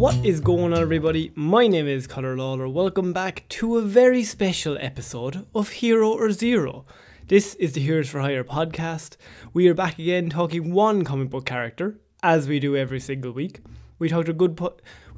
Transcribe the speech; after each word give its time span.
What 0.00 0.24
is 0.24 0.40
going 0.40 0.72
on, 0.72 0.80
everybody? 0.80 1.30
My 1.34 1.66
name 1.66 1.86
is 1.86 2.06
Conor 2.06 2.34
Lawler. 2.34 2.66
Welcome 2.66 3.12
back 3.12 3.44
to 3.50 3.76
a 3.76 3.82
very 3.82 4.24
special 4.24 4.78
episode 4.80 5.46
of 5.54 5.68
Hero 5.68 6.10
or 6.10 6.30
Zero. 6.30 6.86
This 7.26 7.54
is 7.56 7.74
the 7.74 7.82
Heroes 7.82 8.08
for 8.08 8.20
Hire 8.20 8.42
podcast. 8.42 9.18
We 9.52 9.68
are 9.68 9.74
back 9.74 9.98
again 9.98 10.30
talking 10.30 10.72
one 10.72 11.04
comic 11.04 11.28
book 11.28 11.44
character, 11.44 12.00
as 12.22 12.48
we 12.48 12.58
do 12.58 12.78
every 12.78 12.98
single 12.98 13.32
week. 13.32 13.60
We 13.98 14.08
talk 14.08 14.24
to 14.24 14.32
good 14.32 14.58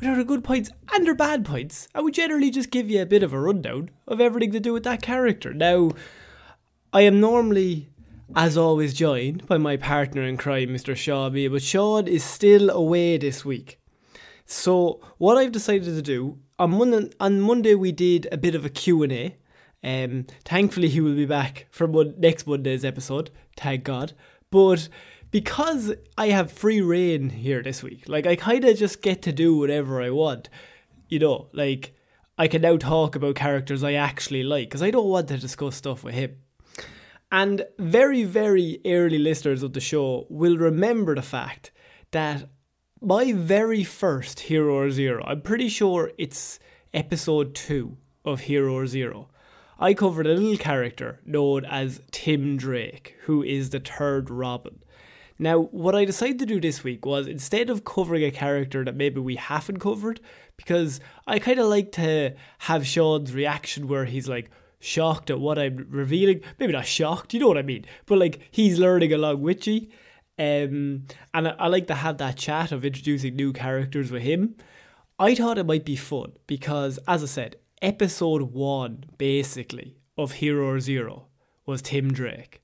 good 0.01 0.43
points 0.43 0.71
and 0.93 1.07
their 1.07 1.15
bad 1.15 1.45
points, 1.45 1.87
and 1.95 2.05
we 2.05 2.11
generally 2.11 2.51
just 2.51 2.73
give 2.73 2.91
you 2.91 3.03
a 3.03 3.07
bit 3.07 3.23
of 3.23 3.33
a 3.33 3.39
rundown 3.39 3.91
of 4.09 4.21
everything 4.21 4.51
to 4.51 4.59
do 4.59 4.73
with 4.73 4.83
that 4.83 5.01
character. 5.01 5.55
Now, 5.55 5.93
I 6.93 7.03
am 7.03 7.21
normally 7.21 7.91
as 8.35 8.57
always 8.57 8.95
joined 8.95 9.47
by 9.47 9.59
my 9.59 9.77
partner 9.77 10.23
in 10.23 10.39
crime, 10.39 10.71
Mr. 10.71 10.97
Shaw 10.97 11.31
but 11.31 11.63
Shaun 11.63 12.09
is 12.09 12.25
still 12.25 12.69
away 12.69 13.17
this 13.17 13.45
week. 13.45 13.79
So 14.53 15.01
what 15.17 15.39
I've 15.39 15.51
decided 15.51 15.85
to 15.85 16.03
do 16.03 16.39
on 16.59 16.73
Monday, 16.73 17.11
on 17.19 17.41
Monday 17.41 17.75
we 17.75 17.91
did 17.91 18.29
a 18.31 18.37
bit 18.37 18.55
of 18.55 18.67
a 18.67 18.69
Q&A. 18.69 19.37
Um, 19.83 20.27
thankfully 20.45 20.91
he 20.91 21.01
will 21.01 21.15
be 21.15 21.25
back 21.25 21.67
for 21.71 21.89
mon- 21.89 22.15
next 22.19 22.47
Monday's 22.47 22.85
episode. 22.85 23.31
Thank 23.57 23.85
God. 23.85 24.13
But 24.51 24.91
because 25.31 25.95
I 26.19 26.29
have 26.29 26.53
free 26.53 26.83
reign 26.83 27.31
here 27.31 27.63
this 27.63 27.83
week, 27.83 28.07
like 28.07 28.27
I 28.27 28.37
kind 28.37 28.63
of 28.67 28.77
just 28.77 29.01
get 29.01 29.23
to 29.23 29.33
do 29.33 29.57
whatever 29.57 30.03
I 30.03 30.11
want. 30.11 30.51
You 31.09 31.19
know, 31.19 31.49
like 31.55 31.95
I 32.37 32.47
can 32.47 32.61
now 32.61 32.77
talk 32.77 33.17
about 33.17 33.37
characters 33.37 33.83
I 33.83 33.95
actually 33.95 34.43
like 34.43 34.69
because 34.69 34.83
I 34.83 34.91
don't 34.91 35.09
want 35.09 35.29
to 35.29 35.39
discuss 35.39 35.77
stuff 35.77 36.05
with 36.05 36.15
him. 36.15 36.37
And 37.33 37.65
very, 37.79 38.25
very 38.25 38.83
early 38.85 39.19
listeners 39.19 39.63
of 39.63 39.73
the 39.73 39.81
show 39.81 40.27
will 40.29 40.59
remember 40.59 41.15
the 41.15 41.23
fact 41.23 41.73
that 42.11 42.51
my 43.03 43.33
very 43.33 43.83
first 43.83 44.41
Hero 44.41 44.75
or 44.75 44.91
Zero, 44.91 45.25
I'm 45.27 45.41
pretty 45.41 45.69
sure 45.69 46.13
it's 46.19 46.61
episode 46.95 47.55
two 47.55 47.97
of 48.25 48.43
Hero 48.43 48.75
or 48.75 48.87
Zero. 48.87 49.29
I 49.79 49.93
covered 49.93 50.27
a 50.27 50.35
little 50.35 50.57
character 50.57 51.21
known 51.25 51.65
as 51.65 52.01
Tim 52.13 52.57
Drake, 52.57 53.17
who 53.23 53.43
is 53.43 53.71
the 53.71 53.81
third 53.81 54.31
Robin. 54.31 54.85
Now, 55.37 55.59
what 55.59 55.97
I 55.97 56.05
decided 56.05 56.39
to 56.39 56.47
do 56.47 56.61
this 56.61 56.85
week 56.85 57.05
was 57.05 57.27
instead 57.27 57.69
of 57.69 57.85
covering 57.85 58.23
a 58.23 58.31
character 58.31 58.85
that 58.85 58.95
maybe 58.95 59.21
we 59.21 59.35
haven't 59.35 59.81
covered, 59.81 60.21
because 60.57 61.01
I 61.27 61.41
kind 61.41 61.59
of 61.59 61.67
like 61.67 61.91
to 61.93 62.37
have 62.61 62.87
Shaun's 62.87 63.35
reaction 63.35 63.89
where 63.89 64.05
he's 64.05 64.29
like 64.29 64.49
shocked 64.79 65.29
at 65.31 65.41
what 65.41 65.59
I'm 65.59 65.89
revealing. 65.91 66.43
Maybe 66.61 66.73
not 66.73 66.87
shocked, 66.87 67.35
you 67.35 67.41
know 67.41 67.49
what 67.49 67.59
I 67.59 67.63
mean, 67.63 67.85
but 68.07 68.19
like 68.19 68.41
he's 68.53 68.79
learning 68.79 69.13
along 69.13 69.43
with 69.43 69.67
you. 69.67 69.89
Um, 70.43 71.05
and 71.33 71.47
I, 71.47 71.55
I 71.57 71.67
like 71.69 71.87
to 71.87 71.95
have 71.95 72.19
that 72.19 72.37
chat 72.37 72.73
of 72.73 72.85
introducing 72.85 73.37
new 73.37 73.53
characters 73.53 74.11
with 74.11 74.23
him. 74.23 74.57
I 75.17 75.37
thought 75.37 75.57
it 75.57 75.67
might 75.67 75.85
be 75.85 75.95
fun 75.95 76.33
because, 76.49 76.99
as 77.07 77.23
I 77.23 77.27
said, 77.27 77.57
episode 77.81 78.43
one 78.53 79.05
basically 79.19 79.99
of 80.19 80.33
Hero 80.33 80.81
Zero 80.81 81.27
was 81.65 81.81
Tim 81.81 82.13
Drake, 82.13 82.61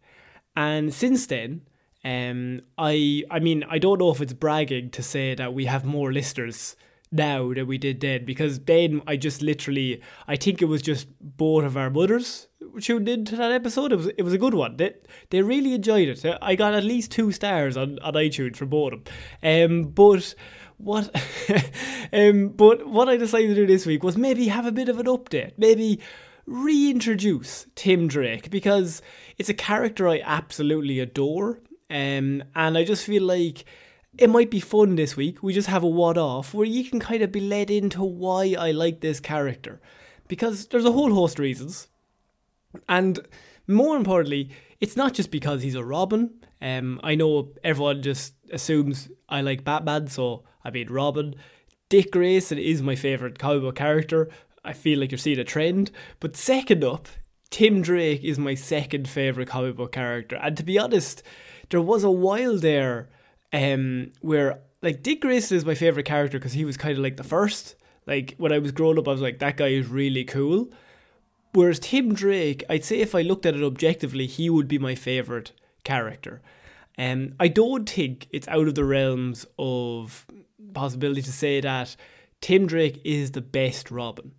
and 0.56 0.92
since 0.92 1.26
then, 1.26 1.68
um, 2.04 2.62
I 2.76 3.22
I 3.30 3.38
mean 3.38 3.64
I 3.70 3.78
don't 3.78 4.00
know 4.00 4.10
if 4.10 4.20
it's 4.20 4.32
bragging 4.32 4.90
to 4.90 5.02
say 5.02 5.36
that 5.36 5.54
we 5.54 5.66
have 5.66 5.84
more 5.84 6.12
listeners 6.12 6.74
now 7.10 7.52
that 7.54 7.66
we 7.66 7.78
did 7.78 8.00
then 8.00 8.24
because 8.24 8.60
then 8.60 9.02
I 9.06 9.16
just 9.16 9.42
literally 9.42 10.02
I 10.26 10.36
think 10.36 10.60
it 10.60 10.66
was 10.66 10.82
just 10.82 11.08
both 11.20 11.64
of 11.64 11.76
our 11.76 11.90
mothers 11.90 12.48
tuned 12.80 13.08
into 13.08 13.36
that 13.36 13.52
episode. 13.52 13.92
It 13.92 13.96
was 13.96 14.06
it 14.06 14.22
was 14.22 14.32
a 14.32 14.38
good 14.38 14.54
one. 14.54 14.76
They 14.76 14.94
they 15.30 15.42
really 15.42 15.74
enjoyed 15.74 16.08
it. 16.08 16.38
I 16.42 16.54
got 16.54 16.74
at 16.74 16.84
least 16.84 17.10
two 17.10 17.32
stars 17.32 17.76
on, 17.76 17.98
on 18.00 18.14
iTunes 18.14 18.56
for 18.56 18.66
both 18.66 18.92
of 18.92 19.04
them. 19.04 19.82
Um, 19.82 19.90
but 19.90 20.34
what 20.76 21.10
um, 22.12 22.50
but 22.50 22.86
what 22.86 23.08
I 23.08 23.16
decided 23.16 23.48
to 23.48 23.54
do 23.54 23.66
this 23.66 23.86
week 23.86 24.02
was 24.02 24.16
maybe 24.16 24.48
have 24.48 24.66
a 24.66 24.72
bit 24.72 24.88
of 24.88 24.98
an 24.98 25.06
update. 25.06 25.52
Maybe 25.56 26.00
reintroduce 26.46 27.66
Tim 27.74 28.08
Drake 28.08 28.50
because 28.50 29.02
it's 29.36 29.48
a 29.48 29.54
character 29.54 30.08
I 30.08 30.20
absolutely 30.24 30.98
adore. 31.00 31.60
Um, 31.90 32.44
and 32.54 32.76
I 32.76 32.84
just 32.84 33.04
feel 33.04 33.22
like 33.22 33.64
it 34.18 34.28
might 34.28 34.50
be 34.50 34.60
fun 34.60 34.96
this 34.96 35.16
week. 35.16 35.42
We 35.42 35.52
just 35.52 35.68
have 35.68 35.84
a 35.84 35.88
what 35.88 36.18
off 36.18 36.52
where 36.52 36.66
you 36.66 36.84
can 36.84 36.98
kind 36.98 37.22
of 37.22 37.30
be 37.30 37.40
led 37.40 37.70
into 37.70 38.02
why 38.02 38.56
I 38.58 38.72
like 38.72 39.00
this 39.00 39.20
character. 39.20 39.80
Because 40.26 40.66
there's 40.66 40.84
a 40.84 40.92
whole 40.92 41.14
host 41.14 41.38
of 41.38 41.44
reasons. 41.44 41.86
And 42.88 43.20
more 43.68 43.96
importantly, 43.96 44.50
it's 44.80 44.96
not 44.96 45.14
just 45.14 45.30
because 45.30 45.62
he's 45.62 45.76
a 45.76 45.84
Robin. 45.84 46.30
Um, 46.60 47.00
I 47.04 47.14
know 47.14 47.52
everyone 47.62 48.02
just 48.02 48.34
assumes 48.52 49.08
I 49.28 49.40
like 49.40 49.64
Batman, 49.64 50.08
so 50.08 50.44
I 50.64 50.70
mean 50.70 50.88
Robin. 50.90 51.36
Dick 51.88 52.10
Grayson 52.10 52.58
is 52.58 52.82
my 52.82 52.96
favourite 52.96 53.38
book 53.38 53.76
character. 53.76 54.28
I 54.64 54.72
feel 54.72 54.98
like 54.98 55.12
you're 55.12 55.18
seeing 55.18 55.38
a 55.38 55.44
trend. 55.44 55.92
But 56.18 56.36
second 56.36 56.82
up, 56.82 57.08
Tim 57.50 57.80
Drake 57.80 58.24
is 58.24 58.38
my 58.38 58.54
second 58.54 59.08
favourite 59.08 59.48
comic 59.48 59.76
book 59.76 59.92
character. 59.92 60.36
And 60.36 60.56
to 60.56 60.64
be 60.64 60.78
honest, 60.78 61.22
there 61.70 61.80
was 61.80 62.04
a 62.04 62.10
while 62.10 62.58
there 62.58 63.08
um, 63.52 64.10
where 64.20 64.60
like 64.82 65.02
Dick 65.02 65.20
Grayson 65.20 65.56
is 65.56 65.64
my 65.64 65.74
favourite 65.74 66.06
character 66.06 66.38
because 66.38 66.52
he 66.52 66.64
was 66.64 66.76
kind 66.76 66.96
of 66.96 67.02
like 67.02 67.16
the 67.16 67.24
first. 67.24 67.74
Like 68.06 68.34
when 68.38 68.52
I 68.52 68.58
was 68.58 68.72
growing 68.72 68.98
up, 68.98 69.08
I 69.08 69.12
was 69.12 69.20
like, 69.20 69.38
that 69.40 69.56
guy 69.56 69.68
is 69.68 69.86
really 69.86 70.24
cool. 70.24 70.70
Whereas 71.52 71.78
Tim 71.78 72.14
Drake, 72.14 72.64
I'd 72.68 72.84
say 72.84 73.00
if 73.00 73.14
I 73.14 73.22
looked 73.22 73.46
at 73.46 73.56
it 73.56 73.62
objectively, 73.62 74.26
he 74.26 74.48
would 74.50 74.68
be 74.68 74.78
my 74.78 74.94
favourite 74.94 75.52
character. 75.84 76.40
Um, 76.98 77.34
I 77.38 77.48
don't 77.48 77.88
think 77.88 78.26
it's 78.30 78.48
out 78.48 78.68
of 78.68 78.74
the 78.74 78.84
realms 78.84 79.46
of 79.58 80.26
possibility 80.74 81.22
to 81.22 81.32
say 81.32 81.60
that 81.60 81.96
Tim 82.40 82.66
Drake 82.66 83.00
is 83.04 83.32
the 83.32 83.40
best 83.40 83.90
Robin. 83.90 84.32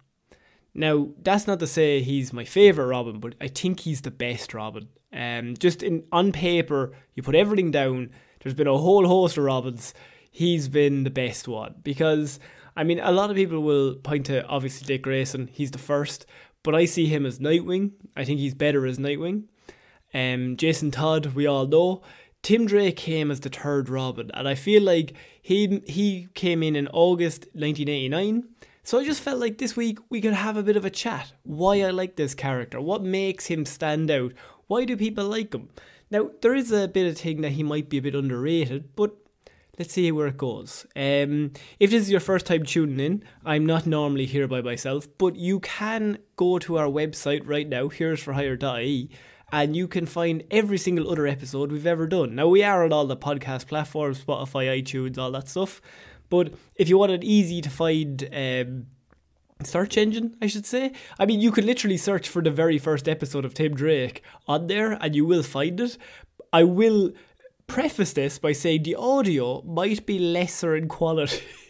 Now, 0.73 1.09
that's 1.21 1.47
not 1.47 1.59
to 1.59 1.67
say 1.67 2.01
he's 2.01 2.31
my 2.31 2.45
favourite 2.45 2.87
Robin, 2.87 3.19
but 3.19 3.35
I 3.41 3.47
think 3.47 3.81
he's 3.81 4.01
the 4.01 4.11
best 4.11 4.53
Robin. 4.53 4.87
Um, 5.11 5.55
just 5.57 5.81
in 5.81 6.03
on 6.11 6.31
paper, 6.31 6.93
you 7.15 7.23
put 7.23 7.35
everything 7.35 7.71
down. 7.71 8.11
There's 8.41 8.55
been 8.55 8.67
a 8.67 8.77
whole 8.77 9.07
host 9.07 9.37
of 9.37 9.43
Robins. 9.43 9.93
He's 10.31 10.67
been 10.67 11.03
the 11.03 11.09
best 11.09 11.47
one 11.47 11.75
because 11.83 12.39
I 12.75 12.83
mean, 12.83 12.99
a 12.99 13.11
lot 13.11 13.29
of 13.29 13.35
people 13.35 13.61
will 13.61 13.95
point 13.95 14.27
to 14.27 14.45
obviously 14.47 14.85
Dick 14.85 15.01
Grayson. 15.01 15.49
He's 15.51 15.71
the 15.71 15.77
first, 15.77 16.25
but 16.63 16.75
I 16.75 16.85
see 16.85 17.07
him 17.07 17.25
as 17.25 17.39
Nightwing. 17.39 17.91
I 18.15 18.23
think 18.23 18.39
he's 18.39 18.53
better 18.53 18.85
as 18.85 18.97
Nightwing. 18.97 19.43
Um, 20.13 20.55
Jason 20.55 20.91
Todd, 20.91 21.33
we 21.35 21.45
all 21.45 21.67
know. 21.67 22.01
Tim 22.41 22.65
Drake 22.65 22.95
came 22.95 23.31
as 23.31 23.41
the 23.41 23.49
third 23.49 23.89
Robin, 23.89 24.31
and 24.33 24.47
I 24.47 24.55
feel 24.55 24.81
like 24.81 25.13
he 25.41 25.81
he 25.87 26.29
came 26.35 26.63
in 26.63 26.75
in 26.75 26.87
August 26.87 27.47
1989. 27.53 28.47
So 28.83 28.97
I 28.97 29.05
just 29.05 29.21
felt 29.21 29.39
like 29.39 29.57
this 29.57 29.75
week 29.75 29.99
we 30.09 30.21
could 30.21 30.33
have 30.33 30.55
a 30.55 30.63
bit 30.63 30.77
of 30.77 30.85
a 30.85 30.89
chat. 30.89 31.33
Why 31.43 31.81
I 31.81 31.89
like 31.89 32.15
this 32.15 32.33
character, 32.33 32.79
what 32.79 33.03
makes 33.03 33.47
him 33.47 33.65
stand 33.65 34.09
out, 34.09 34.31
why 34.67 34.85
do 34.85 34.95
people 34.95 35.25
like 35.25 35.53
him? 35.53 35.69
Now 36.11 36.31
there 36.41 36.55
is 36.55 36.71
a 36.71 36.87
bit 36.87 37.07
of 37.07 37.17
thing 37.17 37.41
that 37.41 37.51
he 37.51 37.63
might 37.63 37.89
be 37.89 37.97
a 37.97 38.01
bit 38.01 38.15
underrated, 38.15 38.95
but 38.95 39.15
let's 39.77 39.93
see 39.93 40.11
where 40.11 40.27
it 40.27 40.37
goes. 40.37 40.85
Um, 40.95 41.53
if 41.79 41.91
this 41.91 42.03
is 42.03 42.11
your 42.11 42.19
first 42.19 42.45
time 42.45 42.65
tuning 42.65 42.99
in, 42.99 43.23
I'm 43.45 43.65
not 43.65 43.85
normally 43.85 44.25
here 44.25 44.47
by 44.47 44.61
myself, 44.61 45.07
but 45.17 45.35
you 45.35 45.59
can 45.59 46.17
go 46.35 46.59
to 46.59 46.77
our 46.77 46.87
website 46.87 47.41
right 47.45 47.67
now, 47.67 47.87
heroesforhire.ie, 47.87 49.09
and 49.51 49.75
you 49.75 49.87
can 49.87 50.05
find 50.05 50.43
every 50.51 50.77
single 50.77 51.09
other 51.09 51.25
episode 51.25 51.71
we've 51.71 51.87
ever 51.87 52.07
done. 52.07 52.35
Now, 52.35 52.47
we 52.47 52.63
are 52.63 52.83
on 52.83 52.93
all 52.93 53.07
the 53.07 53.17
podcast 53.17 53.67
platforms 53.67 54.23
Spotify, 54.23 54.83
iTunes, 54.83 55.17
all 55.17 55.31
that 55.31 55.47
stuff. 55.47 55.81
But 56.29 56.53
if 56.75 56.89
you 56.89 56.97
want 56.97 57.11
it 57.11 57.23
easy 57.23 57.61
to 57.61 57.69
find 57.69 58.29
um, 58.31 58.85
search 59.63 59.97
engine, 59.97 60.37
I 60.41 60.47
should 60.47 60.65
say, 60.65 60.93
I 61.19 61.25
mean, 61.25 61.41
you 61.41 61.51
could 61.51 61.65
literally 61.65 61.97
search 61.97 62.29
for 62.29 62.41
the 62.41 62.51
very 62.51 62.77
first 62.77 63.09
episode 63.09 63.43
of 63.43 63.53
Tim 63.53 63.75
Drake 63.75 64.23
on 64.47 64.67
there 64.67 64.93
and 64.93 65.13
you 65.13 65.25
will 65.25 65.43
find 65.43 65.79
it. 65.81 65.97
I 66.53 66.63
will 66.63 67.11
preface 67.67 68.13
this 68.13 68.39
by 68.39 68.53
saying 68.53 68.83
the 68.83 68.95
audio 68.95 69.61
might 69.63 70.05
be 70.05 70.17
lesser 70.17 70.75
in 70.75 70.87
quality. 70.87 71.43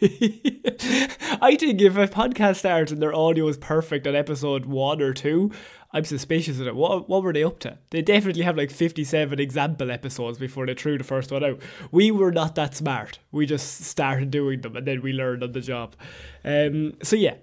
I 1.42 1.56
think 1.58 1.80
if 1.80 1.96
a 1.96 2.06
podcast 2.06 2.56
starts 2.56 2.92
and 2.92 3.02
their 3.02 3.14
audio 3.14 3.48
is 3.48 3.58
perfect 3.58 4.06
on 4.06 4.14
episode 4.14 4.66
one 4.66 5.02
or 5.02 5.12
two, 5.12 5.50
I'm 5.92 6.04
suspicious 6.04 6.60
of 6.60 6.68
it. 6.68 6.76
What 6.76 7.08
what 7.08 7.24
were 7.24 7.32
they 7.32 7.42
up 7.42 7.58
to? 7.60 7.76
They 7.90 8.02
definitely 8.02 8.42
have 8.42 8.56
like 8.56 8.70
57 8.70 9.40
example 9.40 9.90
episodes 9.90 10.38
before 10.38 10.64
they 10.64 10.74
threw 10.74 10.96
the 10.96 11.04
first 11.04 11.32
one 11.32 11.44
out. 11.44 11.60
We 11.90 12.12
were 12.12 12.30
not 12.30 12.54
that 12.54 12.76
smart. 12.76 13.18
We 13.32 13.46
just 13.46 13.80
started 13.82 14.30
doing 14.30 14.60
them 14.60 14.76
and 14.76 14.86
then 14.86 15.02
we 15.02 15.12
learned 15.12 15.42
on 15.42 15.52
the 15.52 15.60
job. 15.60 15.96
Um, 16.44 16.94
so 17.02 17.16
yeah. 17.16 17.34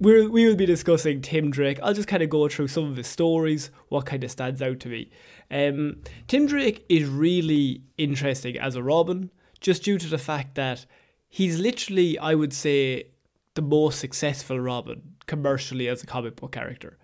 We're, 0.00 0.28
we 0.28 0.46
will 0.46 0.54
be 0.54 0.66
discussing 0.66 1.22
Tim 1.22 1.50
Drake. 1.50 1.80
I'll 1.82 1.94
just 1.94 2.08
kind 2.08 2.22
of 2.22 2.30
go 2.30 2.48
through 2.48 2.68
some 2.68 2.84
of 2.84 2.96
his 2.96 3.08
stories, 3.08 3.70
what 3.88 4.06
kind 4.06 4.22
of 4.22 4.30
stands 4.30 4.62
out 4.62 4.78
to 4.80 4.88
me. 4.88 5.10
Um, 5.50 6.02
Tim 6.28 6.46
Drake 6.46 6.84
is 6.88 7.08
really 7.08 7.82
interesting 7.96 8.56
as 8.58 8.76
a 8.76 8.82
Robin, 8.82 9.30
just 9.60 9.82
due 9.82 9.98
to 9.98 10.06
the 10.06 10.18
fact 10.18 10.54
that 10.54 10.86
he's 11.28 11.58
literally, 11.58 12.18
I 12.18 12.34
would 12.34 12.52
say, 12.52 13.08
the 13.54 13.62
most 13.62 13.98
successful 13.98 14.60
Robin 14.60 15.02
commercially 15.26 15.88
as 15.88 16.02
a 16.02 16.06
comic 16.06 16.36
book 16.36 16.52
character. 16.52 16.96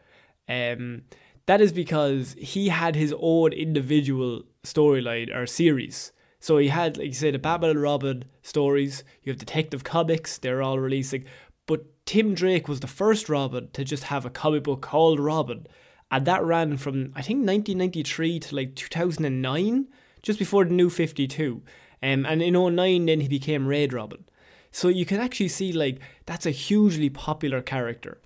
Um, 0.49 1.02
that 1.46 1.61
is 1.61 1.73
because 1.73 2.35
he 2.38 2.69
had 2.69 2.94
his 2.94 3.14
own 3.19 3.52
individual 3.52 4.44
storyline 4.62 5.35
or 5.35 5.46
series. 5.46 6.12
So 6.41 6.58
he 6.58 6.69
had, 6.69 6.99
like 6.99 7.06
you 7.06 7.12
say, 7.14 7.31
the 7.31 7.38
Batman 7.38 7.70
and 7.70 7.82
Robin 7.82 8.25
stories. 8.43 9.02
You 9.23 9.32
have 9.32 9.38
Detective 9.38 9.82
Comics; 9.82 10.37
they're 10.37 10.62
all 10.62 10.79
releasing. 10.79 11.25
But 11.66 11.84
Tim 12.06 12.34
Drake 12.34 12.69
was 12.69 12.81
the 12.81 12.87
first 12.87 13.28
Robin 13.28 13.69
to 13.72 13.84
just 13.84 14.05
have 14.05 14.25
a 14.26 14.31
comic 14.31 14.64
book 14.64 14.82
called 14.82 15.19
Robin, 15.19 15.66
and 16.11 16.26
that 16.26 16.44
ran 16.44 16.76
from 16.76 17.12
I 17.14 17.22
think 17.22 17.46
1993 17.46 18.40
to 18.40 18.56
like 18.56 18.75
2009, 18.75 19.88
just 20.22 20.38
before 20.38 20.64
the 20.64 20.72
New 20.72 20.90
52. 20.90 21.62
Um, 22.02 22.26
and 22.26 22.43
in 22.43 22.55
09 22.55 23.06
then 23.06 23.20
he 23.20 23.28
became 23.28 23.66
Red 23.66 23.93
Robin. 23.93 24.25
So 24.70 24.88
you 24.88 25.06
can 25.06 25.20
actually 25.20 25.49
see 25.49 25.72
like 25.72 26.00
that's 26.26 26.46
a 26.46 26.50
hugely 26.50 27.08
popular 27.08 27.62
character. 27.62 28.19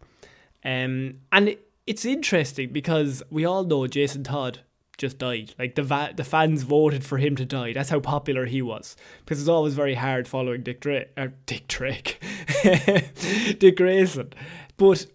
Um, 0.64 1.20
and 1.31 1.50
it, 1.50 1.70
it's 1.87 2.05
interesting 2.05 2.73
because 2.73 3.23
we 3.31 3.44
all 3.44 3.64
know 3.64 3.87
Jason 3.87 4.25
Todd 4.25 4.61
just 4.99 5.19
died. 5.19 5.55
Like 5.59 5.77
the 5.77 5.83
va- 5.83 6.12
the 6.15 6.25
fans 6.25 6.65
voted 6.65 7.05
for 7.05 7.19
him 7.19 7.37
to 7.37 7.45
die. 7.45 7.73
That's 7.73 7.91
how 7.91 8.00
popular 8.00 8.45
he 8.45 8.61
was. 8.61 8.97
Because 9.25 9.41
it's 9.41 9.49
always 9.49 9.75
very 9.75 9.95
hard 9.95 10.29
following 10.29 10.62
Dick 10.62 10.81
Drake. 10.81 11.09
Uh, 11.17 11.29
Dick 11.47 11.69
Drake, 11.69 12.23
Dick 13.59 13.77
Grayson. 13.77 14.33
But 14.77 15.06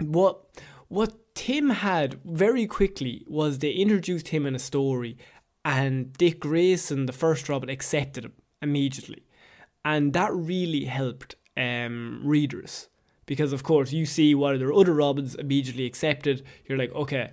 what 0.00 0.44
what 0.88 1.34
Tim 1.34 1.70
had 1.70 2.20
very 2.24 2.66
quickly 2.66 3.24
was 3.28 3.58
they 3.58 3.72
introduced 3.72 4.28
him 4.28 4.44
in 4.44 4.54
a 4.54 4.58
story, 4.58 5.16
and 5.64 6.12
Dick 6.12 6.40
Grayson, 6.40 7.06
the 7.06 7.12
first 7.12 7.48
Robin, 7.48 7.70
accepted 7.70 8.24
him 8.24 8.32
immediately, 8.60 9.24
and 9.84 10.12
that 10.12 10.34
really 10.34 10.84
helped 10.84 11.36
um, 11.56 12.20
readers 12.24 12.88
because 13.26 13.52
of 13.52 13.62
course 13.62 13.92
you 13.92 14.06
see 14.06 14.34
one 14.34 14.54
of 14.54 14.60
their 14.60 14.72
other 14.72 14.94
Robins 14.94 15.34
immediately 15.34 15.84
accepted. 15.84 16.44
You're 16.66 16.78
like, 16.78 16.94
okay, 16.94 17.32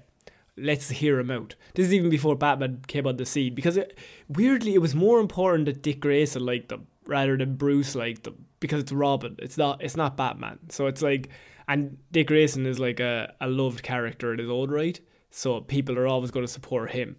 let's 0.58 0.90
hear 0.90 1.20
him 1.20 1.32
out. 1.32 1.56
This 1.74 1.88
is 1.88 1.94
even 1.94 2.10
before 2.10 2.36
Batman 2.36 2.82
came 2.88 3.08
on 3.08 3.18
the 3.18 3.26
scene 3.26 3.56
because 3.56 3.78
it, 3.78 3.98
weirdly 4.28 4.74
it 4.74 4.82
was 4.82 4.96
more 4.96 5.20
important 5.20 5.66
that 5.66 5.82
Dick 5.82 6.00
Grayson 6.00 6.46
liked 6.46 6.70
them 6.70 6.88
rather 7.06 7.36
than 7.38 7.56
Bruce 7.56 7.96
liked 7.96 8.24
them 8.24 8.46
because 8.60 8.82
it's 8.82 8.92
Robin. 8.92 9.36
It's 9.40 9.58
not 9.58 9.84
it's 9.84 9.98
not 9.98 10.18
Batman. 10.18 10.60
So 10.70 10.88
it's 10.88 11.02
like 11.02 11.30
and 11.68 11.98
Dick 12.12 12.28
Grayson 12.28 12.66
is 12.66 12.80
like 12.80 13.00
a, 13.00 13.34
a 13.42 13.48
loved 13.48 13.84
character 13.84 14.34
in 14.34 14.40
his 14.40 14.50
own 14.50 14.70
right. 14.70 15.00
So 15.32 15.62
people 15.62 15.98
are 15.98 16.08
always 16.08 16.32
going 16.32 16.46
to 16.46 16.52
support 16.52 16.92
him. 16.92 17.16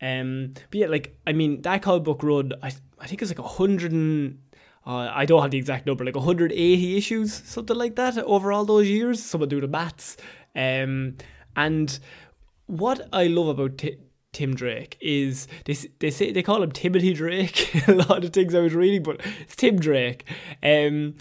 Um, 0.00 0.54
but 0.54 0.74
yeah, 0.74 0.86
like 0.86 1.16
I 1.26 1.32
mean 1.32 1.62
that 1.62 1.82
comic 1.82 2.04
book 2.04 2.22
run, 2.22 2.52
I 2.62 2.72
I 3.00 3.06
think 3.06 3.22
it's 3.22 3.30
like 3.30 3.38
a 3.38 3.42
hundred 3.42 3.92
and 3.92 4.38
uh, 4.86 5.10
I 5.12 5.26
don't 5.26 5.42
have 5.42 5.52
the 5.52 5.58
exact 5.58 5.86
number, 5.86 6.04
like 6.04 6.16
180 6.16 6.96
issues, 6.96 7.32
something 7.32 7.76
like 7.76 7.94
that, 7.96 8.18
over 8.18 8.52
all 8.52 8.64
those 8.64 8.88
years. 8.88 9.22
Someone 9.22 9.48
do 9.48 9.60
the 9.60 9.68
maths. 9.68 10.16
Um, 10.56 11.16
and 11.56 11.98
what 12.72 13.06
I 13.12 13.26
love 13.26 13.48
about 13.48 13.76
T- 13.76 13.98
Tim 14.32 14.54
Drake 14.54 14.96
is 14.98 15.46
they 15.66 15.76
they 15.98 16.10
say 16.10 16.32
they 16.32 16.42
call 16.42 16.62
him 16.62 16.72
Timothy 16.72 17.12
Drake. 17.12 17.70
a 17.88 17.92
lot 17.92 18.24
of 18.24 18.32
things 18.32 18.54
I 18.54 18.60
was 18.60 18.74
reading, 18.74 19.02
but 19.02 19.20
it's 19.40 19.54
Tim 19.54 19.78
Drake. 19.78 20.24
Um, 20.62 21.16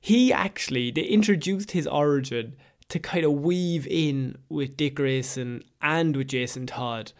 he 0.00 0.32
actually 0.32 0.90
they 0.90 1.02
introduced 1.02 1.70
his 1.70 1.86
origin 1.86 2.56
to 2.88 2.98
kind 2.98 3.24
of 3.24 3.32
weave 3.32 3.86
in 3.86 4.36
with 4.48 4.76
Dick 4.76 4.96
Grayson 4.96 5.62
and 5.80 6.16
with 6.16 6.26
Jason 6.26 6.66
Todd 6.66 7.12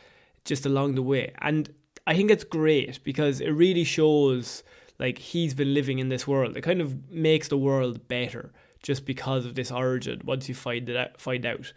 just 0.45 0.67
along 0.67 0.97
the 0.97 1.03
way, 1.03 1.33
and 1.41 1.73
I 2.09 2.17
think 2.17 2.33
it's 2.33 2.45
great 2.45 3.03
because 3.05 3.41
it 3.41 3.51
really 3.51 3.85
shows 3.85 4.65
like 4.99 5.19
he's 5.19 5.55
been 5.55 5.75
living 5.75 6.01
in 6.01 6.09
this 6.09 6.27
world. 6.27 6.57
It 6.57 6.63
kind 6.63 6.81
of 6.81 7.09
makes 7.09 7.47
the 7.47 7.57
world 7.59 8.09
better 8.09 8.53
just 8.83 9.07
because 9.07 9.47
of 9.47 9.55
this 9.55 9.71
origin 9.71 10.23
once 10.25 10.49
you 10.49 10.57
find 10.57 10.89
it 10.89 11.21
find 11.21 11.47
out. 11.47 11.73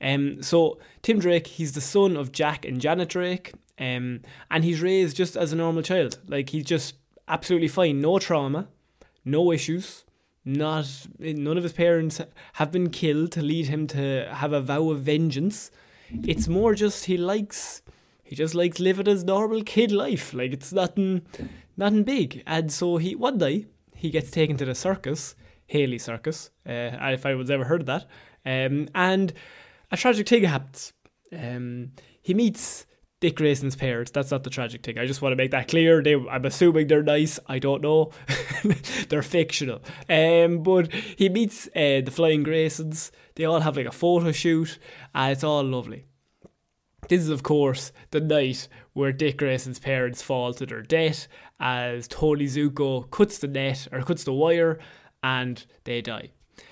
Um, 0.00 0.42
so 0.42 0.78
Tim 1.02 1.18
Drake, 1.18 1.46
he's 1.46 1.72
the 1.72 1.80
son 1.80 2.16
of 2.16 2.32
Jack 2.32 2.64
and 2.64 2.80
Janet 2.80 3.10
Drake, 3.10 3.52
um, 3.78 4.20
and 4.50 4.64
he's 4.64 4.80
raised 4.80 5.16
just 5.16 5.36
as 5.36 5.52
a 5.52 5.56
normal 5.56 5.82
child. 5.82 6.18
Like 6.28 6.50
he's 6.50 6.64
just 6.64 6.96
absolutely 7.28 7.68
fine, 7.68 8.00
no 8.00 8.18
trauma, 8.18 8.68
no 9.24 9.52
issues. 9.52 10.04
Not 10.46 11.06
none 11.18 11.56
of 11.56 11.62
his 11.62 11.72
parents 11.72 12.20
have 12.54 12.70
been 12.70 12.90
killed 12.90 13.32
to 13.32 13.40
lead 13.40 13.68
him 13.68 13.86
to 13.88 14.28
have 14.30 14.52
a 14.52 14.60
vow 14.60 14.90
of 14.90 15.00
vengeance. 15.00 15.70
It's 16.22 16.48
more 16.48 16.74
just 16.74 17.06
he 17.06 17.16
likes 17.16 17.80
he 18.22 18.36
just 18.36 18.54
likes 18.54 18.78
living 18.78 19.06
his 19.06 19.24
normal 19.24 19.62
kid 19.62 19.90
life. 19.90 20.34
Like 20.34 20.52
it's 20.52 20.70
nothing 20.70 21.22
nothing 21.78 22.02
big. 22.02 22.42
And 22.46 22.70
so 22.70 22.98
he 22.98 23.14
one 23.14 23.38
day 23.38 23.66
he 23.94 24.10
gets 24.10 24.30
taken 24.30 24.58
to 24.58 24.66
the 24.66 24.74
circus, 24.74 25.34
Haly 25.72 25.98
Circus, 25.98 26.50
uh, 26.68 26.98
if 27.10 27.24
I 27.24 27.34
was 27.34 27.50
ever 27.50 27.64
heard 27.64 27.80
of 27.80 27.86
that. 27.86 28.06
Um, 28.44 28.88
and 28.94 29.32
a 29.94 29.96
tragic 29.96 30.28
thing 30.28 30.44
happens. 30.44 30.92
Um, 31.32 31.92
he 32.20 32.34
meets 32.34 32.86
Dick 33.20 33.36
Grayson's 33.36 33.76
parents. 33.76 34.10
That's 34.10 34.30
not 34.30 34.44
the 34.44 34.50
tragic 34.50 34.82
thing. 34.82 34.98
I 34.98 35.06
just 35.06 35.22
want 35.22 35.32
to 35.32 35.36
make 35.36 35.52
that 35.52 35.68
clear. 35.68 36.02
They, 36.02 36.14
I'm 36.14 36.44
assuming 36.44 36.88
they're 36.88 37.02
nice. 37.02 37.38
I 37.46 37.58
don't 37.58 37.82
know. 37.82 38.10
they're 39.08 39.22
fictional. 39.22 39.82
Um, 40.08 40.62
but 40.62 40.92
he 40.92 41.28
meets 41.28 41.66
uh, 41.68 42.02
the 42.04 42.12
Flying 42.12 42.44
Graysons. 42.44 43.10
They 43.36 43.44
all 43.44 43.60
have 43.60 43.76
like 43.76 43.86
a 43.86 43.92
photo 43.92 44.32
shoot, 44.32 44.78
and 45.14 45.32
it's 45.32 45.44
all 45.44 45.64
lovely. 45.64 46.04
This 47.08 47.22
is, 47.22 47.30
of 47.30 47.42
course, 47.42 47.92
the 48.10 48.20
night 48.20 48.68
where 48.94 49.12
Dick 49.12 49.38
Grayson's 49.38 49.78
parents 49.78 50.22
fall 50.22 50.54
to 50.54 50.66
their 50.66 50.82
death 50.82 51.28
as 51.60 52.08
Tony 52.08 52.46
Zucco 52.46 53.10
cuts 53.10 53.38
the 53.38 53.48
net 53.48 53.88
or 53.92 54.02
cuts 54.02 54.24
the 54.24 54.32
wire 54.32 54.78
and 55.22 55.64
they 55.84 56.00
die. 56.00 56.30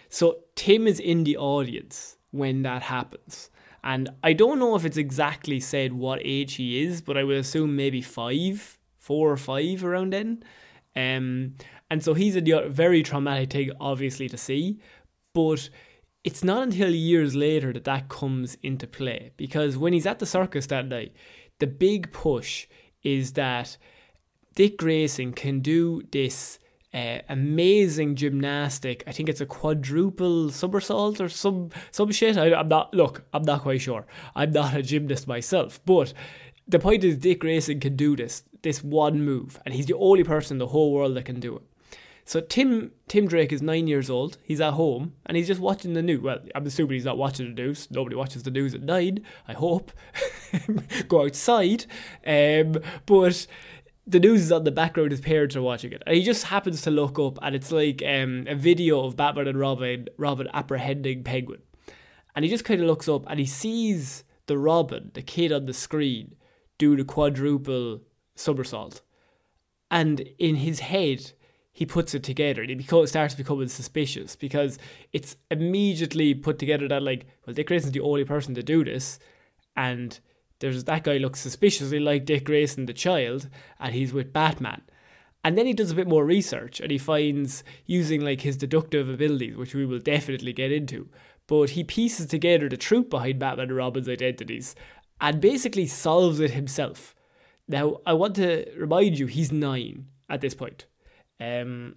So 0.08 0.38
Tim 0.54 0.86
is 0.86 1.00
in 1.00 1.24
the 1.24 1.36
audience 1.36 2.16
when 2.32 2.62
that 2.62 2.82
happens. 2.82 3.50
And 3.84 4.10
I 4.22 4.32
don't 4.32 4.58
know 4.58 4.74
if 4.74 4.84
it's 4.84 4.96
exactly 4.96 5.60
said 5.60 5.92
what 5.92 6.20
age 6.22 6.54
he 6.54 6.82
is, 6.82 7.00
but 7.00 7.16
I 7.16 7.24
would 7.24 7.36
assume 7.36 7.74
maybe 7.76 8.02
five, 8.02 8.78
four 8.98 9.30
or 9.30 9.36
five 9.36 9.84
around 9.84 10.12
then. 10.12 10.42
Um, 10.94 11.54
and 11.90 12.02
so 12.02 12.14
he's 12.14 12.36
a 12.36 12.68
very 12.68 13.02
traumatic 13.02 13.52
thing, 13.52 13.72
obviously, 13.80 14.28
to 14.28 14.36
see. 14.36 14.80
But 15.34 15.68
it's 16.24 16.44
not 16.44 16.62
until 16.62 16.90
years 16.90 17.34
later 17.34 17.72
that 17.72 17.84
that 17.84 18.08
comes 18.08 18.56
into 18.62 18.86
play. 18.86 19.32
Because 19.36 19.76
when 19.76 19.92
he's 19.92 20.06
at 20.06 20.18
the 20.18 20.26
circus 20.26 20.66
that 20.66 20.86
night, 20.86 21.12
the 21.58 21.66
big 21.66 22.12
push 22.12 22.66
is 23.02 23.32
that 23.32 23.76
Dick 24.54 24.78
Grayson 24.78 25.32
can 25.32 25.60
do 25.60 26.02
this 26.12 26.58
uh, 26.94 27.18
amazing 27.28 28.16
gymnastic. 28.16 29.02
I 29.06 29.12
think 29.12 29.28
it's 29.28 29.40
a 29.40 29.46
quadruple 29.46 30.50
somersault 30.50 31.20
or 31.20 31.28
some 31.28 31.70
some 31.90 32.10
shit. 32.12 32.36
I, 32.36 32.48
am 32.48 32.68
not. 32.68 32.92
Look, 32.94 33.24
I'm 33.32 33.42
not 33.42 33.62
quite 33.62 33.80
sure. 33.80 34.06
I'm 34.34 34.52
not 34.52 34.74
a 34.74 34.82
gymnast 34.82 35.26
myself, 35.26 35.80
but 35.86 36.12
the 36.68 36.78
point 36.78 37.04
is, 37.04 37.16
Dick 37.16 37.40
Grayson 37.40 37.80
can 37.80 37.96
do 37.96 38.16
this 38.16 38.44
this 38.62 38.82
one 38.84 39.22
move, 39.22 39.58
and 39.64 39.74
he's 39.74 39.86
the 39.86 39.96
only 39.96 40.24
person 40.24 40.56
in 40.56 40.58
the 40.58 40.68
whole 40.68 40.92
world 40.92 41.16
that 41.16 41.24
can 41.24 41.40
do 41.40 41.56
it. 41.56 41.62
So 42.24 42.40
Tim 42.40 42.92
Tim 43.08 43.26
Drake 43.26 43.52
is 43.52 43.62
nine 43.62 43.86
years 43.88 44.08
old. 44.08 44.38
He's 44.42 44.60
at 44.60 44.74
home 44.74 45.14
and 45.26 45.36
he's 45.36 45.48
just 45.48 45.60
watching 45.60 45.94
the 45.94 46.02
news. 46.02 46.20
Well, 46.20 46.38
I'm 46.54 46.66
assuming 46.66 46.94
he's 46.94 47.04
not 47.04 47.18
watching 47.18 47.54
the 47.54 47.62
news. 47.62 47.90
Nobody 47.90 48.14
watches 48.14 48.42
the 48.44 48.50
news 48.50 48.74
at 48.74 48.82
nine. 48.82 49.24
I 49.48 49.54
hope. 49.54 49.92
Go 51.08 51.24
outside. 51.24 51.86
Um, 52.26 52.76
but 53.06 53.46
the 54.06 54.20
news 54.20 54.42
is 54.42 54.52
on 54.52 54.64
the 54.64 54.72
background, 54.72 55.10
his 55.10 55.20
parents 55.20 55.54
are 55.54 55.62
watching 55.62 55.92
it. 55.92 56.02
And 56.06 56.16
he 56.16 56.22
just 56.22 56.44
happens 56.44 56.82
to 56.82 56.90
look 56.90 57.18
up 57.18 57.38
and 57.42 57.54
it's 57.54 57.70
like 57.70 58.02
um, 58.06 58.46
a 58.48 58.54
video 58.54 59.04
of 59.04 59.16
Batman 59.16 59.48
and 59.48 59.58
Robin, 59.58 60.08
Robin 60.16 60.48
apprehending 60.52 61.22
Penguin. 61.22 61.62
And 62.34 62.44
he 62.44 62.50
just 62.50 62.64
kind 62.64 62.80
of 62.80 62.86
looks 62.86 63.08
up 63.08 63.24
and 63.28 63.38
he 63.38 63.46
sees 63.46 64.24
the 64.46 64.58
Robin, 64.58 65.10
the 65.14 65.22
kid 65.22 65.52
on 65.52 65.66
the 65.66 65.72
screen, 65.72 66.34
do 66.78 66.96
the 66.96 67.04
quadruple 67.04 68.00
somersault. 68.34 69.02
And 69.90 70.20
in 70.38 70.56
his 70.56 70.80
head, 70.80 71.32
he 71.70 71.86
puts 71.86 72.14
it 72.14 72.22
together 72.22 72.60
and 72.60 72.70
he 72.70 72.76
becomes, 72.76 73.10
starts 73.10 73.34
becoming 73.34 73.68
suspicious 73.68 74.36
because 74.36 74.78
it's 75.12 75.36
immediately 75.50 76.34
put 76.34 76.58
together 76.58 76.88
that, 76.88 77.02
like, 77.02 77.26
well, 77.46 77.54
Dick 77.54 77.68
Grayson's 77.68 77.92
the 77.92 78.00
only 78.00 78.24
person 78.24 78.54
to 78.54 78.62
do 78.62 78.84
this. 78.84 79.18
And 79.76 80.18
there's 80.62 80.84
that 80.84 81.02
guy 81.02 81.16
looks 81.16 81.40
suspiciously 81.40 81.98
like 81.98 82.24
Dick 82.24 82.44
Grayson, 82.44 82.86
the 82.86 82.92
child, 82.92 83.48
and 83.80 83.92
he's 83.92 84.12
with 84.12 84.32
Batman. 84.32 84.82
And 85.44 85.58
then 85.58 85.66
he 85.66 85.72
does 85.72 85.90
a 85.90 85.96
bit 85.96 86.06
more 86.06 86.24
research 86.24 86.78
and 86.78 86.92
he 86.92 86.98
finds 86.98 87.64
using 87.84 88.20
like 88.20 88.42
his 88.42 88.56
deductive 88.56 89.08
abilities, 89.08 89.56
which 89.56 89.74
we 89.74 89.84
will 89.84 89.98
definitely 89.98 90.52
get 90.52 90.70
into. 90.70 91.08
But 91.48 91.70
he 91.70 91.82
pieces 91.82 92.26
together 92.26 92.68
the 92.68 92.76
truth 92.76 93.10
behind 93.10 93.40
Batman 93.40 93.70
and 93.70 93.76
Robin's 93.76 94.08
identities 94.08 94.76
and 95.20 95.40
basically 95.40 95.88
solves 95.88 96.38
it 96.38 96.52
himself. 96.52 97.12
Now, 97.66 97.96
I 98.06 98.12
want 98.12 98.36
to 98.36 98.64
remind 98.76 99.18
you, 99.18 99.26
he's 99.26 99.50
nine 99.50 100.06
at 100.30 100.42
this 100.42 100.54
point. 100.54 100.86
Um, 101.40 101.96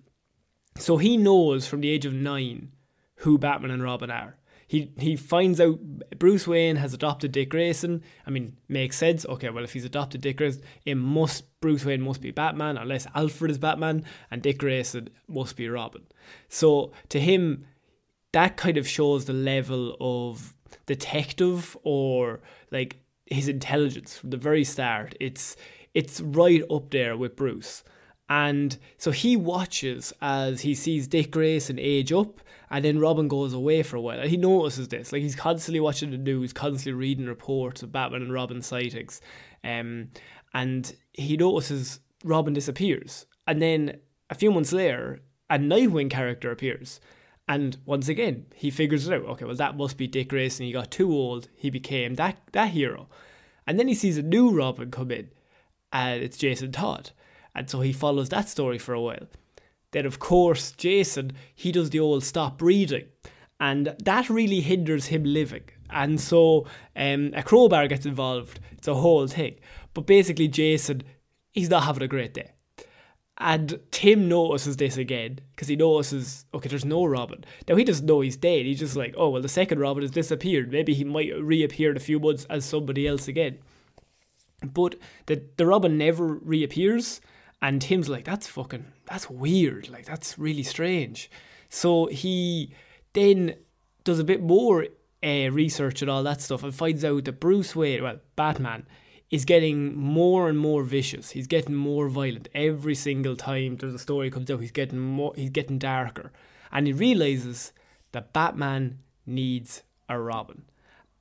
so 0.75 0.97
he 0.97 1.17
knows 1.17 1.67
from 1.67 1.81
the 1.81 1.91
age 1.91 2.07
of 2.07 2.13
nine 2.13 2.71
who 3.17 3.37
Batman 3.37 3.69
and 3.69 3.83
Robin 3.83 4.09
are 4.09 4.37
he 4.67 4.91
he 4.97 5.15
finds 5.15 5.61
out 5.61 5.79
Bruce 6.17 6.47
Wayne 6.47 6.77
has 6.77 6.93
adopted 6.93 7.31
Dick 7.31 7.49
Grayson. 7.49 8.01
I 8.25 8.31
mean, 8.31 8.57
makes 8.67 8.97
sense. 8.97 9.25
Okay, 9.25 9.49
well, 9.49 9.63
if 9.63 9.73
he's 9.73 9.85
adopted 9.85 10.21
Dick 10.21 10.37
Grayson, 10.37 10.63
it 10.85 10.95
must 10.95 11.59
Bruce 11.61 11.85
Wayne 11.85 12.01
must 12.01 12.21
be 12.21 12.31
Batman, 12.31 12.77
unless 12.77 13.07
Alfred 13.13 13.51
is 13.51 13.57
Batman, 13.57 14.03
and 14.31 14.41
Dick 14.41 14.59
Grayson 14.59 15.09
must 15.27 15.55
be 15.55 15.69
Robin. 15.69 16.03
So 16.49 16.93
to 17.09 17.19
him, 17.19 17.65
that 18.31 18.57
kind 18.57 18.77
of 18.77 18.87
shows 18.87 19.25
the 19.25 19.33
level 19.33 19.95
of 19.99 20.55
detective 20.87 21.77
or 21.83 22.41
like 22.71 22.97
his 23.27 23.47
intelligence 23.47 24.17
from 24.17 24.31
the 24.31 24.37
very 24.37 24.63
start. 24.63 25.15
It's 25.19 25.55
it's 25.93 26.21
right 26.21 26.63
up 26.71 26.89
there 26.89 27.15
with 27.15 27.35
Bruce. 27.35 27.83
And 28.27 28.77
so 28.97 29.11
he 29.11 29.37
watches 29.37 30.11
as 30.21 30.61
he 30.61 30.73
sees 30.73 31.07
Dick 31.07 31.29
Grayson 31.31 31.77
age 31.79 32.11
up 32.11 32.41
and 32.69 32.83
then 32.83 32.99
Robin 32.99 33.27
goes 33.27 33.53
away 33.53 33.83
for 33.83 33.97
a 33.97 34.01
while. 34.01 34.19
And 34.19 34.29
he 34.29 34.37
notices 34.37 34.87
this. 34.87 35.11
Like 35.11 35.21
he's 35.21 35.35
constantly 35.35 35.79
watching 35.79 36.11
the 36.11 36.17
news, 36.17 36.53
constantly 36.53 36.93
reading 36.93 37.27
reports 37.27 37.83
of 37.83 37.91
Batman 37.91 38.23
and 38.23 38.33
Robin 38.33 38.61
sightings. 38.61 39.21
Um, 39.63 40.09
and 40.53 40.95
he 41.13 41.37
notices 41.37 41.99
Robin 42.23 42.53
disappears. 42.53 43.25
And 43.47 43.61
then 43.61 43.99
a 44.29 44.35
few 44.35 44.51
months 44.51 44.71
later, 44.71 45.21
a 45.49 45.57
Nightwing 45.57 46.09
character 46.09 46.51
appears. 46.51 46.99
And 47.47 47.77
once 47.85 48.07
again, 48.07 48.45
he 48.55 48.71
figures 48.71 49.07
it 49.07 49.13
out. 49.13 49.25
Okay, 49.29 49.45
well, 49.45 49.55
that 49.55 49.77
must 49.77 49.97
be 49.97 50.07
Dick 50.07 50.29
Grayson. 50.29 50.65
He 50.65 50.71
got 50.71 50.89
too 50.89 51.11
old. 51.11 51.49
He 51.55 51.69
became 51.69 52.15
that, 52.15 52.39
that 52.53 52.69
hero. 52.69 53.07
And 53.67 53.77
then 53.77 53.87
he 53.87 53.93
sees 53.95 54.17
a 54.17 54.23
new 54.23 54.49
Robin 54.49 54.91
come 54.91 55.11
in, 55.11 55.29
and 55.91 56.23
it's 56.23 56.37
Jason 56.37 56.71
Todd. 56.71 57.11
And 57.53 57.69
so 57.69 57.81
he 57.81 57.93
follows 57.93 58.29
that 58.29 58.49
story 58.49 58.77
for 58.77 58.93
a 58.93 59.01
while. 59.01 59.27
Then, 59.95 60.05
of 60.05 60.19
course, 60.19 60.73
Jason, 60.73 61.31
he 61.55 61.71
does 61.71 61.91
the 61.91 62.01
old 62.01 62.21
stop 62.25 62.57
breathing. 62.57 63.05
And 63.61 63.95
that 64.03 64.29
really 64.29 64.59
hinders 64.59 65.05
him 65.05 65.23
living. 65.23 65.63
And 65.89 66.19
so 66.19 66.67
um, 66.97 67.31
a 67.33 67.41
crowbar 67.41 67.87
gets 67.87 68.05
involved. 68.05 68.59
It's 68.73 68.89
a 68.89 68.95
whole 68.95 69.25
thing. 69.27 69.55
But 69.93 70.05
basically, 70.05 70.49
Jason, 70.49 71.03
he's 71.49 71.69
not 71.69 71.83
having 71.83 72.03
a 72.03 72.09
great 72.09 72.33
day. 72.33 72.51
And 73.37 73.79
Tim 73.91 74.27
notices 74.27 74.75
this 74.75 74.97
again 74.97 75.39
because 75.51 75.69
he 75.69 75.77
notices, 75.77 76.43
okay, 76.53 76.67
there's 76.67 76.83
no 76.83 77.05
Robin. 77.05 77.45
Now, 77.65 77.77
he 77.77 77.85
doesn't 77.85 78.05
know 78.05 78.19
he's 78.19 78.35
dead. 78.35 78.65
He's 78.65 78.79
just 78.79 78.97
like, 78.97 79.15
oh, 79.17 79.29
well, 79.29 79.41
the 79.41 79.47
second 79.47 79.79
Robin 79.79 80.03
has 80.03 80.11
disappeared. 80.11 80.73
Maybe 80.73 80.93
he 80.93 81.05
might 81.05 81.31
reappear 81.41 81.91
in 81.91 81.95
a 81.95 82.01
few 82.01 82.19
months 82.19 82.45
as 82.49 82.65
somebody 82.65 83.07
else 83.07 83.29
again. 83.29 83.59
But 84.61 84.95
the, 85.27 85.41
the 85.55 85.65
Robin 85.65 85.97
never 85.97 86.25
reappears. 86.25 87.21
And 87.61 87.81
Tim's 87.81 88.09
like, 88.09 88.25
that's 88.25 88.47
fucking, 88.47 88.87
that's 89.07 89.29
weird. 89.29 89.89
Like, 89.89 90.05
that's 90.05 90.37
really 90.37 90.63
strange. 90.63 91.29
So 91.69 92.07
he 92.07 92.73
then 93.13 93.55
does 94.03 94.19
a 94.19 94.23
bit 94.23 94.41
more 94.41 94.87
uh, 95.23 95.49
research 95.51 96.01
and 96.01 96.11
all 96.11 96.23
that 96.23 96.41
stuff 96.41 96.63
and 96.63 96.73
finds 96.73 97.03
out 97.03 97.25
that 97.25 97.39
Bruce 97.39 97.75
Wayne, 97.75 98.03
well, 98.03 98.19
Batman, 98.35 98.85
is 99.31 99.45
getting 99.45 99.95
more 99.97 100.47
and 100.47 100.57
more 100.57 100.83
vicious. 100.83 101.31
He's 101.31 101.47
getting 101.47 101.75
more 101.75 102.07
violent 102.07 102.47
every 102.53 102.95
single 102.95 103.35
time 103.35 103.77
there's 103.77 103.93
a 103.93 103.99
story 103.99 104.29
comes 104.29 104.49
out. 104.51 104.61
He's 104.61 104.71
getting 104.71 104.99
more. 104.99 105.33
He's 105.35 105.49
getting 105.49 105.79
darker, 105.79 106.31
and 106.71 106.87
he 106.87 106.93
realizes 106.93 107.73
that 108.11 108.33
Batman 108.33 108.99
needs 109.25 109.83
a 110.07 110.19
Robin, 110.19 110.63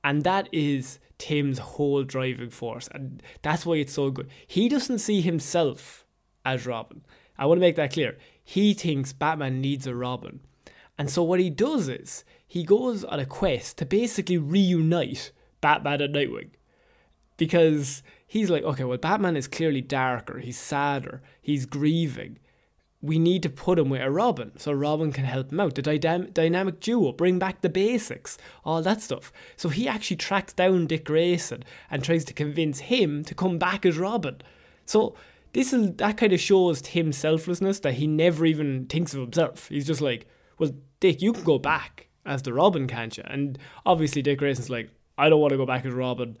and 0.03 0.23
that 0.23 0.47
is 0.51 0.99
Tim's 1.17 1.57
whole 1.57 2.03
driving 2.03 2.51
force, 2.51 2.87
and 2.91 3.23
that's 3.41 3.65
why 3.65 3.75
it's 3.77 3.93
so 3.93 4.11
good. 4.11 4.29
He 4.45 4.69
doesn't 4.69 4.99
see 4.99 5.21
himself 5.21 6.05
as 6.45 6.67
Robin. 6.67 7.01
I 7.37 7.45
want 7.45 7.57
to 7.57 7.61
make 7.61 7.75
that 7.75 7.93
clear. 7.93 8.17
He 8.43 8.73
thinks 8.73 9.13
Batman 9.13 9.61
needs 9.61 9.87
a 9.87 9.95
Robin. 9.95 10.39
And 10.97 11.09
so 11.09 11.23
what 11.23 11.39
he 11.39 11.49
does 11.49 11.89
is 11.89 12.23
he 12.47 12.63
goes 12.63 13.03
on 13.03 13.19
a 13.19 13.25
quest 13.25 13.77
to 13.77 13.85
basically 13.85 14.37
reunite 14.37 15.31
Batman 15.61 16.01
and 16.01 16.15
Nightwing. 16.15 16.51
Because 17.37 18.01
he's 18.25 18.49
like, 18.49 18.63
okay, 18.63 18.85
well, 18.85 18.97
Batman 18.97 19.35
is 19.35 19.47
clearly 19.47 19.81
darker, 19.81 20.39
he's 20.39 20.57
sadder, 20.57 21.21
he's 21.41 21.65
grieving. 21.65 22.39
We 23.01 23.19
need 23.19 23.43
to 23.43 23.49
put 23.49 23.77
him 23.77 23.89
with 23.89 24.01
a 24.01 24.09
Robin 24.09 24.57
so 24.57 24.71
Robin 24.71 25.11
can 25.11 25.25
help 25.25 25.51
him 25.51 25.59
out. 25.59 25.75
The 25.75 25.83
dynam- 25.83 26.33
dynamic 26.33 26.79
duo, 26.79 27.11
bring 27.11 27.37
back 27.37 27.61
the 27.61 27.69
basics, 27.69 28.37
all 28.63 28.81
that 28.81 29.01
stuff. 29.01 29.31
So 29.57 29.69
he 29.69 29.87
actually 29.87 30.17
tracks 30.17 30.53
down 30.53 30.87
Dick 30.87 31.05
Grayson 31.05 31.63
and 31.91 32.03
tries 32.03 32.25
to 32.25 32.33
convince 32.33 32.79
him 32.79 33.23
to 33.25 33.35
come 33.35 33.59
back 33.59 33.85
as 33.85 33.97
Robin. 33.97 34.41
So 34.85 35.15
this 35.55 35.71
is 35.71 35.95
that 35.95 36.17
kind 36.17 36.33
of 36.33 36.39
shows 36.41 36.81
Tim's 36.81 37.17
selflessness 37.17 37.79
that 37.79 37.93
he 37.93 38.07
never 38.07 38.45
even 38.45 38.87
thinks 38.87 39.13
of 39.13 39.21
himself. 39.21 39.69
He's 39.69 39.87
just 39.87 40.01
like, 40.01 40.27
well, 40.59 40.71
Dick, 40.99 41.21
you 41.21 41.31
can 41.31 41.45
go 41.45 41.57
back 41.57 42.09
as 42.25 42.41
the 42.41 42.53
Robin, 42.53 42.87
can't 42.87 43.15
you? 43.15 43.23
And 43.25 43.57
obviously, 43.85 44.21
Dick 44.21 44.39
Grayson's 44.39 44.69
like, 44.69 44.89
I 45.17 45.29
don't 45.29 45.39
want 45.39 45.51
to 45.51 45.57
go 45.57 45.65
back 45.65 45.85
as 45.85 45.93
Robin. 45.93 46.37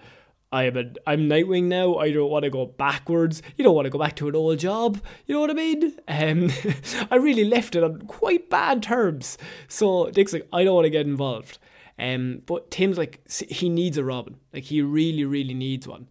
I 0.51 0.63
am 0.63 0.75
a, 0.75 0.83
I'm 1.07 1.29
Nightwing 1.29 1.63
now. 1.63 1.95
I 1.95 2.11
don't 2.11 2.29
want 2.29 2.43
to 2.43 2.49
go 2.49 2.65
backwards. 2.65 3.41
You 3.55 3.63
don't 3.63 3.73
want 3.73 3.85
to 3.85 3.89
go 3.89 3.97
back 3.97 4.17
to 4.17 4.27
an 4.27 4.35
old 4.35 4.59
job. 4.59 5.01
You 5.27 5.35
know 5.35 5.39
what 5.39 5.49
I 5.49 5.53
mean? 5.53 5.97
Um, 6.09 6.51
I 7.09 7.15
really 7.15 7.45
left 7.45 7.77
it 7.77 7.85
on 7.85 8.01
quite 8.07 8.49
bad 8.49 8.83
terms. 8.83 9.37
So 9.69 10.11
Dick's 10.11 10.33
like, 10.33 10.47
I 10.51 10.65
don't 10.65 10.75
want 10.75 10.85
to 10.87 10.89
get 10.89 11.07
involved. 11.07 11.57
Um, 11.97 12.41
but 12.45 12.69
Tim's 12.69 12.97
like 12.97 13.25
he 13.31 13.69
needs 13.69 13.97
a 13.97 14.03
Robin, 14.03 14.35
like 14.53 14.63
he 14.63 14.81
really, 14.81 15.23
really 15.23 15.53
needs 15.53 15.87
one. 15.87 16.09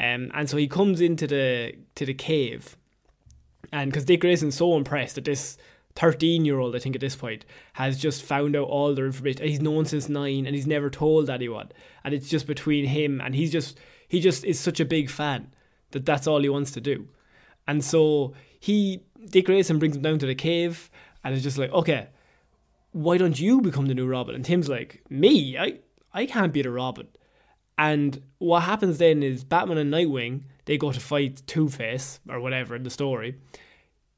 Um, 0.00 0.30
and 0.32 0.48
so 0.48 0.56
he 0.56 0.66
comes 0.66 1.00
into 1.00 1.26
the 1.26 1.74
to 1.96 2.06
the 2.06 2.14
cave, 2.14 2.76
and 3.70 3.90
because 3.90 4.06
Dick 4.06 4.20
Grayson's 4.20 4.56
so 4.56 4.76
impressed 4.76 5.16
that 5.16 5.26
this 5.26 5.58
13 5.96 6.44
year 6.44 6.58
old, 6.58 6.76
I 6.76 6.78
think 6.78 6.94
at 6.94 7.00
this 7.00 7.16
point, 7.16 7.44
has 7.74 7.98
just 7.98 8.22
found 8.22 8.56
out 8.56 8.68
all 8.68 8.94
the 8.94 9.04
information. 9.04 9.46
He's 9.46 9.60
known 9.60 9.84
since 9.84 10.08
nine 10.08 10.46
and 10.46 10.54
he's 10.54 10.66
never 10.66 10.88
told 10.88 11.28
anyone. 11.28 11.70
And 12.04 12.14
it's 12.14 12.28
just 12.28 12.46
between 12.46 12.86
him 12.86 13.20
and 13.20 13.34
he's 13.34 13.52
just, 13.52 13.78
he 14.06 14.20
just 14.20 14.44
is 14.44 14.58
such 14.58 14.80
a 14.80 14.84
big 14.84 15.10
fan 15.10 15.52
that 15.90 16.06
that's 16.06 16.26
all 16.26 16.40
he 16.40 16.48
wants 16.48 16.70
to 16.72 16.80
do. 16.80 17.08
And 17.66 17.84
so 17.84 18.34
he, 18.58 19.02
Dick 19.28 19.46
Grayson 19.46 19.78
brings 19.78 19.96
him 19.96 20.02
down 20.02 20.18
to 20.20 20.26
the 20.26 20.34
cave 20.34 20.90
and 21.24 21.34
is 21.34 21.42
just 21.42 21.58
like, 21.58 21.72
okay, 21.72 22.08
why 22.92 23.18
don't 23.18 23.38
you 23.38 23.60
become 23.60 23.86
the 23.86 23.94
new 23.94 24.06
Robin? 24.06 24.34
And 24.34 24.44
Tim's 24.44 24.68
like, 24.68 25.02
me? 25.10 25.58
I, 25.58 25.80
I 26.12 26.26
can't 26.26 26.52
be 26.52 26.62
the 26.62 26.70
Robin. 26.70 27.08
And 27.80 28.20
what 28.36 28.64
happens 28.64 28.98
then 28.98 29.22
is 29.22 29.42
Batman 29.42 29.78
and 29.78 29.90
Nightwing, 29.90 30.42
they 30.66 30.76
go 30.76 30.92
to 30.92 31.00
fight 31.00 31.40
Two 31.46 31.70
Face 31.70 32.20
or 32.28 32.38
whatever 32.38 32.76
in 32.76 32.82
the 32.82 32.90
story. 32.90 33.36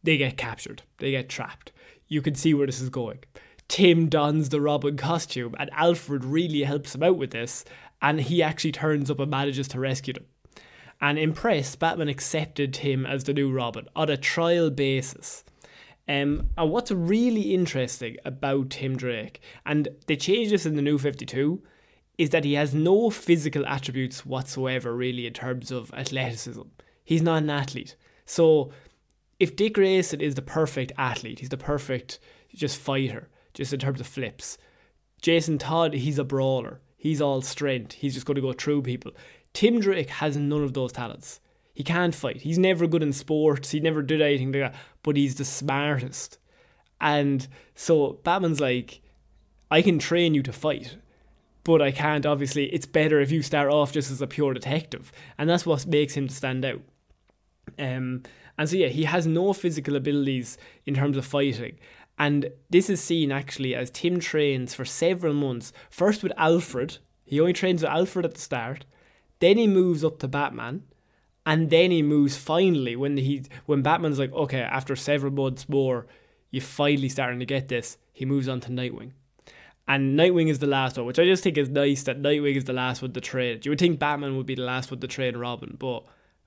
They 0.02 0.16
get 0.16 0.36
captured, 0.36 0.82
they 0.98 1.12
get 1.12 1.28
trapped. 1.28 1.70
You 2.08 2.22
can 2.22 2.34
see 2.34 2.54
where 2.54 2.66
this 2.66 2.80
is 2.80 2.90
going. 2.90 3.20
Tim 3.68 4.08
dons 4.08 4.48
the 4.48 4.60
Robin 4.60 4.96
costume, 4.96 5.54
and 5.60 5.70
Alfred 5.74 6.24
really 6.24 6.64
helps 6.64 6.96
him 6.96 7.04
out 7.04 7.16
with 7.16 7.30
this, 7.30 7.64
and 8.02 8.20
he 8.20 8.42
actually 8.42 8.72
turns 8.72 9.12
up 9.12 9.20
and 9.20 9.30
manages 9.30 9.68
to 9.68 9.78
rescue 9.78 10.14
them. 10.14 10.26
And 11.00 11.16
impressed, 11.16 11.78
Batman 11.78 12.08
accepted 12.08 12.78
him 12.78 13.06
as 13.06 13.22
the 13.22 13.32
new 13.32 13.52
Robin 13.52 13.86
on 13.94 14.10
a 14.10 14.16
trial 14.16 14.70
basis. 14.70 15.44
Um, 16.08 16.48
and 16.58 16.68
what's 16.72 16.90
really 16.90 17.54
interesting 17.54 18.16
about 18.24 18.70
Tim 18.70 18.96
Drake, 18.96 19.40
and 19.64 19.88
they 20.08 20.16
changed 20.16 20.50
this 20.50 20.66
in 20.66 20.74
the 20.74 20.82
new 20.82 20.98
52, 20.98 21.62
is 22.22 22.30
that 22.30 22.44
he 22.44 22.52
has 22.54 22.72
no 22.72 23.10
physical 23.10 23.66
attributes 23.66 24.24
whatsoever, 24.24 24.94
really, 24.94 25.26
in 25.26 25.32
terms 25.32 25.72
of 25.72 25.92
athleticism. 25.92 26.62
He's 27.04 27.20
not 27.20 27.42
an 27.42 27.50
athlete. 27.50 27.96
So, 28.24 28.70
if 29.40 29.56
Dick 29.56 29.74
Grayson 29.74 30.20
is 30.20 30.36
the 30.36 30.42
perfect 30.42 30.92
athlete, 30.96 31.40
he's 31.40 31.48
the 31.48 31.56
perfect 31.56 32.20
just 32.54 32.78
fighter, 32.78 33.28
just 33.54 33.72
in 33.72 33.80
terms 33.80 34.00
of 34.00 34.06
flips. 34.06 34.56
Jason 35.20 35.58
Todd, 35.58 35.94
he's 35.94 36.16
a 36.16 36.22
brawler. 36.22 36.80
He's 36.96 37.20
all 37.20 37.42
strength. 37.42 37.94
He's 37.94 38.14
just 38.14 38.24
going 38.24 38.36
to 38.36 38.40
go 38.40 38.52
through 38.52 38.82
people. 38.82 39.10
Tim 39.52 39.80
Drake 39.80 40.10
has 40.10 40.36
none 40.36 40.62
of 40.62 40.74
those 40.74 40.92
talents. 40.92 41.40
He 41.74 41.82
can't 41.82 42.14
fight. 42.14 42.42
He's 42.42 42.58
never 42.58 42.86
good 42.86 43.02
in 43.02 43.12
sports. 43.12 43.72
He 43.72 43.80
never 43.80 44.00
did 44.00 44.22
anything 44.22 44.52
like 44.52 44.72
that. 44.72 44.80
But 45.02 45.16
he's 45.16 45.34
the 45.34 45.44
smartest. 45.44 46.38
And 47.00 47.48
so 47.74 48.20
Batman's 48.22 48.60
like, 48.60 49.00
I 49.72 49.82
can 49.82 49.98
train 49.98 50.34
you 50.34 50.42
to 50.44 50.52
fight, 50.52 50.98
but 51.64 51.80
I 51.80 51.90
can't. 51.90 52.26
Obviously, 52.26 52.66
it's 52.66 52.86
better 52.86 53.20
if 53.20 53.30
you 53.30 53.42
start 53.42 53.70
off 53.70 53.92
just 53.92 54.10
as 54.10 54.22
a 54.22 54.26
pure 54.26 54.54
detective, 54.54 55.12
and 55.38 55.48
that's 55.48 55.66
what 55.66 55.86
makes 55.86 56.14
him 56.14 56.28
stand 56.28 56.64
out. 56.64 56.82
Um, 57.78 58.22
and 58.58 58.68
so 58.68 58.76
yeah, 58.76 58.88
he 58.88 59.04
has 59.04 59.26
no 59.26 59.52
physical 59.52 59.96
abilities 59.96 60.58
in 60.84 60.94
terms 60.94 61.16
of 61.16 61.24
fighting. 61.24 61.78
And 62.18 62.50
this 62.70 62.90
is 62.90 63.00
seen 63.00 63.32
actually 63.32 63.74
as 63.74 63.90
Tim 63.90 64.20
trains 64.20 64.74
for 64.74 64.84
several 64.84 65.34
months. 65.34 65.72
First 65.90 66.22
with 66.22 66.32
Alfred, 66.36 66.98
he 67.24 67.40
only 67.40 67.52
trains 67.52 67.82
with 67.82 67.90
Alfred 67.90 68.26
at 68.26 68.34
the 68.34 68.40
start. 68.40 68.84
Then 69.38 69.56
he 69.56 69.66
moves 69.66 70.04
up 70.04 70.18
to 70.20 70.28
Batman, 70.28 70.82
and 71.44 71.70
then 71.70 71.90
he 71.90 72.02
moves 72.02 72.36
finally 72.36 72.94
when 72.94 73.16
he 73.16 73.44
when 73.66 73.82
Batman's 73.82 74.18
like, 74.18 74.32
okay, 74.32 74.60
after 74.60 74.94
several 74.94 75.32
months 75.32 75.68
more, 75.68 76.06
you're 76.50 76.62
finally 76.62 77.08
starting 77.08 77.40
to 77.40 77.46
get 77.46 77.68
this. 77.68 77.98
He 78.12 78.24
moves 78.24 78.48
on 78.48 78.60
to 78.60 78.70
Nightwing, 78.70 79.12
and 79.92 80.18
Nightwing 80.18 80.48
is 80.48 80.58
the 80.58 80.66
last 80.66 80.96
one, 80.96 81.04
which 81.04 81.18
I 81.18 81.26
just 81.26 81.42
think 81.42 81.58
is 81.58 81.68
nice 81.68 82.04
that 82.04 82.22
Nightwing 82.22 82.56
is 82.56 82.64
the 82.64 82.72
last 82.72 83.02
one 83.02 83.12
to 83.12 83.20
trade. 83.20 83.66
You 83.66 83.72
would 83.72 83.78
think 83.78 83.98
Batman 83.98 84.38
would 84.38 84.46
be 84.46 84.54
the 84.54 84.62
last 84.62 84.90
one 84.90 85.00
to 85.00 85.06
trade 85.06 85.36
Robin, 85.36 85.76
but 85.78 86.04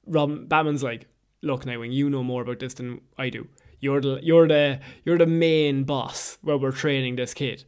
Robin 0.08 0.48
Batman's 0.48 0.82
like, 0.82 1.08
look, 1.44 1.64
Nightwing, 1.64 1.94
you 1.94 2.10
know 2.10 2.24
more 2.24 2.42
about 2.42 2.58
this 2.58 2.74
than 2.74 3.02
I 3.20 3.30
do. 3.30 3.48
You're 3.80 4.02
the 4.02 4.20
you're 4.24 4.48
the 4.48 4.80
you're 5.04 5.20
the 5.20 5.28
main 5.28 5.84
boss 5.84 6.40
where 6.42 6.58
we're 6.58 6.72
training 6.72 7.18
this 7.18 7.36
kid, 7.36 7.64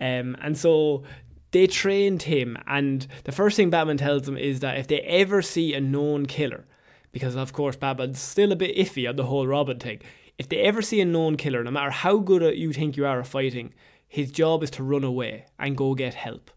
um, 0.00 0.36
and 0.42 0.58
so 0.58 1.04
they 1.52 1.66
trained 1.66 2.24
him. 2.24 2.58
And 2.66 3.06
the 3.24 3.32
first 3.32 3.56
thing 3.56 3.70
Batman 3.70 3.96
tells 3.96 4.24
them 4.24 4.36
is 4.36 4.60
that 4.60 4.76
if 4.76 4.86
they 4.86 5.00
ever 5.00 5.40
see 5.40 5.72
a 5.72 5.80
known 5.80 6.26
killer, 6.26 6.66
because 7.10 7.36
of 7.36 7.54
course 7.54 7.76
Batman's 7.76 8.20
still 8.20 8.52
a 8.52 8.56
bit 8.56 8.76
iffy 8.76 9.08
on 9.08 9.16
the 9.16 9.24
whole 9.24 9.46
Robin 9.46 9.78
thing. 9.78 10.02
If 10.36 10.50
they 10.50 10.58
ever 10.58 10.82
see 10.82 11.00
a 11.00 11.06
known 11.06 11.36
killer, 11.36 11.64
no 11.64 11.70
matter 11.70 11.90
how 11.90 12.18
good 12.18 12.58
you 12.58 12.74
think 12.74 12.98
you 12.98 13.06
are 13.06 13.20
at 13.20 13.26
fighting, 13.26 13.72
his 14.12 14.30
job 14.30 14.62
is 14.62 14.70
to 14.70 14.82
run 14.82 15.04
away 15.04 15.46
and 15.58 15.74
go 15.74 15.94
get 15.94 16.12
help. 16.12 16.50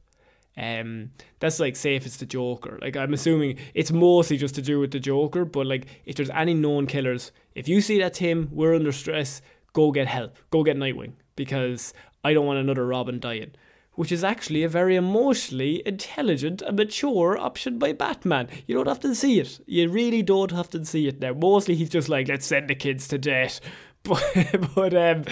Um, 0.58 1.12
that's 1.40 1.58
like 1.58 1.78
say 1.78 1.96
if 1.96 2.06
it's 2.06 2.18
the 2.18 2.26
Joker. 2.26 2.78
Like 2.82 2.98
I'm 2.98 3.14
assuming 3.14 3.60
it's 3.74 3.94
mostly 3.94 4.36
just 4.36 4.56
to 4.56 4.62
do 4.62 4.82
with 4.82 4.92
the 4.92 5.00
Joker, 5.00 5.46
but 5.46 5.66
like 5.66 5.88
if 6.06 6.18
there's 6.18 6.30
any 6.32 6.54
known 6.54 6.86
killers, 6.86 7.32
if 7.54 7.70
you 7.70 7.80
see 7.80 7.98
that 8.00 8.16
Tim, 8.16 8.50
we're 8.52 8.76
under 8.76 8.92
stress, 8.92 9.42
go 9.72 9.94
get 9.94 10.06
help. 10.06 10.38
Go 10.50 10.64
get 10.64 10.76
Nightwing 10.76 11.14
because 11.38 11.94
I 12.26 12.34
don't 12.34 12.46
want 12.46 12.60
another 12.60 12.86
Robin 12.86 13.22
dying 13.22 13.52
which 13.96 14.12
is 14.12 14.24
actually 14.24 14.64
a 14.64 14.70
very 14.70 14.96
emotionally 14.96 15.82
intelligent 15.86 16.62
and 16.62 16.78
mature 16.78 17.38
option 17.38 17.80
by 17.80 17.94
Batman. 17.94 18.48
You 18.68 18.76
don't 18.76 18.88
often 18.88 19.16
see 19.16 19.40
it. 19.40 19.60
You 19.66 19.90
really 19.90 20.22
don't 20.22 20.54
often 20.54 20.86
see 20.86 21.08
it 21.08 21.20
now. 21.20 21.34
Mostly 21.34 21.76
he's 21.76 21.90
just 21.90 22.10
like, 22.10 22.28
let's 22.28 22.46
send 22.46 22.70
the 22.70 22.76
kids 22.76 23.08
to 23.08 23.18
death. 23.18 23.60
But, 24.08 24.76
but 24.76 24.94
um, 24.94 25.24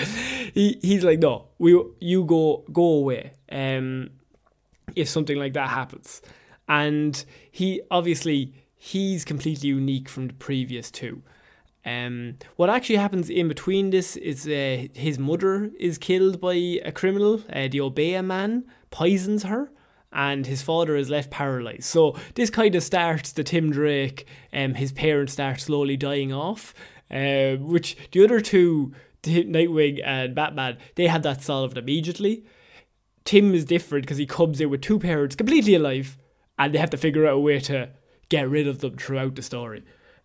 he, 0.53 0.79
he's 0.81 1.03
like, 1.03 1.19
no, 1.19 1.49
we 1.59 1.79
you 1.99 2.23
go 2.25 2.63
go 2.71 2.83
away. 2.83 3.33
Um, 3.51 4.09
if 4.95 5.09
something 5.09 5.38
like 5.38 5.53
that 5.53 5.69
happens, 5.69 6.21
and 6.67 7.23
he 7.51 7.81
obviously 7.91 8.53
he's 8.75 9.23
completely 9.23 9.69
unique 9.69 10.09
from 10.09 10.27
the 10.27 10.33
previous 10.33 10.91
two. 10.91 11.21
Um, 11.86 12.38
what 12.55 12.69
actually 12.69 12.95
happens 12.95 13.29
in 13.29 13.47
between 13.47 13.89
this 13.89 14.15
is 14.15 14.47
uh, 14.47 14.88
his 14.93 15.19
mother 15.19 15.71
is 15.79 15.97
killed 15.97 16.39
by 16.39 16.53
a 16.53 16.91
criminal. 16.91 17.41
Uh, 17.51 17.67
the 17.69 17.81
Obeah 17.81 18.23
man 18.23 18.65
poisons 18.89 19.43
her, 19.43 19.71
and 20.12 20.45
his 20.45 20.62
father 20.62 20.95
is 20.95 21.09
left 21.09 21.29
paralyzed. 21.31 21.83
So 21.83 22.15
this 22.36 22.49
kind 22.49 22.75
of 22.75 22.83
starts 22.83 23.33
the 23.33 23.43
Tim 23.43 23.71
Drake. 23.71 24.27
Um, 24.53 24.75
his 24.75 24.91
parents 24.91 25.33
start 25.33 25.59
slowly 25.59 25.97
dying 25.97 26.31
off, 26.31 26.73
uh, 27.13 27.58
which 27.58 27.95
the 28.12 28.23
other 28.23 28.41
two, 28.41 28.93
Nightwing 29.23 30.02
and 30.04 30.36
Batman, 30.36 30.78
they 30.95 31.08
had 31.08 31.23
that 31.23 31.43
solved 31.43 31.78
immediately. 31.78 32.43
Tim 33.23 33.54
is 33.54 33.65
different 33.65 34.06
because 34.06 34.17
he 34.17 34.26
comes 34.26 34.60
in 34.60 34.69
with 34.69 34.82
two 34.82 34.99
parents 34.99 35.36
completely 35.36 35.76
alive, 35.76 36.17
and 36.58 36.73
they 36.73 36.80
have 36.80 36.89
to 36.89 36.97
figure 36.97 37.28
out 37.28 37.36
a 37.36 37.39
way 37.39 37.60
to 37.60 37.89
get 38.30 38.49
rid 38.49 38.67
of 38.67 38.80
them 38.80 38.97
throughout 38.97 39.36
the 39.36 39.41
story. 39.41 39.84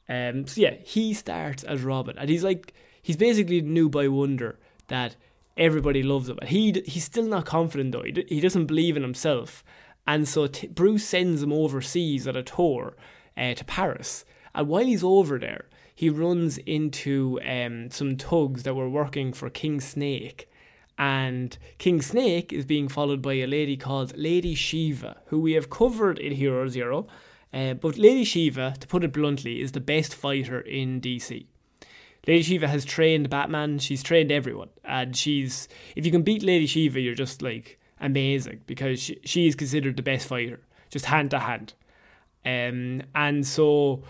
Um, 0.09 0.47
so 0.47 0.63
yeah, 0.63 0.75
he 0.83 1.13
starts 1.13 1.63
as 1.63 1.83
Robin, 1.83 2.17
and 2.19 2.31
he's 2.31 2.43
like 2.43 2.73
he's 3.03 3.17
basically 3.17 3.61
new 3.61 3.89
boy 3.89 4.11
wonder 4.11 4.59
that 4.89 5.17
everybody 5.57 6.03
loves 6.03 6.29
him. 6.29 6.39
And 6.41 6.49
he 6.49 6.83
he's 6.87 7.05
still 7.05 7.27
not 7.27 7.45
confident 7.45 7.93
though. 7.93 8.03
He, 8.03 8.25
he 8.29 8.41
doesn't 8.41 8.67
believe 8.67 8.97
in 8.97 9.03
himself, 9.03 9.63
and 10.07 10.27
so 10.27 10.47
t- 10.47 10.69
Bruce 10.69 11.05
sends 11.05 11.43
him 11.43 11.53
overseas 11.53 12.27
on 12.27 12.35
a 12.35 12.43
tour 12.43 12.97
uh, 13.37 13.55
to 13.55 13.65
Paris. 13.65 14.25
And 14.55 14.69
while 14.69 14.87
he's 14.87 15.05
over 15.05 15.39
there, 15.39 15.67
he 15.99 16.09
runs 16.09 16.59
into 16.59 17.41
um, 17.45 17.91
some 17.91 18.15
thugs 18.15 18.63
that 18.63 18.77
were 18.77 18.89
working 18.89 19.33
for 19.33 19.51
King 19.51 19.81
Snake. 19.81 20.49
And 20.97 21.59
King 21.79 22.03
Snake 22.03 22.53
is 22.53 22.65
being 22.65 22.87
followed 22.87 23.21
by 23.21 23.35
a 23.35 23.49
lady 23.49 23.77
called 23.77 24.17
Lady 24.17 24.55
Shiva, 24.55 25.17
who 25.27 25.41
we 25.41 25.55
have 25.55 25.71
covered 25.71 26.21
in 26.21 26.35
Hero 26.35 26.69
Zero. 26.69 27.09
Uh, 27.53 27.75
but 27.75 27.99
Lady 27.99 28.23
Shiva, 28.23 28.77
to 28.79 28.87
put 28.87 29.03
it 29.03 29.13
bluntly, 29.13 29.61
is 29.61 29.73
the 29.73 29.81
best 29.81 30.15
fighter 30.15 30.61
in 30.61 31.01
DC. 31.01 31.47
Lady 32.29 32.43
Shiva 32.45 32.69
has 32.69 32.85
trained 32.85 33.29
Batman, 33.29 33.81
she's 33.81 34.05
trained 34.05 34.31
everyone. 34.31 34.71
And 34.85 35.17
she's, 35.17 35.67
if 35.97 36.07
you 36.07 36.13
can 36.13 36.23
beat 36.23 36.45
Lady 36.45 36.69
Shiva, 36.69 37.01
you're 37.01 37.17
just 37.17 37.43
like 37.43 37.81
amazing 38.01 38.61
because 38.69 39.03
she, 39.03 39.19
she 39.25 39.49
is 39.49 39.57
considered 39.57 39.97
the 39.97 40.05
best 40.05 40.29
fighter, 40.29 40.61
just 40.91 41.07
hand 41.07 41.33
to 41.33 41.41
hand. 41.41 41.75
Um, 42.47 43.03
and 43.17 43.45
so 43.45 44.05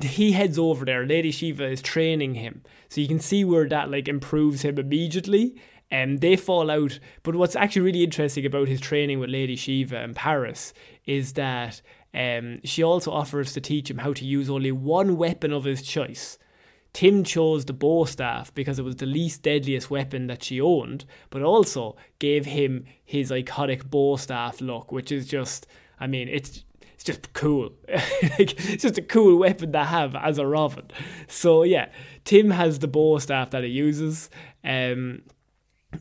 he 0.00 0.32
heads 0.32 0.58
over 0.58 0.84
there. 0.84 1.06
Lady 1.06 1.30
Shiva 1.30 1.66
is 1.66 1.82
training 1.82 2.34
him, 2.34 2.62
so 2.88 3.00
you 3.00 3.08
can 3.08 3.20
see 3.20 3.44
where 3.44 3.68
that 3.68 3.90
like 3.90 4.08
improves 4.08 4.62
him 4.62 4.78
immediately. 4.78 5.60
And 5.90 6.12
um, 6.12 6.16
they 6.16 6.34
fall 6.34 6.70
out. 6.70 6.98
But 7.22 7.36
what's 7.36 7.54
actually 7.54 7.82
really 7.82 8.02
interesting 8.02 8.46
about 8.46 8.68
his 8.68 8.80
training 8.80 9.20
with 9.20 9.30
Lady 9.30 9.54
Shiva 9.54 10.02
in 10.02 10.14
Paris 10.14 10.72
is 11.04 11.34
that 11.34 11.82
um, 12.14 12.60
she 12.64 12.82
also 12.82 13.12
offers 13.12 13.52
to 13.52 13.60
teach 13.60 13.90
him 13.90 13.98
how 13.98 14.12
to 14.14 14.24
use 14.24 14.48
only 14.48 14.72
one 14.72 15.16
weapon 15.16 15.52
of 15.52 15.64
his 15.64 15.82
choice. 15.82 16.38
Tim 16.94 17.24
chose 17.24 17.64
the 17.64 17.72
bow 17.72 18.04
staff 18.04 18.54
because 18.54 18.78
it 18.78 18.84
was 18.84 18.96
the 18.96 19.06
least 19.06 19.42
deadliest 19.42 19.90
weapon 19.90 20.28
that 20.28 20.44
she 20.44 20.60
owned, 20.60 21.04
but 21.28 21.42
also 21.42 21.96
gave 22.20 22.46
him 22.46 22.86
his 23.04 23.32
iconic 23.32 23.90
bow 23.90 24.16
staff 24.16 24.60
look, 24.60 24.92
which 24.92 25.10
is 25.10 25.26
just, 25.26 25.66
I 25.98 26.06
mean, 26.06 26.28
it's 26.28 26.64
it's 27.04 27.18
just 27.18 27.32
cool. 27.34 27.72
like, 27.88 28.72
it's 28.72 28.82
just 28.82 28.98
a 28.98 29.02
cool 29.02 29.36
weapon 29.38 29.72
to 29.72 29.84
have 29.84 30.14
as 30.16 30.38
a 30.38 30.46
Robin. 30.46 30.86
So 31.28 31.62
yeah, 31.62 31.90
Tim 32.24 32.50
has 32.50 32.78
the 32.78 32.88
bow 32.88 33.18
staff 33.18 33.50
that 33.50 33.62
he 33.62 33.70
uses. 33.70 34.30
Um, 34.64 35.22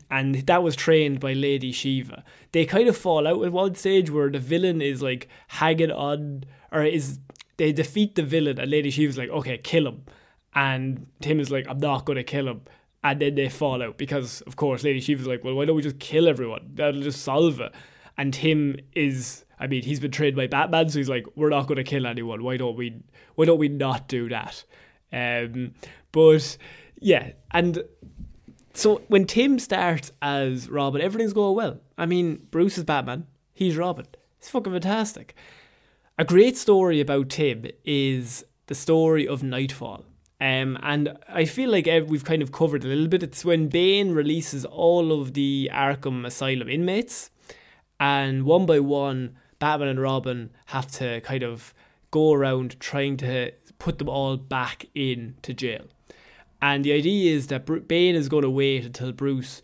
and 0.09 0.35
that 0.35 0.63
was 0.63 0.75
trained 0.75 1.19
by 1.19 1.33
Lady 1.33 1.71
Shiva. 1.71 2.23
They 2.53 2.65
kind 2.65 2.87
of 2.87 2.97
fall 2.97 3.27
out 3.27 3.43
at 3.43 3.51
one 3.51 3.75
stage 3.75 4.09
where 4.09 4.29
the 4.29 4.39
villain 4.39 4.81
is 4.81 5.01
like 5.01 5.27
hanging 5.49 5.91
on, 5.91 6.45
or 6.71 6.83
is 6.83 7.19
they 7.57 7.71
defeat 7.73 8.15
the 8.15 8.23
villain, 8.23 8.59
and 8.59 8.71
Lady 8.71 8.89
Shiva's 8.89 9.17
like, 9.17 9.29
okay, 9.29 9.57
kill 9.57 9.87
him, 9.87 10.05
and 10.55 11.05
Tim 11.21 11.39
is 11.39 11.51
like, 11.51 11.67
I'm 11.69 11.77
not 11.77 12.05
gonna 12.05 12.23
kill 12.23 12.47
him, 12.47 12.61
and 13.03 13.21
then 13.21 13.35
they 13.35 13.49
fall 13.49 13.83
out 13.83 13.97
because, 13.97 14.41
of 14.41 14.55
course, 14.55 14.83
Lady 14.83 14.99
Shiva's 14.99 15.27
like, 15.27 15.43
well, 15.43 15.53
why 15.53 15.65
don't 15.65 15.75
we 15.75 15.83
just 15.83 15.99
kill 15.99 16.27
everyone? 16.27 16.71
That'll 16.73 17.01
just 17.01 17.21
solve 17.21 17.59
it. 17.59 17.71
And 18.17 18.33
Tim 18.33 18.77
is, 18.93 19.45
I 19.59 19.67
mean, 19.67 19.83
he's 19.83 19.99
been 19.99 20.11
trained 20.11 20.35
by 20.35 20.47
Batman, 20.47 20.89
so 20.89 20.99
he's 20.99 21.09
like, 21.09 21.25
we're 21.35 21.49
not 21.49 21.67
gonna 21.67 21.83
kill 21.83 22.05
anyone. 22.05 22.43
Why 22.43 22.57
don't 22.57 22.75
we? 22.77 23.01
Why 23.35 23.45
don't 23.45 23.59
we 23.59 23.69
not 23.69 24.07
do 24.07 24.29
that? 24.29 24.63
Um, 25.11 25.73
but 26.11 26.57
yeah, 26.99 27.31
and 27.51 27.83
so 28.73 29.01
when 29.07 29.25
Tim 29.25 29.59
starts 29.59 30.11
as 30.21 30.69
Robin, 30.69 31.01
everything's 31.01 31.33
going 31.33 31.55
well. 31.55 31.79
I 31.97 32.05
mean, 32.05 32.47
Bruce 32.51 32.77
is 32.77 32.83
Batman, 32.83 33.27
he's 33.53 33.77
Robin. 33.77 34.07
It's 34.39 34.49
fucking 34.49 34.73
fantastic. 34.73 35.35
A 36.17 36.25
great 36.25 36.57
story 36.57 36.99
about 36.99 37.29
Tim 37.29 37.65
is 37.85 38.43
the 38.67 38.75
story 38.75 39.27
of 39.27 39.41
Knightfall. 39.41 40.05
Um, 40.41 40.77
and 40.83 41.17
I 41.29 41.45
feel 41.45 41.69
like 41.69 41.85
we've 42.07 42.25
kind 42.25 42.41
of 42.41 42.51
covered 42.51 42.83
a 42.83 42.87
little 42.87 43.07
bit. 43.07 43.23
It's 43.23 43.45
when 43.45 43.69
Bane 43.69 44.11
releases 44.11 44.65
all 44.65 45.13
of 45.13 45.33
the 45.33 45.69
Arkham 45.73 46.25
Asylum 46.25 46.67
inmates, 46.67 47.29
and 48.03 48.43
one 48.43 48.65
by 48.65 48.81
one, 48.81 49.37
Batman 49.59 49.87
and 49.87 50.01
Robin 50.01 50.49
have 50.65 50.91
to 50.91 51.21
kind 51.21 51.41
of 51.41 51.73
go 52.11 52.33
around 52.33 52.77
trying 52.81 53.15
to 53.15 53.53
put 53.79 53.97
them 53.97 54.09
all 54.09 54.35
back 54.35 54.87
into 54.93 55.53
jail. 55.53 55.85
And 56.61 56.83
the 56.83 56.91
idea 56.91 57.33
is 57.33 57.47
that 57.47 57.87
Bane 57.87 58.15
is 58.15 58.27
going 58.27 58.41
to 58.43 58.49
wait 58.49 58.83
until 58.83 59.13
Bruce 59.13 59.61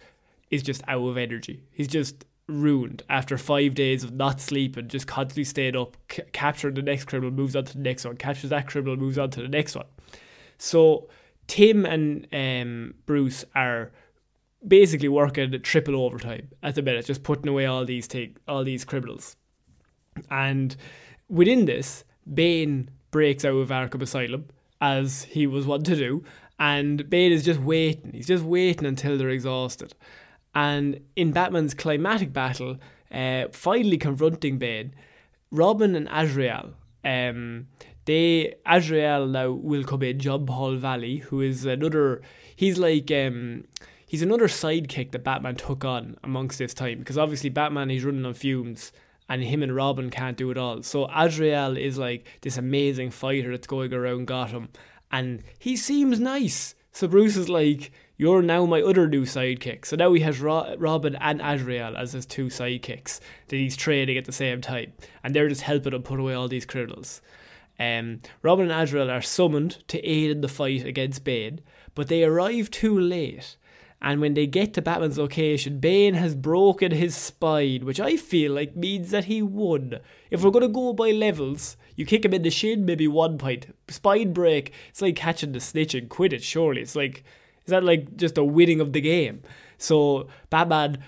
is 0.50 0.64
just 0.64 0.82
out 0.88 1.06
of 1.06 1.18
energy. 1.18 1.64
He's 1.70 1.90
just 1.90 2.24
ruined 2.48 3.04
after 3.10 3.38
five 3.38 3.76
days 3.76 4.06
of 4.06 4.14
not 4.14 4.40
sleeping, 4.40 4.88
just 4.88 5.06
constantly 5.06 5.44
staying 5.44 5.76
up, 5.76 5.98
c- 6.10 6.24
capturing 6.32 6.76
the 6.76 6.82
next 6.82 7.08
criminal, 7.08 7.32
moves 7.32 7.58
on 7.58 7.66
to 7.66 7.74
the 7.74 7.84
next 7.84 8.06
one, 8.06 8.16
captures 8.16 8.52
that 8.52 8.68
criminal, 8.68 8.96
moves 8.96 9.18
on 9.18 9.32
to 9.32 9.42
the 9.42 9.50
next 9.50 9.76
one. 9.76 9.86
So 10.58 11.10
Tim 11.48 11.86
and 11.86 12.26
um, 12.32 12.94
Bruce 13.06 13.44
are 13.54 13.92
basically 14.66 15.08
working 15.08 15.52
triple 15.62 15.96
overtime 15.96 16.50
at 16.64 16.76
the 16.76 16.82
minute, 16.82 17.06
just 17.06 17.24
putting 17.24 17.48
away 17.48 17.66
all 17.66 17.86
these 17.86 18.08
take 18.08 18.38
all 18.48 18.64
these 18.64 18.86
criminals. 18.86 19.36
And 20.30 20.76
within 21.30 21.66
this, 21.66 22.04
Bane 22.32 22.90
breaks 23.12 23.46
out 23.46 23.54
of 23.54 23.70
Arkham 23.70 24.02
Asylum 24.02 24.48
as 24.82 25.24
he 25.24 25.48
was 25.48 25.66
wont 25.66 25.86
to 25.86 25.96
do, 25.96 26.24
and 26.60 27.10
Bane 27.10 27.32
is 27.32 27.44
just 27.44 27.60
waiting. 27.60 28.12
He's 28.14 28.28
just 28.28 28.44
waiting 28.44 28.86
until 28.86 29.18
they're 29.18 29.30
exhausted. 29.30 29.94
And 30.56 31.02
in 31.16 31.32
Batman's 31.32 31.74
climatic 31.74 32.34
battle, 32.34 32.78
uh, 33.12 33.46
finally 33.52 33.98
confronting 33.98 34.58
Bane, 34.58 34.94
Robin 35.52 35.96
and 35.96 36.08
Azrael, 36.12 36.74
um, 37.04 37.68
they 38.06 38.56
Azrael 38.66 39.28
now 39.28 39.52
will 39.52 39.84
come 39.84 40.04
in. 40.04 40.20
John 40.20 40.46
Paul 40.46 40.76
Valley, 40.76 41.18
who 41.18 41.42
is 41.42 41.66
another, 41.66 42.22
he's 42.56 42.78
like 42.78 43.12
um, 43.12 43.66
he's 44.10 44.24
another 44.24 44.48
sidekick 44.48 45.12
that 45.12 45.24
Batman 45.24 45.56
took 45.56 45.86
on 45.86 46.18
amongst 46.24 46.58
this 46.58 46.74
time 46.74 46.98
because 46.98 47.18
obviously 47.18 47.50
Batman 47.52 47.90
he's 47.90 48.04
running 48.04 48.26
on 48.26 48.34
fumes 48.34 48.92
and 49.30 49.44
him 49.44 49.62
and 49.62 49.76
Robin 49.76 50.10
can't 50.10 50.36
do 50.36 50.50
it 50.50 50.58
all. 50.58 50.82
So 50.82 51.08
Azrael 51.14 51.78
is 51.78 52.00
like 52.00 52.28
this 52.42 52.58
amazing 52.58 53.12
fighter 53.12 53.52
that's 53.52 53.68
going 53.68 53.94
around 53.94 54.26
Gotham 54.26 54.70
and 55.12 55.44
he 55.60 55.78
seems 55.78 56.20
nice. 56.20 56.74
So 56.92 57.08
Bruce 57.08 57.38
is 57.38 57.50
like, 57.50 57.92
You're 58.18 58.42
now 58.42 58.66
my 58.66 58.82
other 58.82 59.08
new 59.08 59.26
sidekick. 59.26 59.86
So 59.86 59.96
now 59.96 60.12
he 60.14 60.22
has 60.22 60.42
Ro- 60.42 60.76
Robin 60.80 61.16
and 61.16 61.40
Azrael 61.40 61.96
as 61.96 62.14
his 62.14 62.26
two 62.26 62.48
sidekicks 62.48 63.20
that 63.48 63.56
he's 63.56 63.78
training 63.78 64.18
at 64.18 64.26
the 64.26 64.32
same 64.32 64.60
time. 64.60 64.94
And 65.24 65.36
they're 65.36 65.50
just 65.50 65.62
helping 65.62 65.94
him 65.94 66.02
put 66.02 66.20
away 66.20 66.34
all 66.34 66.48
these 66.48 66.66
criminals. 66.66 67.22
Um, 67.80 68.22
Robin 68.42 68.72
and 68.72 68.82
Azrael 68.82 69.12
are 69.12 69.22
summoned 69.22 69.88
to 69.88 70.04
aid 70.04 70.32
in 70.32 70.42
the 70.42 70.50
fight 70.50 70.86
against 70.86 71.24
Bane, 71.24 71.62
but 71.94 72.08
they 72.08 72.24
arrive 72.24 72.72
too 72.72 73.00
late. 73.00 73.56
And 74.02 74.22
when 74.22 74.34
they 74.34 74.48
get 74.48 74.74
to 74.74 74.82
Batman's 74.82 75.18
location, 75.18 75.80
Bane 75.80 76.14
has 76.14 76.34
broken 76.34 76.92
his 76.92 77.16
spine, 77.16 77.86
which 77.86 78.00
I 78.00 78.16
feel 78.16 78.54
like 78.54 78.76
means 78.76 79.12
that 79.12 79.26
he 79.26 79.42
won. 79.42 80.00
If 80.32 80.42
we're 80.42 80.52
going 80.52 80.62
to 80.62 80.70
go 80.70 80.94
by 80.94 81.12
levels, 81.12 81.76
you 81.98 82.06
kick 82.06 82.24
him 82.24 82.34
in 82.34 82.44
the 82.44 82.50
shin, 82.50 82.86
maybe 82.86 83.10
one 83.10 83.38
point. 83.38 83.76
Spine 83.90 84.32
break, 84.32 84.72
it's 84.88 85.02
like 85.02 85.18
catching 85.18 85.52
the 85.52 85.60
snitch 85.60 85.94
and 85.94 86.10
Quidditch, 86.10 86.44
surely. 86.44 86.82
It's 86.82 86.96
like, 86.96 87.26
is 87.66 87.72
that 87.72 87.84
like 87.84 88.16
just 88.16 88.38
a 88.38 88.44
winning 88.44 88.80
of 88.80 88.94
the 88.94 89.02
game? 89.02 89.42
So, 89.78 90.30
Batman, 90.50 91.04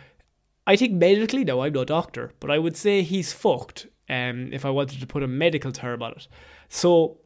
I 0.67 0.75
think 0.75 0.93
medically, 0.93 1.45
now 1.45 1.61
I'm 1.61 1.71
no 1.71 1.85
doctor, 1.85 2.33
but 2.41 2.51
I 2.51 2.59
would 2.59 2.75
say 2.75 3.03
he's 3.03 3.31
fucked 3.31 3.87
um, 4.09 4.51
if 4.51 4.65
I 4.65 4.69
wanted 4.69 4.99
to 4.99 5.07
put 5.07 5.23
a 5.23 5.27
medical 5.27 5.71
term 5.71 6.03
on 6.03 6.11
it. 6.11 6.27
So, 6.67 7.19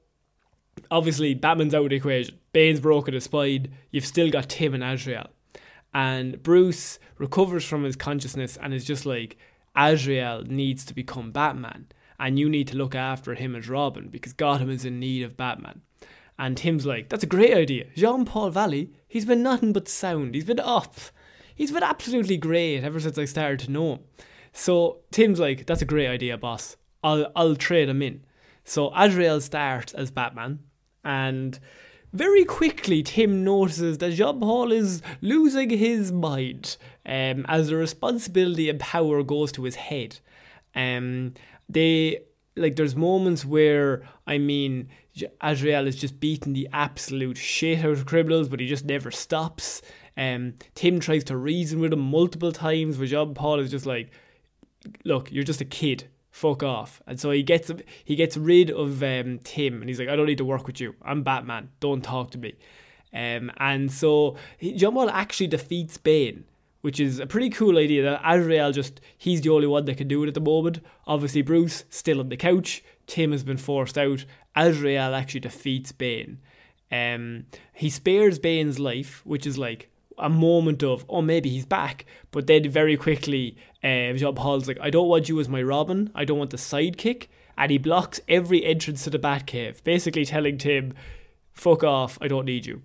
obviously, 0.91 1.33
Batman's 1.33 1.73
out 1.73 1.85
of 1.85 1.89
the 1.89 1.95
equation. 1.95 2.37
Bane's 2.53 2.79
broken 2.79 3.15
his 3.15 3.23
spine. 3.23 3.73
You've 3.89 4.05
still 4.05 4.29
got 4.29 4.49
Tim 4.49 4.75
and 4.75 4.83
Azrael. 4.83 5.29
And 5.95 6.43
Bruce 6.43 6.99
recovers 7.17 7.63
from 7.63 7.85
his 7.85 7.95
consciousness 7.95 8.57
and 8.61 8.73
is 8.73 8.83
just 8.83 9.05
like, 9.05 9.37
Azrael 9.77 10.43
needs 10.43 10.83
to 10.85 10.93
become 10.93 11.31
Batman 11.31 11.87
and 12.19 12.37
you 12.37 12.49
need 12.49 12.67
to 12.67 12.77
look 12.77 12.93
after 12.93 13.33
him 13.33 13.55
as 13.55 13.69
Robin 13.69 14.09
because 14.09 14.33
Gotham 14.33 14.69
is 14.69 14.83
in 14.83 14.99
need 14.99 15.23
of 15.23 15.37
Batman. 15.37 15.81
And 16.37 16.57
Tim's 16.57 16.85
like, 16.85 17.07
that's 17.07 17.23
a 17.23 17.27
great 17.27 17.53
idea. 17.53 17.85
Jean 17.95 18.25
Paul 18.25 18.49
Valley, 18.49 18.91
he's 19.07 19.25
been 19.25 19.41
nothing 19.41 19.71
but 19.71 19.87
sound. 19.87 20.35
He's 20.35 20.43
been 20.43 20.59
up. 20.59 20.95
He's 21.55 21.71
been 21.71 21.81
absolutely 21.81 22.35
great 22.35 22.83
ever 22.83 22.99
since 22.99 23.17
I 23.17 23.23
started 23.23 23.61
to 23.61 23.71
know 23.71 23.93
him. 23.93 23.99
So 24.51 24.99
Tim's 25.11 25.39
like, 25.39 25.65
that's 25.65 25.81
a 25.81 25.85
great 25.85 26.07
idea, 26.07 26.37
boss. 26.37 26.75
I'll 27.03 27.31
I'll 27.37 27.55
trade 27.55 27.87
him 27.87 28.01
in. 28.01 28.25
So 28.65 28.91
Azrael 28.93 29.39
starts 29.39 29.93
as 29.93 30.11
Batman, 30.11 30.59
and 31.05 31.57
very 32.15 32.45
quickly 32.45 33.03
Tim 33.03 33.43
notices 33.43 33.97
that 33.97 34.13
Jean 34.13 34.39
Paul 34.39 34.71
is 34.71 35.01
losing 35.21 35.69
his 35.69 36.11
mind 36.11 36.77
um, 37.05 37.45
as 37.47 37.67
the 37.67 37.75
responsibility 37.75 38.69
and 38.69 38.79
power 38.79 39.21
goes 39.21 39.51
to 39.53 39.63
his 39.63 39.75
head. 39.75 40.19
Um, 40.73 41.33
they 41.67 42.21
like 42.55 42.75
there's 42.75 42.95
moments 42.95 43.43
where 43.43 44.07
I 44.25 44.37
mean 44.37 44.89
Azrael 45.41 45.87
is 45.87 45.95
just 45.95 46.19
beating 46.19 46.53
the 46.53 46.69
absolute 46.71 47.37
shit 47.37 47.83
out 47.83 47.91
of 47.91 48.05
criminals, 48.05 48.47
but 48.47 48.59
he 48.59 48.67
just 48.67 48.85
never 48.85 49.11
stops. 49.11 49.81
Um, 50.17 50.53
Tim 50.73 50.99
tries 50.99 51.25
to 51.25 51.37
reason 51.37 51.79
with 51.79 51.93
him 51.93 51.99
multiple 51.99 52.51
times, 52.51 52.97
but 52.97 53.07
Jean 53.07 53.33
Paul 53.33 53.59
is 53.59 53.71
just 53.71 53.85
like, 53.85 54.11
"Look, 55.03 55.31
you're 55.31 55.43
just 55.43 55.61
a 55.61 55.65
kid. 55.65 56.07
Fuck 56.35 56.63
off." 56.63 57.01
And 57.07 57.17
so 57.17 57.31
he 57.31 57.43
gets 57.43 57.71
he 58.03 58.17
gets 58.17 58.35
rid 58.35 58.69
of 58.69 59.01
um, 59.01 59.39
Tim, 59.39 59.79
and 59.79 59.87
he's 59.87 59.99
like, 59.99 60.09
"I 60.09 60.17
don't 60.17 60.25
need 60.25 60.39
to 60.39 60.45
work 60.45 60.67
with 60.67 60.81
you. 60.81 60.93
I'm 61.01 61.23
Batman. 61.23 61.69
Don't 61.79 62.03
talk 62.03 62.31
to 62.31 62.37
me." 62.37 62.55
Um, 63.13 63.49
and 63.55 63.89
so 63.89 64.35
Jean 64.61 64.93
Paul 64.93 65.09
actually 65.09 65.47
defeats 65.47 65.97
Bane 65.97 66.43
which 66.81 66.99
is 66.99 67.17
a 67.17 67.25
pretty 67.25 67.49
cool 67.49 67.79
idea 67.79 68.03
that 68.03 68.21
Azrael 68.23 68.71
just, 68.71 69.01
he's 69.17 69.41
the 69.41 69.49
only 69.49 69.65
one 69.65 69.85
that 69.85 69.97
can 69.97 70.07
do 70.07 70.23
it 70.23 70.27
at 70.27 70.35
the 70.35 70.39
moment. 70.39 70.81
Obviously, 71.07 71.41
Bruce 71.41 71.83
still 71.89 72.19
on 72.19 72.29
the 72.29 72.37
couch. 72.37 72.83
Tim 73.07 73.31
has 73.31 73.43
been 73.43 73.57
forced 73.57 73.97
out. 73.97 74.23
Azrael 74.55 75.15
actually 75.15 75.39
defeats 75.39 75.91
Bane. 75.91 76.37
Um, 76.91 77.47
he 77.73 77.89
spares 77.89 78.37
Bane's 78.37 78.77
life, 78.77 79.25
which 79.25 79.47
is 79.47 79.57
like 79.57 79.89
a 80.17 80.29
moment 80.29 80.83
of, 80.83 81.05
oh, 81.09 81.21
maybe 81.21 81.49
he's 81.49 81.65
back. 81.65 82.05
But 82.31 82.47
then 82.47 82.69
very 82.69 82.97
quickly, 82.97 83.57
uh, 83.83 84.13
Jean 84.13 84.35
Paul's 84.35 84.67
like, 84.67 84.79
I 84.81 84.89
don't 84.89 85.07
want 85.07 85.29
you 85.29 85.39
as 85.39 85.49
my 85.49 85.61
Robin. 85.61 86.11
I 86.15 86.25
don't 86.25 86.39
want 86.39 86.51
the 86.51 86.57
sidekick. 86.57 87.27
And 87.57 87.71
he 87.71 87.77
blocks 87.77 88.19
every 88.27 88.65
entrance 88.65 89.03
to 89.05 89.09
the 89.09 89.19
Batcave, 89.19 89.83
basically 89.83 90.25
telling 90.25 90.57
Tim, 90.57 90.93
fuck 91.53 91.83
off, 91.83 92.17
I 92.19 92.27
don't 92.27 92.45
need 92.45 92.65
you. 92.65 92.81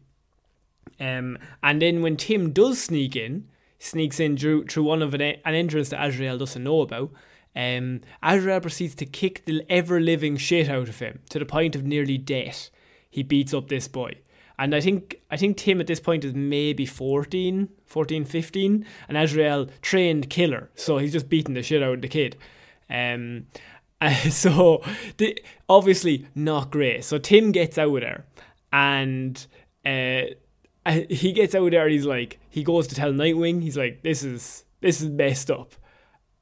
Um, 1.00 1.38
and 1.62 1.82
then 1.82 2.02
when 2.02 2.16
Tim 2.16 2.52
does 2.52 2.80
sneak 2.80 3.16
in, 3.16 3.48
sneaks 3.80 4.20
in 4.20 4.36
through, 4.36 4.66
through 4.66 4.84
one 4.84 5.02
of 5.02 5.14
an, 5.14 5.22
an 5.22 5.54
entrance 5.54 5.88
that 5.88 6.06
Azrael 6.06 6.38
doesn't 6.38 6.62
know 6.62 6.82
about. 6.82 7.10
Um, 7.56 8.02
Azrael 8.22 8.60
proceeds 8.60 8.94
to 8.96 9.06
kick 9.06 9.44
the 9.44 9.64
ever 9.68 9.98
living 9.98 10.36
shit 10.36 10.68
out 10.68 10.88
of 10.88 11.00
him 11.00 11.20
to 11.30 11.38
the 11.38 11.46
point 11.46 11.74
of 11.74 11.82
nearly 11.82 12.18
death. 12.18 12.70
He 13.08 13.24
beats 13.24 13.52
up 13.52 13.68
this 13.68 13.88
boy. 13.88 14.18
And 14.60 14.74
I 14.74 14.80
think 14.82 15.16
I 15.30 15.38
think 15.38 15.56
Tim 15.56 15.80
at 15.80 15.86
this 15.86 16.00
point 16.00 16.22
is 16.22 16.34
maybe 16.34 16.84
14, 16.84 17.70
14, 17.86 18.24
15, 18.26 18.86
and 19.08 19.16
Azrael 19.16 19.68
trained 19.80 20.28
killer, 20.28 20.68
so 20.74 20.98
he's 20.98 21.12
just 21.12 21.30
beating 21.30 21.54
the 21.54 21.62
shit 21.62 21.82
out 21.82 21.94
of 21.94 22.02
the 22.02 22.08
kid. 22.08 22.36
Um, 22.90 23.46
uh, 24.02 24.12
so 24.28 24.84
the, 25.16 25.42
obviously 25.66 26.26
not 26.34 26.70
great. 26.70 27.04
So 27.04 27.16
Tim 27.16 27.52
gets 27.52 27.78
out 27.78 27.94
of 27.94 28.00
there, 28.02 28.26
and 28.70 29.46
uh, 29.86 30.24
he 31.08 31.32
gets 31.32 31.54
out 31.54 31.64
of 31.64 31.70
there 31.70 31.84
and 31.84 31.92
he's 31.92 32.04
like, 32.04 32.38
he 32.50 32.62
goes 32.62 32.86
to 32.88 32.94
tell 32.94 33.12
Nightwing, 33.12 33.62
he's 33.62 33.78
like, 33.78 34.02
this 34.02 34.22
is 34.22 34.64
this 34.82 35.00
is 35.00 35.08
messed 35.08 35.50
up. 35.50 35.72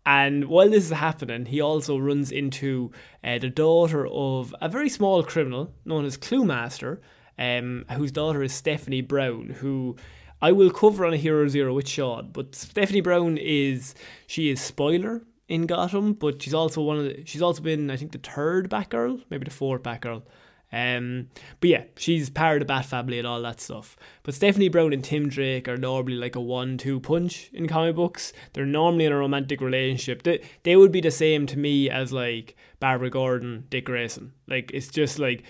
And 0.05 0.47
while 0.47 0.71
this 0.71 0.87
is 0.87 0.91
happening, 0.91 1.47
he 1.47 1.61
also 1.61 1.99
runs 1.99 2.33
into 2.33 2.91
uh, 3.23 3.39
the 3.39 3.51
daughter 3.51 4.09
of 4.09 4.55
a 4.61 4.69
very 4.69 4.89
small 4.89 5.23
criminal 5.23 5.73
known 5.85 6.05
as 6.05 6.17
Cluemaster, 6.17 6.99
um, 7.39 7.85
whose 7.93 8.13
daughter 8.13 8.43
is 8.43 8.53
Stephanie 8.53 9.01
Brown, 9.01 9.57
who 9.61 9.97
I 10.41 10.53
will 10.53 10.71
cover 10.71 11.05
on 11.05 11.15
a 11.15 11.17
Hero 11.17 11.49
Zero 11.49 11.75
with 11.75 11.89
Shaun, 11.89 12.31
but 12.33 12.55
Stephanie 12.55 13.01
Brown 13.01 13.39
is 13.39 13.95
she 14.27 14.51
is 14.51 14.61
spoiler 14.61 15.23
in 15.49 15.67
Gotham, 15.67 16.13
but 16.13 16.43
she's 16.43 16.55
also 16.55 16.83
one 16.83 16.99
of 16.99 17.05
the, 17.05 17.23
she's 17.25 17.43
also 17.43 17.63
been 17.63 17.91
I 17.91 17.97
think 17.97 18.13
the 18.13 18.19
third 18.19 18.71
Batgirl, 18.71 19.25
maybe 19.31 19.45
the 19.45 19.51
fourth 19.51 19.83
Batgirl. 19.83 20.23
Um, 20.71 21.29
but 21.61 21.71
yeah, 21.71 21.85
she's 21.97 22.29
part 22.29 22.57
of 22.57 22.61
the 22.61 22.67
Bat 22.67 22.85
family 22.85 23.19
and 23.19 23.27
all 23.27 23.41
that 23.41 23.61
stuff. 23.61 23.97
But 24.23 24.35
Stephanie 24.35 24.69
Brown 24.69 24.93
and 24.93 25.03
Tim 25.03 25.31
Drake 25.31 25.67
are 25.67 25.79
normally 25.79 26.17
like 26.17 26.37
a 26.37 26.43
one-two 26.43 27.01
punch 27.01 27.49
in 27.55 27.67
comic 27.67 27.97
books. 27.97 28.35
They're 28.53 28.67
normally 28.67 29.07
in 29.07 29.13
a 29.13 29.17
romantic 29.17 29.63
relationship. 29.63 30.23
They 30.23 30.43
they 30.65 30.77
would 30.77 30.93
be 30.93 31.01
the 31.01 31.11
same 31.11 31.47
to 31.47 31.59
me 31.59 31.89
as 31.89 32.13
like 32.13 32.55
Barbara 32.81 33.11
Gordon, 33.11 33.65
Dick 33.71 33.87
Grayson. 33.87 34.33
Like 34.47 34.71
it's 34.75 34.89
just 34.89 35.19
like 35.19 35.45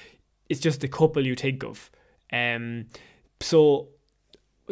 it's 0.49 0.61
just 0.61 0.81
the 0.81 0.89
couple 0.89 1.25
you 1.25 1.35
think 1.35 1.65
of. 1.65 1.91
Um, 2.33 2.87
so 3.41 3.89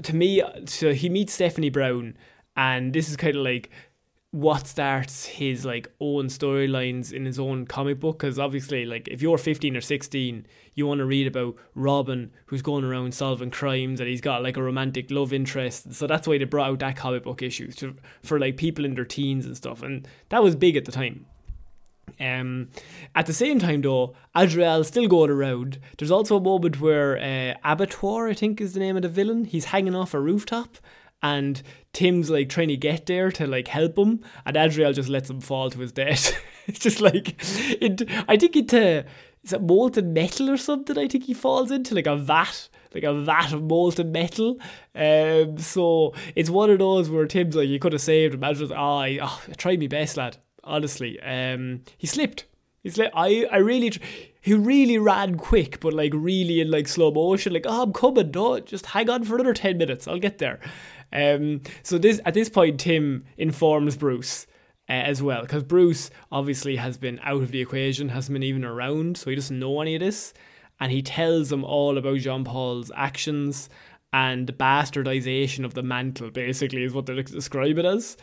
to 0.03 0.15
me, 0.15 0.43
so 0.67 0.93
he 0.93 1.09
meets 1.09 1.35
Stephanie 1.35 1.71
Brown, 1.71 2.17
and 2.57 2.93
this 2.93 3.09
is 3.09 3.17
kind 3.17 3.37
of 3.37 3.43
like 3.43 3.71
what 4.37 4.67
starts 4.67 5.25
his 5.25 5.65
like 5.65 5.91
own 5.99 6.27
storylines 6.27 7.11
in 7.11 7.25
his 7.25 7.39
own 7.39 7.65
comic 7.65 7.99
book 7.99 8.19
because 8.19 8.39
obviously 8.39 8.85
like 8.85 9.09
if 9.09 9.23
you're 9.23 9.39
15 9.39 9.75
or 9.75 9.81
16 9.81 10.47
you 10.75 10.87
want 10.87 10.99
to 10.99 11.07
read 11.07 11.27
about 11.27 11.57
robin 11.75 12.31
who's 12.45 12.61
going 12.61 12.85
around 12.85 13.15
solving 13.15 13.51
crimes 13.51 13.99
and 13.99 14.11
he's 14.11 14.21
got 14.21 14.43
like 14.43 14.59
a 14.59 14.63
romantic 14.63 15.11
love 15.11 15.33
interest 15.33 15.95
so 15.95 16.07
that's 16.07 16.29
why 16.29 16.37
they 16.37 16.45
brought 16.45 16.69
out 16.69 16.81
that 16.81 16.97
comic 16.97 17.23
book 17.23 17.41
issues 17.41 17.75
to, 17.77 17.95
for 18.23 18.39
like 18.39 18.59
people 18.59 18.85
in 18.85 18.95
their 18.95 19.07
teens 19.07 19.47
and 19.47 19.57
stuff 19.57 19.83
and 19.83 20.07
that 20.29 20.43
was 20.43 20.55
big 20.55 20.77
at 20.77 20.85
the 20.85 20.93
time 20.93 21.25
um, 22.21 22.69
at 23.15 23.27
the 23.27 23.33
same 23.33 23.59
time, 23.59 23.83
though, 23.83 24.15
Azrael's 24.35 24.89
still 24.89 25.09
going 25.09 25.31
around. 25.31 25.79
There's 25.99 26.11
also 26.11 26.37
a 26.37 26.41
moment 26.41 26.81
where 26.81 27.19
uh, 27.19 27.59
Abattoir, 27.65 28.29
I 28.29 28.35
think, 28.35 28.61
is 28.61 28.73
the 28.73 28.81
name 28.81 28.97
of 28.97 29.03
the 29.03 29.09
villain. 29.09 29.45
He's 29.45 29.67
hanging 29.67 29.95
off 29.95 30.15
a 30.15 30.21
rooftop, 30.21 30.79
and 31.23 31.63
Tim's 31.93 32.31
like 32.31 32.49
trying 32.49 32.69
to 32.69 32.77
get 32.77 33.07
there 33.07 33.31
to 33.33 33.47
like 33.47 33.69
help 33.69 33.99
him, 33.99 34.25
and 34.45 34.57
Azrael 34.57 34.93
just 34.93 35.09
lets 35.09 35.31
him 35.31 35.41
fall 35.41 35.71
to 35.71 35.81
his 35.81 35.93
death. 35.93 36.35
it's 36.67 36.79
just 36.79 37.01
like 37.01 37.37
it. 37.81 38.03
I 38.29 38.37
think 38.37 38.57
it 38.57 38.73
uh, 38.73 39.59
molten 39.59 40.13
metal 40.13 40.51
or 40.51 40.57
something. 40.57 40.99
I 40.99 41.09
think 41.09 41.25
he 41.25 41.35
falls 41.35 41.71
into 41.71 41.95
like 41.95 42.07
a 42.07 42.17
vat, 42.17 42.69
like 42.95 43.05
a 43.05 43.15
vat 43.15 43.53
of 43.53 43.63
molten 43.63 44.13
metal. 44.13 44.59
Um, 44.95 45.59
so 45.59 46.15
it's 46.35 46.51
one 46.51 46.71
of 46.71 46.79
those 46.79 47.11
where 47.11 47.27
Tim's 47.27 47.57
like, 47.57 47.69
you 47.69 47.79
could 47.79 47.93
have 47.93 48.03
saved 48.03 48.35
him. 48.35 48.45
Azrael's 48.45 48.71
like, 48.71 48.81
oh, 48.81 48.99
I, 48.99 49.19
oh, 49.23 49.43
I 49.49 49.53
tried 49.53 49.81
my 49.81 49.87
best, 49.87 50.17
lad. 50.17 50.39
Honestly, 50.67 51.21
um, 51.23 51.83
he 51.97 52.07
slipped. 52.07 52.45
He 52.83 52.91
slipped. 52.91 53.15
I, 53.17 53.47
I 53.51 53.59
really. 53.59 53.93
he 54.41 54.55
really 54.55 54.99
ran 54.99 55.37
quick, 55.37 55.81
but 55.81 55.93
like 55.93 56.13
really 56.15 56.61
in 56.61 56.71
like 56.71 56.89
slow 56.89 57.11
motion. 57.11 57.53
Like, 57.53 57.67
oh, 57.67 57.83
I'm 57.83 57.93
coming. 57.93 58.31
No, 58.33 58.61
just 58.61 58.87
hang 58.87 59.09
on 59.09 59.25
for 59.25 59.37
another 59.37 59.55
ten 59.55 59.79
minutes. 59.79 60.07
I'll 60.07 60.19
get 60.19 60.39
there. 60.39 60.61
Um, 61.13 61.63
so 61.83 61.99
this 61.99 62.21
at 62.25 62.35
this 62.35 62.49
point, 62.49 62.81
Tim 62.81 63.25
informs 63.37 63.97
Bruce. 63.97 64.47
Uh, 64.89 64.93
as 64.93 65.21
well, 65.21 65.41
because 65.41 65.65
Bruce 65.65 66.11
obviously 66.31 66.77
has 66.77 66.97
been 66.97 67.19
out 67.25 67.43
of 67.43 67.51
the 67.51 67.61
equation, 67.61 68.09
hasn't 68.11 68.33
been 68.33 68.45
even 68.45 68.65
around, 68.65 69.17
so 69.17 69.29
he 69.29 69.35
doesn't 69.35 69.59
know 69.59 69.81
any 69.81 69.97
of 69.97 70.01
this. 70.01 70.33
And 70.79 70.93
he 70.93 71.03
tells 71.03 71.51
him 71.51 71.65
all 71.65 71.99
about 71.99 72.21
Jean 72.21 72.45
Paul's 72.45 72.93
actions 72.95 73.69
and 74.13 74.47
the 74.47 74.53
bastardization 74.53 75.65
of 75.65 75.75
the 75.75 75.83
mantle, 75.83 76.31
basically, 76.31 76.85
is 76.85 76.93
what 76.93 77.07
they 77.07 77.21
describe 77.21 77.79
it 77.79 77.85
as. 77.85 78.17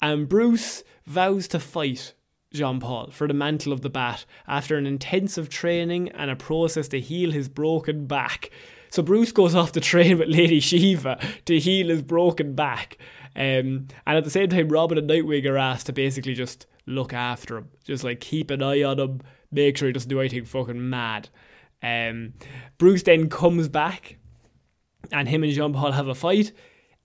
And 0.00 0.28
Bruce 0.28 0.84
vows 1.06 1.48
to 1.48 1.58
fight 1.58 2.14
Jean 2.52 2.80
Paul 2.80 3.10
for 3.10 3.26
the 3.26 3.34
mantle 3.34 3.72
of 3.72 3.82
the 3.82 3.90
bat 3.90 4.24
after 4.46 4.76
an 4.76 4.86
intensive 4.86 5.48
training 5.48 6.10
and 6.10 6.30
a 6.30 6.36
process 6.36 6.88
to 6.88 7.00
heal 7.00 7.30
his 7.30 7.48
broken 7.48 8.06
back. 8.06 8.50
So 8.90 9.02
Bruce 9.02 9.32
goes 9.32 9.54
off 9.54 9.72
to 9.72 9.80
train 9.80 10.18
with 10.18 10.28
Lady 10.28 10.60
Shiva 10.60 11.18
to 11.44 11.58
heal 11.58 11.88
his 11.88 12.02
broken 12.02 12.54
back. 12.54 12.98
Um, 13.34 13.88
and 14.06 14.16
at 14.16 14.24
the 14.24 14.30
same 14.30 14.48
time, 14.48 14.68
Robin 14.68 14.96
and 14.96 15.10
Nightwing 15.10 15.44
are 15.46 15.58
asked 15.58 15.86
to 15.86 15.92
basically 15.92 16.34
just 16.34 16.66
look 16.86 17.12
after 17.12 17.58
him, 17.58 17.68
just 17.84 18.04
like 18.04 18.20
keep 18.20 18.50
an 18.50 18.62
eye 18.62 18.82
on 18.82 18.98
him, 18.98 19.20
make 19.50 19.76
sure 19.76 19.88
he 19.88 19.92
doesn't 19.92 20.08
do 20.08 20.20
anything 20.20 20.44
fucking 20.44 20.88
mad. 20.88 21.28
Um, 21.82 22.34
Bruce 22.78 23.02
then 23.02 23.28
comes 23.28 23.68
back, 23.68 24.16
and 25.12 25.28
him 25.28 25.42
and 25.42 25.52
Jean 25.52 25.74
Paul 25.74 25.92
have 25.92 26.08
a 26.08 26.14
fight, 26.14 26.52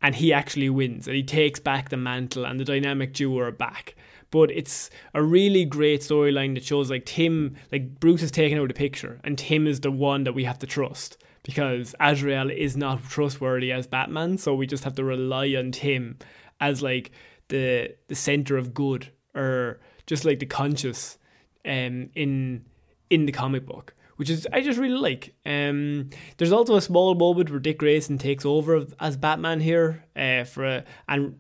and 0.02 0.16
he 0.16 0.34
actually 0.34 0.70
wins, 0.70 1.08
and 1.08 1.16
he 1.16 1.24
takes 1.24 1.60
back 1.60 1.90
the 1.90 1.98
mantle, 1.98 2.46
and 2.46 2.60
the 2.60 2.66
dynamic 2.66 3.14
duo 3.14 3.40
are 3.40 3.52
back. 3.52 3.96
But 4.32 4.50
it's 4.50 4.90
a 5.14 5.22
really 5.22 5.66
great 5.66 6.02
storyline 6.02 6.54
that 6.56 6.64
shows 6.64 6.90
like 6.90 7.06
Tim, 7.06 7.56
like 7.72 8.00
Bruce 8.00 8.24
is 8.24 8.32
taken 8.32 8.58
out 8.58 8.64
of 8.64 8.68
the 8.70 8.74
picture, 8.74 9.20
and 9.24 9.38
Tim 9.38 9.68
is 9.68 9.82
the 9.82 9.92
one 9.92 10.24
that 10.24 10.34
we 10.34 10.46
have 10.46 10.60
to 10.60 10.68
trust 10.68 11.18
because 11.44 11.96
Azrael 12.00 12.50
is 12.50 12.78
not 12.78 13.04
trustworthy 13.04 13.72
as 13.72 13.88
Batman, 13.88 14.38
so 14.38 14.54
we 14.54 14.68
just 14.68 14.84
have 14.84 14.96
to 14.96 15.04
rely 15.04 15.54
on 15.56 15.72
Tim 15.72 16.18
as 16.60 16.82
like 16.82 17.12
the 17.50 17.94
the 18.08 18.16
center 18.16 18.58
of 18.58 18.74
good 18.74 19.12
or 19.36 19.80
just 20.08 20.26
like 20.26 20.40
the 20.40 20.46
conscious 20.46 21.18
um 21.66 22.10
in 22.16 22.64
in 23.10 23.26
the 23.26 23.32
comic 23.32 23.66
book 23.66 23.94
which 24.22 24.30
is 24.30 24.48
I 24.54 24.62
just 24.62 24.78
really 24.78 25.00
like. 25.00 25.34
Um, 25.48 26.12
there's 26.38 26.52
also 26.52 26.76
a 26.76 26.82
small 26.82 27.16
moment 27.16 27.50
where 27.50 27.60
Dick 27.60 27.80
Grayson 27.80 28.20
takes 28.20 28.46
over 28.46 28.86
as 29.00 29.18
Batman 29.18 29.62
here 29.62 30.06
uh, 30.16 30.44
for 30.44 30.64
a, 30.64 30.84
and 31.10 31.40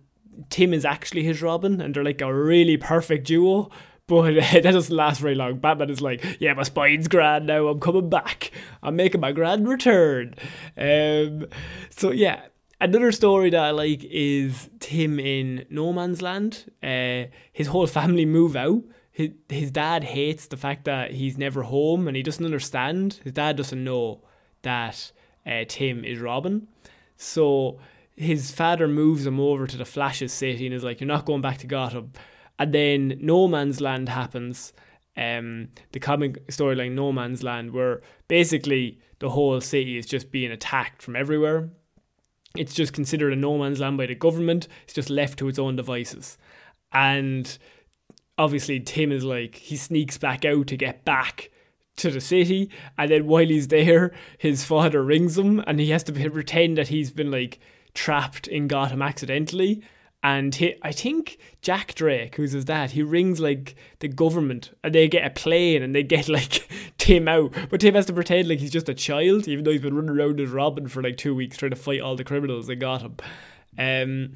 Tim 0.49 0.73
is 0.73 0.83
actually 0.83 1.21
his 1.21 1.43
Robin, 1.43 1.79
and 1.79 1.93
they're 1.93 2.03
like 2.03 2.21
a 2.21 2.33
really 2.33 2.77
perfect 2.77 3.27
duo. 3.27 3.69
But 4.07 4.35
uh, 4.35 4.41
that 4.53 4.63
doesn't 4.63 4.95
last 4.95 5.21
very 5.21 5.35
long. 5.35 5.59
Batman 5.59 5.91
is 5.91 6.01
like, 6.01 6.25
yeah, 6.39 6.55
my 6.55 6.63
spine's 6.63 7.07
grand 7.07 7.45
now. 7.45 7.67
I'm 7.67 7.79
coming 7.79 8.09
back. 8.09 8.49
I'm 8.81 8.95
making 8.95 9.21
my 9.21 9.31
grand 9.31 9.69
return. 9.69 10.33
Um, 10.75 11.45
so 11.91 12.09
yeah, 12.09 12.41
another 12.79 13.11
story 13.11 13.51
that 13.51 13.63
I 13.63 13.69
like 13.69 14.03
is 14.05 14.71
Tim 14.79 15.19
in 15.19 15.67
No 15.69 15.93
Man's 15.93 16.23
Land. 16.23 16.71
Uh, 16.81 17.25
his 17.53 17.67
whole 17.67 17.85
family 17.85 18.25
move 18.25 18.55
out. 18.55 18.81
His, 19.11 19.31
his 19.49 19.71
dad 19.71 20.03
hates 20.03 20.47
the 20.47 20.57
fact 20.57 20.85
that 20.85 21.11
he's 21.11 21.37
never 21.37 21.63
home 21.63 22.07
and 22.07 22.15
he 22.15 22.23
doesn't 22.23 22.45
understand. 22.45 23.19
His 23.23 23.33
dad 23.33 23.57
doesn't 23.57 23.83
know 23.83 24.21
that 24.61 25.11
uh, 25.45 25.65
Tim 25.67 26.05
is 26.05 26.19
Robin. 26.19 26.67
So 27.17 27.79
his 28.15 28.51
father 28.51 28.87
moves 28.87 29.25
him 29.25 29.39
over 29.39 29.67
to 29.67 29.77
the 29.77 29.85
Flash's 29.85 30.31
city 30.31 30.65
and 30.65 30.75
is 30.75 30.83
like, 30.83 31.01
You're 31.01 31.07
not 31.07 31.25
going 31.25 31.41
back 31.41 31.57
to 31.59 31.67
Gotham 31.67 32.13
and 32.57 32.73
then 32.73 33.17
No 33.19 33.47
Man's 33.47 33.81
Land 33.81 34.07
happens. 34.09 34.71
Um, 35.17 35.69
the 35.91 35.99
comic 35.99 36.47
storyline 36.47 36.93
No 36.93 37.11
Man's 37.11 37.43
Land, 37.43 37.71
where 37.71 38.01
basically 38.27 38.99
the 39.19 39.29
whole 39.29 39.59
city 39.61 39.97
is 39.97 40.05
just 40.05 40.31
being 40.31 40.51
attacked 40.51 41.01
from 41.01 41.15
everywhere. 41.15 41.69
It's 42.55 42.73
just 42.73 42.93
considered 42.93 43.31
a 43.31 43.35
no 43.35 43.57
man's 43.57 43.79
land 43.79 43.97
by 43.97 44.07
the 44.07 44.15
government. 44.15 44.67
It's 44.83 44.93
just 44.93 45.09
left 45.09 45.39
to 45.39 45.47
its 45.47 45.59
own 45.59 45.75
devices. 45.75 46.37
And 46.91 47.57
obviously, 48.37 48.79
Tim 48.79 49.11
is 49.11 49.23
like, 49.23 49.55
he 49.55 49.75
sneaks 49.75 50.17
back 50.17 50.45
out 50.45 50.67
to 50.67 50.77
get 50.77 51.05
back 51.05 51.51
to 51.97 52.09
the 52.09 52.21
city. 52.21 52.69
And 52.97 53.11
then 53.11 53.27
while 53.27 53.47
he's 53.47 53.67
there, 53.67 54.11
his 54.37 54.63
father 54.63 55.03
rings 55.03 55.37
him 55.37 55.63
and 55.67 55.79
he 55.79 55.89
has 55.89 56.03
to 56.05 56.13
pretend 56.13 56.77
that 56.77 56.87
he's 56.87 57.11
been 57.11 57.31
like 57.31 57.59
trapped 57.93 58.47
in 58.47 58.67
Gotham 58.67 59.01
accidentally 59.01 59.83
and 60.23 60.53
he, 60.53 60.75
I 60.83 60.91
think 60.91 61.39
Jack 61.61 61.95
Drake, 61.95 62.35
who's 62.35 62.51
his 62.51 62.65
dad, 62.65 62.91
he 62.91 63.01
rings 63.01 63.39
like 63.39 63.75
the 63.99 64.07
government 64.07 64.71
and 64.83 64.93
they 64.93 65.07
get 65.07 65.25
a 65.25 65.31
plane 65.31 65.81
and 65.81 65.95
they 65.95 66.03
get 66.03 66.29
like 66.29 66.67
Tim 66.97 67.27
out. 67.27 67.53
But 67.69 67.81
Tim 67.81 67.95
has 67.95 68.05
to 68.05 68.13
pretend 68.13 68.47
like 68.47 68.59
he's 68.59 68.71
just 68.71 68.89
a 68.89 68.93
child, 68.93 69.47
even 69.47 69.63
though 69.63 69.71
he's 69.71 69.81
been 69.81 69.95
running 69.95 70.11
around 70.11 70.39
as 70.39 70.49
Robin 70.49 70.87
for 70.87 71.01
like 71.01 71.17
two 71.17 71.33
weeks 71.33 71.57
trying 71.57 71.71
to 71.71 71.75
fight 71.75 72.01
all 72.01 72.15
the 72.15 72.23
criminals 72.23 72.67
that 72.67 72.75
got 72.75 73.01
him. 73.01 73.15
Um, 73.79 74.33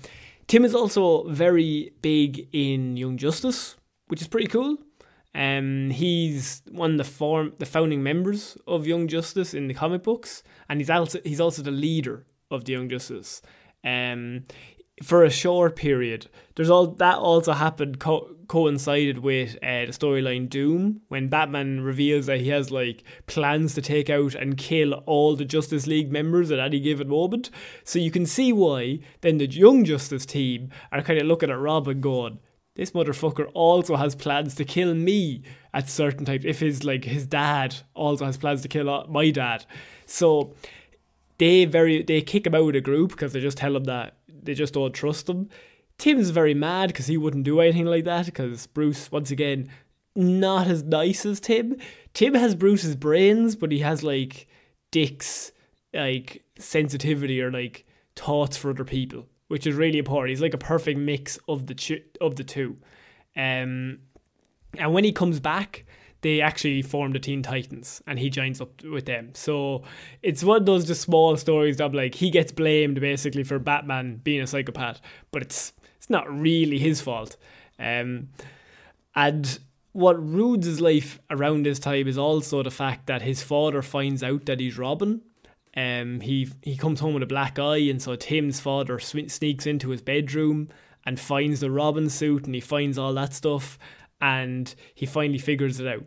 Tim 0.48 0.66
is 0.66 0.74
also 0.74 1.30
very 1.30 1.92
big 2.02 2.48
in 2.52 2.98
Young 2.98 3.18
Justice, 3.18 3.76
which 4.08 4.22
is 4.22 4.28
pretty 4.28 4.48
cool. 4.48 4.78
Um, 5.34 5.90
he's 5.90 6.62
one 6.72 6.92
of 6.92 6.98
the 6.98 7.04
form 7.04 7.54
the 7.58 7.66
founding 7.66 8.02
members 8.02 8.58
of 8.68 8.88
Young 8.88 9.08
Justice 9.08 9.54
in 9.54 9.68
the 9.68 9.74
comic 9.74 10.04
books, 10.04 10.44
and 10.70 10.80
he's 10.80 10.90
also 10.90 11.20
he's 11.26 11.42
also 11.42 11.62
the 11.62 11.72
leader 11.72 12.26
of 12.50 12.64
the 12.64 12.72
Young 12.72 12.88
Justice. 12.88 13.42
Um, 13.84 14.46
for 15.04 15.24
a 15.24 15.30
short 15.30 15.76
period. 15.76 16.28
There's 16.56 16.70
all 16.70 16.88
that 16.88 17.18
also 17.18 17.52
happened 17.52 18.00
co- 18.00 18.34
coincided 18.48 19.20
with 19.20 19.56
uh, 19.58 19.86
the 19.86 19.92
storyline 19.92 20.50
Doom 20.50 21.02
when 21.10 21.28
Batman 21.28 21.82
reveals 21.82 22.28
that 22.28 22.40
he 22.40 22.50
has 22.50 22.72
like 22.72 23.04
plans 23.28 23.74
to 23.76 23.82
take 23.82 24.10
out 24.10 24.36
and 24.36 24.58
kill 24.58 24.94
all 25.06 25.36
the 25.36 25.46
Justice 25.46 25.88
League 25.88 26.12
members 26.12 26.52
at 26.52 26.60
any 26.60 26.80
given 26.80 27.10
moment. 27.10 27.50
So 27.84 28.00
you 28.00 28.12
can 28.12 28.26
see 28.26 28.54
why 28.54 29.00
then 29.22 29.38
the 29.38 29.48
Young 29.48 29.84
Justice 29.84 30.26
team 30.26 30.70
are 30.92 31.02
kind 31.02 31.20
of 31.20 31.28
looking 31.28 31.50
at 31.50 31.60
Robin 31.60 32.00
going, 32.00 32.40
this 32.76 32.92
motherfucker 32.92 33.50
also 33.54 33.96
has 33.96 34.16
plans 34.16 34.56
to 34.56 34.66
kill 34.66 34.94
me 34.94 35.44
at 35.74 35.90
certain 35.90 36.26
times. 36.26 36.46
If 36.46 36.60
his 36.60 36.84
like 36.84 37.06
his 37.06 37.26
dad 37.26 37.76
also 37.94 38.26
has 38.26 38.38
plans 38.38 38.62
to 38.62 38.68
kill 38.68 38.90
uh, 38.90 39.06
my 39.08 39.32
dad, 39.32 39.66
so 40.06 40.54
they 41.38 41.66
very 41.66 42.04
they 42.04 42.22
kick 42.22 42.46
him 42.46 42.56
out 42.56 42.68
of 42.68 42.74
the 42.74 42.82
group 42.82 43.12
because 43.12 43.34
they 43.34 43.40
just 43.40 43.58
tell 43.58 43.76
him 43.76 43.86
that 43.86 44.18
they 44.28 44.54
just 44.54 44.74
don't 44.74 44.94
trust 44.94 45.30
him. 45.30 45.50
Tim's 45.98 46.30
very 46.30 46.54
mad 46.54 46.88
because 46.88 47.08
he 47.08 47.18
wouldn't 47.18 47.46
do 47.46 47.62
anything 47.62 47.86
like 47.86 48.04
that 48.04 48.26
because 48.26 48.68
Bruce, 48.68 49.12
once 49.12 49.32
again, 49.32 49.70
not 50.16 50.68
as 50.68 50.84
nice 50.84 51.26
as 51.26 51.40
Tim. 51.40 51.78
Tim 52.14 52.34
has 52.34 52.56
Bruce's 52.56 52.96
brains, 52.96 53.56
but 53.56 53.72
he 53.72 53.80
has 53.80 54.04
like 54.04 54.48
Dick's 54.92 55.52
like 55.94 56.44
sensitivity 56.60 57.42
or 57.42 57.52
like 57.52 57.86
thoughts 58.16 58.58
for 58.58 58.70
other 58.72 58.84
people, 58.84 59.28
which 59.48 59.68
is 59.68 59.76
really 59.76 60.00
important. 60.00 60.30
He's 60.30 60.42
like 60.42 60.54
a 60.54 60.60
perfect 60.60 61.00
mix 61.00 61.38
of 61.48 61.68
the 61.68 61.76
ch- 61.76 62.04
of 62.22 62.36
the 62.36 62.44
two. 62.44 62.78
Um, 63.36 64.00
and 64.78 64.94
when 64.94 65.04
he 65.04 65.12
comes 65.12 65.40
back, 65.40 65.86
they 66.22 66.42
actually 66.42 66.82
form 66.82 67.12
the 67.12 67.20
Teen 67.20 67.44
Titans 67.44 68.02
and 68.08 68.18
he 68.18 68.30
joins 68.30 68.60
up 68.60 68.84
with 68.84 69.06
them. 69.06 69.30
So 69.36 69.84
it's 70.24 70.44
one 70.44 70.58
of 70.58 70.66
those 70.66 70.86
just 70.86 71.02
small 71.02 71.38
stories 71.38 71.78
that 71.78 71.94
like 71.94 72.16
he 72.16 72.32
gets 72.32 72.52
blamed 72.52 73.00
basically 73.00 73.44
for 73.44 73.60
Batman 73.60 74.18
being 74.24 74.42
a 74.42 74.48
psychopath, 74.48 75.02
but 75.32 75.44
it's 75.44 75.74
it's 75.98 76.10
not 76.10 76.32
really 76.32 76.80
his 76.80 77.02
fault. 77.02 77.38
Um, 77.78 78.30
and 79.16 79.60
what 79.92 80.22
ruins 80.22 80.66
his 80.66 80.82
life 80.82 81.20
around 81.30 81.64
this 81.64 81.80
time 81.80 82.08
is 82.08 82.18
also 82.18 82.64
the 82.64 82.72
fact 82.72 83.08
that 83.08 83.22
his 83.22 83.44
father 83.44 83.82
finds 83.82 84.24
out 84.24 84.46
that 84.46 84.60
he's 84.60 84.78
Robin. 84.78 85.22
Um, 85.76 86.22
he 86.22 86.50
he 86.62 86.78
comes 86.78 87.00
home 87.00 87.14
with 87.14 87.24
a 87.24 87.28
black 87.28 87.60
eye, 87.60 87.78
and 87.78 88.02
so 88.02 88.16
Tim's 88.16 88.60
father 88.60 88.98
sneaks 89.00 89.66
into 89.66 89.90
his 89.90 90.02
bedroom 90.02 90.70
and 91.06 91.20
finds 91.20 91.60
the 91.60 91.72
Robin 91.72 92.10
suit, 92.10 92.46
and 92.46 92.56
he 92.56 92.62
finds 92.62 92.98
all 92.98 93.14
that 93.14 93.34
stuff, 93.34 93.78
and 94.22 94.74
he 94.94 95.06
finally 95.06 95.38
figures 95.38 95.80
it 95.80 95.88
out. 95.88 96.06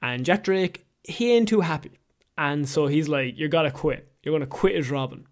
And 0.00 0.24
Jack 0.24 0.44
Drake, 0.44 0.86
he 1.04 1.32
ain't 1.32 1.48
too 1.48 1.60
happy, 1.60 1.98
and 2.38 2.68
so 2.68 2.86
he's 2.86 3.08
like, 3.08 3.38
"You 3.38 3.48
gotta 3.48 3.70
quit. 3.70 4.08
You're 4.22 4.34
gonna 4.34 4.46
quit 4.46 4.76
as 4.76 4.90
Robin." 4.90 5.26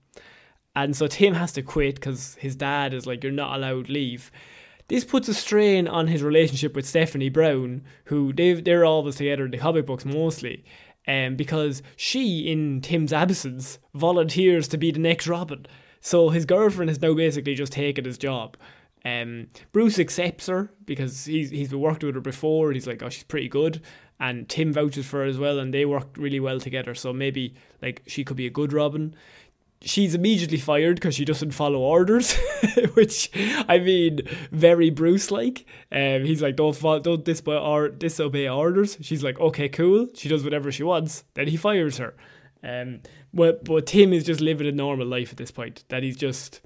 And 0.76 0.94
so 0.94 1.06
Tim 1.06 1.34
has 1.34 1.52
to 1.52 1.62
quit 1.62 1.96
because 1.96 2.36
his 2.36 2.54
dad 2.54 2.94
is 2.94 3.06
like, 3.06 3.24
"You're 3.24 3.32
not 3.32 3.56
allowed 3.56 3.88
leave." 3.88 4.30
This 4.88 5.04
puts 5.04 5.28
a 5.28 5.34
strain 5.34 5.86
on 5.86 6.08
his 6.08 6.22
relationship 6.22 6.74
with 6.74 6.84
Stephanie 6.84 7.28
Brown, 7.28 7.82
who 8.06 8.32
they 8.32 8.54
they're 8.54 8.84
always 8.84 9.16
together 9.16 9.44
in 9.44 9.52
the 9.52 9.58
comic 9.58 9.86
books 9.86 10.04
mostly, 10.04 10.64
um, 11.10 11.34
because 11.34 11.82
she, 11.96 12.48
in 12.48 12.80
Tim's 12.80 13.12
absence, 13.12 13.80
volunteers 13.94 14.68
to 14.68 14.78
be 14.78 14.92
the 14.92 15.00
next 15.00 15.26
Robin. 15.26 15.66
So 16.00 16.28
his 16.28 16.44
girlfriend 16.44 16.88
has 16.88 17.02
now 17.02 17.14
basically 17.14 17.56
just 17.56 17.72
taken 17.72 18.04
his 18.04 18.16
job. 18.16 18.56
Um, 19.04 19.48
Bruce 19.72 19.98
accepts 19.98 20.46
her 20.46 20.70
because 20.84 21.24
he's 21.24 21.50
he's 21.50 21.74
worked 21.74 22.04
with 22.04 22.14
her 22.14 22.20
before. 22.20 22.68
And 22.68 22.76
he's 22.76 22.86
like, 22.86 23.02
oh, 23.02 23.08
she's 23.08 23.24
pretty 23.24 23.48
good, 23.48 23.82
and 24.20 24.48
Tim 24.48 24.72
vouches 24.72 25.04
for 25.04 25.18
her 25.18 25.24
as 25.24 25.36
well, 25.36 25.58
and 25.58 25.74
they 25.74 25.84
work 25.84 26.16
really 26.16 26.38
well 26.38 26.60
together. 26.60 26.94
So 26.94 27.12
maybe 27.12 27.54
like 27.82 28.02
she 28.06 28.22
could 28.22 28.36
be 28.36 28.46
a 28.46 28.50
good 28.50 28.72
Robin 28.72 29.16
she's 29.82 30.14
immediately 30.14 30.58
fired 30.58 30.96
because 30.96 31.14
she 31.14 31.24
doesn't 31.24 31.52
follow 31.52 31.80
orders, 31.80 32.36
which 32.94 33.30
I 33.68 33.78
mean, 33.78 34.20
very 34.50 34.90
Bruce 34.90 35.30
like. 35.30 35.64
Um, 35.90 36.24
he's 36.24 36.42
like, 36.42 36.56
don't 36.56 36.76
follow, 36.76 37.00
don't 37.00 37.24
disobey, 37.24 37.56
or 37.56 37.88
disobey 37.88 38.48
orders. 38.48 38.98
She's 39.00 39.24
like, 39.24 39.40
okay, 39.40 39.68
cool. 39.68 40.08
She 40.14 40.28
does 40.28 40.44
whatever 40.44 40.70
she 40.70 40.82
wants. 40.82 41.24
Then 41.34 41.48
he 41.48 41.56
fires 41.56 41.98
her. 41.98 42.14
Um, 42.62 43.00
but 43.32 43.64
but 43.64 43.86
Tim 43.86 44.12
is 44.12 44.24
just 44.24 44.40
living 44.40 44.66
a 44.66 44.72
normal 44.72 45.06
life 45.06 45.30
at 45.30 45.38
this 45.38 45.50
point. 45.50 45.84
That 45.88 46.02
he's 46.02 46.16
just. 46.16 46.60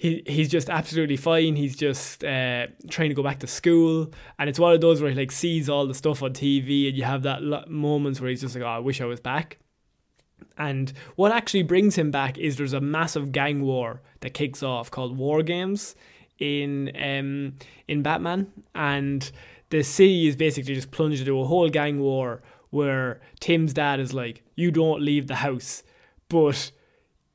He, 0.00 0.22
he's 0.26 0.48
just 0.48 0.70
absolutely 0.70 1.16
fine. 1.16 1.56
He's 1.56 1.74
just 1.74 2.22
uh, 2.22 2.68
trying 2.88 3.08
to 3.08 3.16
go 3.16 3.22
back 3.24 3.40
to 3.40 3.48
school, 3.48 4.12
and 4.38 4.48
it's 4.48 4.60
one 4.60 4.72
of 4.72 4.80
those 4.80 5.02
where 5.02 5.10
he 5.10 5.16
like 5.16 5.32
sees 5.32 5.68
all 5.68 5.88
the 5.88 5.94
stuff 5.94 6.22
on 6.22 6.34
TV, 6.34 6.86
and 6.86 6.96
you 6.96 7.02
have 7.02 7.24
that 7.24 7.68
moments 7.68 8.20
where 8.20 8.30
he's 8.30 8.40
just 8.40 8.54
like, 8.54 8.62
"Oh, 8.62 8.68
I 8.68 8.78
wish 8.78 9.00
I 9.00 9.06
was 9.06 9.18
back." 9.18 9.58
And 10.58 10.92
what 11.14 11.32
actually 11.32 11.62
brings 11.62 11.96
him 11.96 12.10
back 12.10 12.36
is 12.36 12.56
there's 12.56 12.72
a 12.72 12.80
massive 12.80 13.32
gang 13.32 13.62
war 13.62 14.02
that 14.20 14.34
kicks 14.34 14.62
off 14.62 14.90
called 14.90 15.16
War 15.16 15.42
Games 15.42 15.94
in 16.38 16.90
um, 17.00 17.54
in 17.86 18.02
Batman, 18.02 18.52
and 18.74 19.30
the 19.70 19.82
city 19.82 20.26
is 20.26 20.36
basically 20.36 20.74
just 20.74 20.90
plunged 20.90 21.20
into 21.20 21.40
a 21.40 21.46
whole 21.46 21.68
gang 21.68 22.00
war 22.00 22.42
where 22.70 23.20
Tim's 23.40 23.72
dad 23.72 24.00
is 24.00 24.12
like, 24.12 24.42
"You 24.56 24.70
don't 24.70 25.00
leave 25.00 25.28
the 25.28 25.36
house," 25.36 25.84
but 26.28 26.72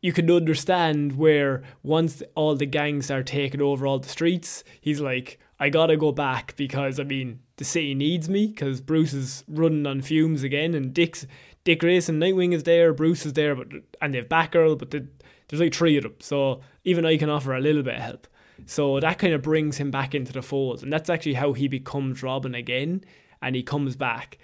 you 0.02 0.12
can 0.12 0.30
understand 0.30 1.18
where 1.18 1.64
once 1.82 2.22
all 2.36 2.56
the 2.56 2.66
gangs 2.66 3.10
are 3.10 3.24
taking 3.24 3.62
over 3.62 3.88
all 3.88 4.00
the 4.00 4.10
streets, 4.10 4.66
he's 4.82 5.00
like, 5.00 5.40
I 5.62 5.70
gotta 5.70 5.96
go 5.96 6.12
back 6.12 6.58
because 6.58 7.00
I 7.00 7.04
mean 7.04 7.40
the 7.56 7.64
city 7.64 7.96
needs 7.96 8.28
me 8.28 8.48
because 8.48 8.82
Bruce 8.82 9.14
is 9.14 9.46
running 9.48 9.88
on 9.88 10.02
fumes 10.02 10.44
again, 10.44 10.74
and 10.74 10.94
Dick's 10.94 11.26
Dick 11.63 11.80
Grayson, 11.80 12.19
Nightwing 12.19 12.54
is 12.54 12.63
there, 12.63 12.93
Bruce 12.93 13.26
is 13.26 13.34
there, 13.34 13.56
but 13.56 13.67
and 14.02 14.13
they've 14.13 14.28
Batgirl, 14.28 14.78
but 14.78 14.91
the, 14.91 15.08
there's 15.47 15.62
like 15.62 15.73
three 15.73 15.97
of 15.97 16.04
them, 16.04 16.15
so 16.19 16.62
even 16.84 17.06
I 17.06 17.17
can 17.17 17.30
offer 17.30 17.54
a 17.54 17.62
little 17.62 17.84
bit 17.84 17.95
of 17.95 18.02
help. 18.02 18.28
So 18.65 18.99
that 18.99 19.19
kind 19.19 19.34
of 19.34 19.41
brings 19.41 19.78
him 19.78 19.91
back 19.91 20.13
into 20.13 20.34
the 20.34 20.41
fold, 20.41 20.84
and 20.84 20.91
that's 20.91 21.10
actually 21.10 21.36
how 21.36 21.54
he 21.54 21.67
becomes 21.67 22.23
Robin 22.23 22.54
again, 22.56 23.04
and 23.41 23.56
he 23.56 23.63
comes 23.63 23.95
back. 23.95 24.38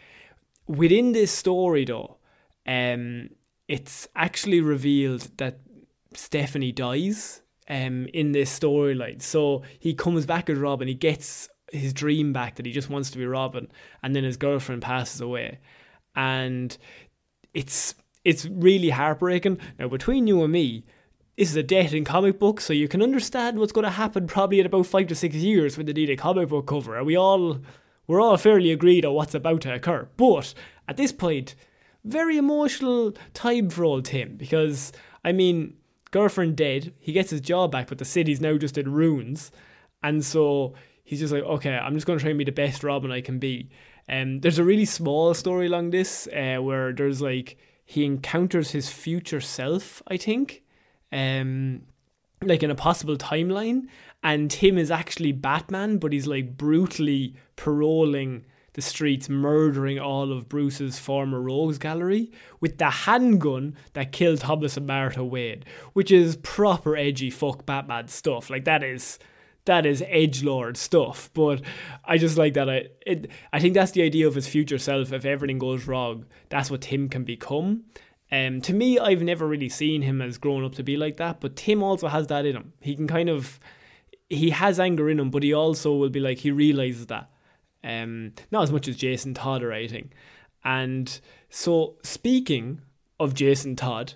Within 0.68 1.12
this 1.12 1.32
story, 1.32 1.86
though, 1.86 2.18
um, 2.66 3.30
it's 3.68 4.08
actually 4.16 4.62
revealed 4.62 5.30
that 5.38 5.60
Stephanie 6.14 6.72
dies 6.72 7.42
um, 7.70 8.08
in 8.14 8.32
this 8.32 8.58
storyline. 8.58 9.22
So 9.22 9.64
he 9.80 9.94
comes 9.94 10.26
back 10.26 10.50
as 10.50 10.58
Robin, 10.58 10.88
he 10.88 10.94
gets 10.94 11.50
his 11.72 11.94
dream 11.94 12.34
back 12.34 12.56
that 12.56 12.66
he 12.66 12.72
just 12.72 12.90
wants 12.90 13.12
to 13.12 13.18
be 13.18 13.26
Robin, 13.26 13.72
and 14.02 14.16
then 14.16 14.24
his 14.24 14.38
girlfriend 14.38 14.82
passes 14.82 15.22
away. 15.22 15.60
And 16.16 16.76
it's 17.54 17.96
it's 18.24 18.46
really 18.46 18.90
heartbreaking. 18.90 19.60
Now, 19.78 19.88
between 19.88 20.28
you 20.28 20.44
and 20.44 20.52
me, 20.52 20.86
this 21.38 21.50
is 21.50 21.56
a 21.56 21.64
death 21.64 21.94
in 21.94 22.04
comic 22.04 22.38
books, 22.38 22.66
so 22.66 22.74
you 22.74 22.88
can 22.88 23.02
understand 23.02 23.60
what's 23.60 23.72
going 23.72 23.86
to 23.86 23.92
happen 23.92 24.28
probably 24.28 24.60
in 24.60 24.66
about 24.66 24.86
five 24.86 25.08
to 25.08 25.16
six 25.16 25.36
years 25.36 25.78
when 25.78 25.86
they 25.86 25.94
need 25.94 26.10
a 26.10 26.18
comic 26.18 26.50
book 26.50 26.68
cover. 26.68 27.02
We 27.04 27.16
all 27.16 27.60
we're 28.08 28.22
all 28.22 28.38
fairly 28.38 28.72
agreed 28.72 29.06
on 29.06 29.14
what's 29.14 29.36
about 29.36 29.62
to 29.62 29.74
occur. 29.74 30.10
But 30.18 30.54
at 30.88 30.98
this 30.98 31.12
point, 31.12 31.56
very 32.04 32.38
emotional 32.38 33.14
time 33.34 33.70
for 33.70 33.86
old 33.86 34.06
Tim 34.06 34.36
because 34.36 34.92
I 35.24 35.32
mean, 35.32 35.76
girlfriend 36.12 36.58
dead, 36.58 36.94
he 37.00 37.14
gets 37.14 37.30
his 37.30 37.42
job 37.42 37.72
back, 37.72 37.88
but 37.88 38.00
the 38.00 38.06
city's 38.06 38.42
now 38.42 38.58
just 38.58 38.78
in 38.78 38.92
ruins, 38.92 39.52
and 40.04 40.26
so 40.26 40.74
he's 41.04 41.20
just 41.20 41.34
like, 41.34 41.44
okay, 41.44 41.78
I'm 41.78 41.94
just 41.94 42.06
going 42.06 42.20
to 42.20 42.24
try 42.24 42.30
and 42.30 42.38
be 42.38 42.46
the 42.46 42.52
best 42.52 42.84
Robin 42.84 43.12
I 43.12 43.22
can 43.22 43.40
be. 43.40 43.70
Um, 44.10 44.40
there's 44.40 44.60
a 44.60 44.64
really 44.64 44.86
small 44.86 45.34
story 45.34 45.68
along 45.68 45.92
this 45.92 46.28
uh, 46.28 46.58
where 46.58 46.92
there's 46.92 47.22
like 47.22 47.58
he 47.86 48.06
encounters 48.06 48.72
his 48.72 48.90
future 48.90 49.42
self, 49.42 50.02
I 50.08 50.18
think, 50.18 50.64
um, 51.12 51.84
like 52.44 52.64
in 52.64 52.72
a 52.72 52.76
possible 52.76 53.18
timeline, 53.18 53.84
and 54.24 54.50
Tim 54.50 54.78
is 54.78 54.92
actually 54.92 55.32
Batman, 55.32 55.98
but 55.98 56.14
he's 56.14 56.28
like 56.28 56.58
brutally 56.58 57.36
paroling 57.56 58.46
the 58.74 58.82
streets, 58.82 59.30
murdering 59.30 60.00
all 60.00 60.32
of 60.32 60.48
Bruce's 60.48 61.00
former 61.00 61.42
rogues 61.42 61.78
gallery 61.78 62.32
with 62.60 62.78
the 62.78 62.90
handgun 62.90 63.76
that 63.94 64.12
killed 64.12 64.40
Thomas 64.40 64.78
and 64.78 64.88
Martha 64.88 65.24
Wayne, 65.24 65.64
which 65.94 66.12
is 66.12 66.38
proper 66.38 66.96
edgy 66.96 67.30
fuck 67.30 67.66
Batman 67.66 68.08
stuff. 68.08 68.50
Like 68.50 68.66
that 68.66 68.84
is 68.84 69.20
that 69.70 69.86
is 69.86 70.04
edge 70.08 70.44
lord 70.44 70.76
stuff. 70.76 71.30
But 71.34 71.62
I 72.04 72.18
just 72.18 72.38
like 72.38 72.56
that. 72.56 72.70
I 72.70 72.88
it, 73.06 73.30
I 73.54 73.60
think 73.60 73.76
that's 73.76 73.92
the 73.92 74.02
idea 74.02 74.28
of 74.28 74.36
his 74.36 74.48
future 74.48 74.80
self. 74.80 75.14
If 75.14 75.26
everything 75.26 75.60
goes 75.60 75.88
wrong, 75.88 76.26
that's 76.50 76.72
what 76.72 76.82
Tim 76.82 77.08
can 77.08 77.24
become. 77.24 77.84
Um, 78.32 78.62
to 78.62 78.74
me, 78.74 79.00
I've 79.00 79.22
never 79.22 79.48
really 79.48 79.70
seen 79.70 80.02
him 80.02 80.22
as 80.22 80.38
grown 80.38 80.64
up 80.66 80.74
to 80.76 80.84
be 80.84 80.98
like 80.98 81.18
that. 81.18 81.40
But 81.40 81.56
Tim 81.56 81.84
also 81.84 82.08
has 82.08 82.28
that 82.28 82.46
in 82.46 82.56
him. 82.56 82.74
He 82.82 82.96
can 82.96 83.08
kind 83.08 83.30
of 83.30 83.60
he 84.28 84.50
has 84.50 84.80
anger 84.80 85.08
in 85.08 85.20
him, 85.20 85.30
but 85.30 85.44
he 85.44 85.54
also 85.54 85.94
will 85.94 86.10
be 86.10 86.20
like 86.20 86.40
he 86.40 86.52
realizes 86.52 87.06
that. 87.08 87.30
Um, 87.84 88.34
not 88.52 88.64
as 88.64 88.72
much 88.72 88.88
as 88.88 88.98
Jason 88.98 89.36
Todd 89.36 89.64
or 89.64 89.72
anything. 89.72 90.12
And 90.64 91.20
so, 91.50 91.96
speaking 92.04 92.82
of 93.20 93.34
Jason 93.34 93.76
Todd, 93.76 94.14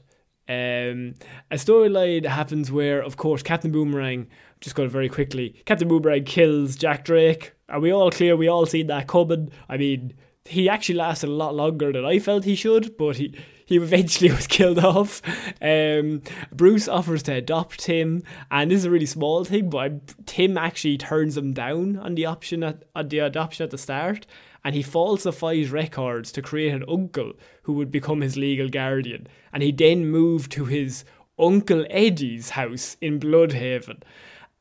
um, 0.49 1.15
a 1.49 1.55
storyline 1.55 2.25
happens 2.25 2.71
where, 2.71 3.01
of 3.01 3.15
course, 3.17 3.41
Captain 3.41 3.71
Boomerang 3.71 4.27
just 4.59 4.75
got 4.75 4.85
it 4.85 4.91
very 4.91 5.09
quickly. 5.09 5.61
Captain 5.65 5.87
Boomerang 5.87 6.25
kills 6.25 6.75
Jack 6.75 7.05
Drake. 7.05 7.53
Are 7.69 7.79
we 7.79 7.91
all 7.91 8.11
clear? 8.11 8.35
We 8.35 8.47
all 8.47 8.65
seen 8.65 8.87
that 8.87 9.07
coming. 9.07 9.51
I 9.69 9.77
mean, 9.77 10.13
he 10.45 10.67
actually 10.67 10.95
lasted 10.95 11.29
a 11.29 11.33
lot 11.33 11.55
longer 11.55 11.91
than 11.91 12.05
I 12.05 12.19
felt 12.19 12.43
he 12.43 12.55
should, 12.55 12.97
but 12.97 13.17
he, 13.17 13.33
he 13.65 13.77
eventually 13.77 14.31
was 14.35 14.47
killed 14.47 14.79
off. 14.79 15.21
Um, 15.61 16.21
Bruce 16.51 16.89
offers 16.89 17.23
to 17.23 17.33
adopt 17.33 17.85
him, 17.85 18.23
and 18.51 18.69
this 18.69 18.79
is 18.79 18.85
a 18.85 18.91
really 18.91 19.05
small 19.05 19.45
thing, 19.45 19.69
but 19.69 20.13
Tim 20.25 20.57
actually 20.57 20.97
turns 20.97 21.37
him 21.37 21.53
down 21.53 21.97
on 21.97 22.15
the 22.15 22.25
option 22.25 22.63
at 22.63 22.83
the 23.09 23.19
adoption 23.19 23.63
at 23.63 23.71
the 23.71 23.77
start, 23.77 24.25
and 24.65 24.75
he 24.75 24.83
falsifies 24.83 25.71
records 25.71 26.31
to 26.33 26.41
create 26.41 26.73
an 26.73 26.83
uncle 26.89 27.33
who 27.63 27.73
would 27.73 27.91
become 27.91 28.21
his 28.21 28.37
legal 28.37 28.69
guardian, 28.69 29.27
and 29.51 29.63
he 29.63 29.71
then 29.71 30.05
moved 30.05 30.51
to 30.53 30.65
his 30.65 31.03
uncle 31.37 31.85
Eddie's 31.89 32.51
house 32.51 32.95
in 33.01 33.19
Blüdhaven. 33.19 34.01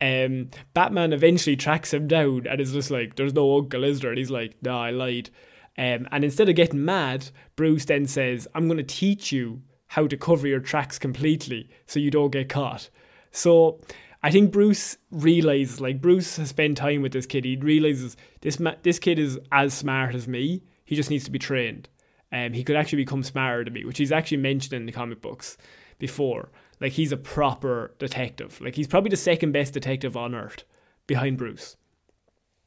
Um, 0.00 0.50
Batman 0.74 1.12
eventually 1.12 1.54
tracks 1.54 1.94
him 1.94 2.08
down 2.08 2.46
and 2.48 2.60
is 2.60 2.72
just 2.72 2.90
like, 2.90 3.14
"There's 3.14 3.34
no 3.34 3.58
uncle, 3.58 3.84
is 3.84 4.00
there?" 4.00 4.10
And 4.10 4.18
he's 4.18 4.30
like, 4.30 4.56
"No, 4.62 4.76
I 4.76 4.90
lied." 4.90 5.30
Um, 5.78 6.08
and 6.10 6.24
instead 6.24 6.48
of 6.48 6.56
getting 6.56 6.84
mad, 6.84 7.30
Bruce 7.56 7.84
then 7.84 8.06
says, 8.06 8.48
"I'm 8.54 8.66
going 8.66 8.78
to 8.78 8.82
teach 8.82 9.32
you 9.32 9.62
how 9.88 10.06
to 10.06 10.16
cover 10.16 10.46
your 10.48 10.60
tracks 10.60 10.98
completely 10.98 11.68
so 11.86 12.00
you 12.00 12.10
don't 12.10 12.32
get 12.32 12.48
caught." 12.48 12.90
So 13.30 13.80
I 14.22 14.30
think 14.30 14.52
Bruce 14.52 14.98
realizes, 15.10 15.80
like 15.80 16.00
Bruce 16.00 16.36
has 16.36 16.50
spent 16.50 16.76
time 16.76 17.02
with 17.02 17.12
this 17.12 17.26
kid. 17.26 17.44
He 17.44 17.56
realizes 17.56 18.16
this 18.40 18.60
ma- 18.60 18.74
this 18.82 18.98
kid 18.98 19.18
is 19.18 19.38
as 19.50 19.74
smart 19.74 20.14
as 20.14 20.28
me. 20.28 20.62
He 20.84 20.96
just 20.96 21.10
needs 21.10 21.24
to 21.24 21.30
be 21.30 21.38
trained. 21.38 21.88
Um, 22.32 22.54
he 22.54 22.64
could 22.64 22.76
actually 22.76 23.02
become 23.02 23.22
smarter 23.22 23.64
than 23.64 23.74
me, 23.74 23.84
which 23.84 23.98
he's 23.98 24.12
actually 24.12 24.38
mentioned 24.38 24.72
in 24.72 24.86
the 24.86 24.92
comic 24.92 25.20
books 25.20 25.58
before. 25.98 26.50
Like 26.80 26.92
he's 26.92 27.12
a 27.12 27.16
proper 27.16 27.94
detective. 27.98 28.60
Like 28.60 28.74
he's 28.74 28.88
probably 28.88 29.10
the 29.10 29.16
second 29.16 29.52
best 29.52 29.74
detective 29.74 30.16
on 30.16 30.34
earth 30.34 30.64
behind 31.06 31.38
Bruce. 31.38 31.76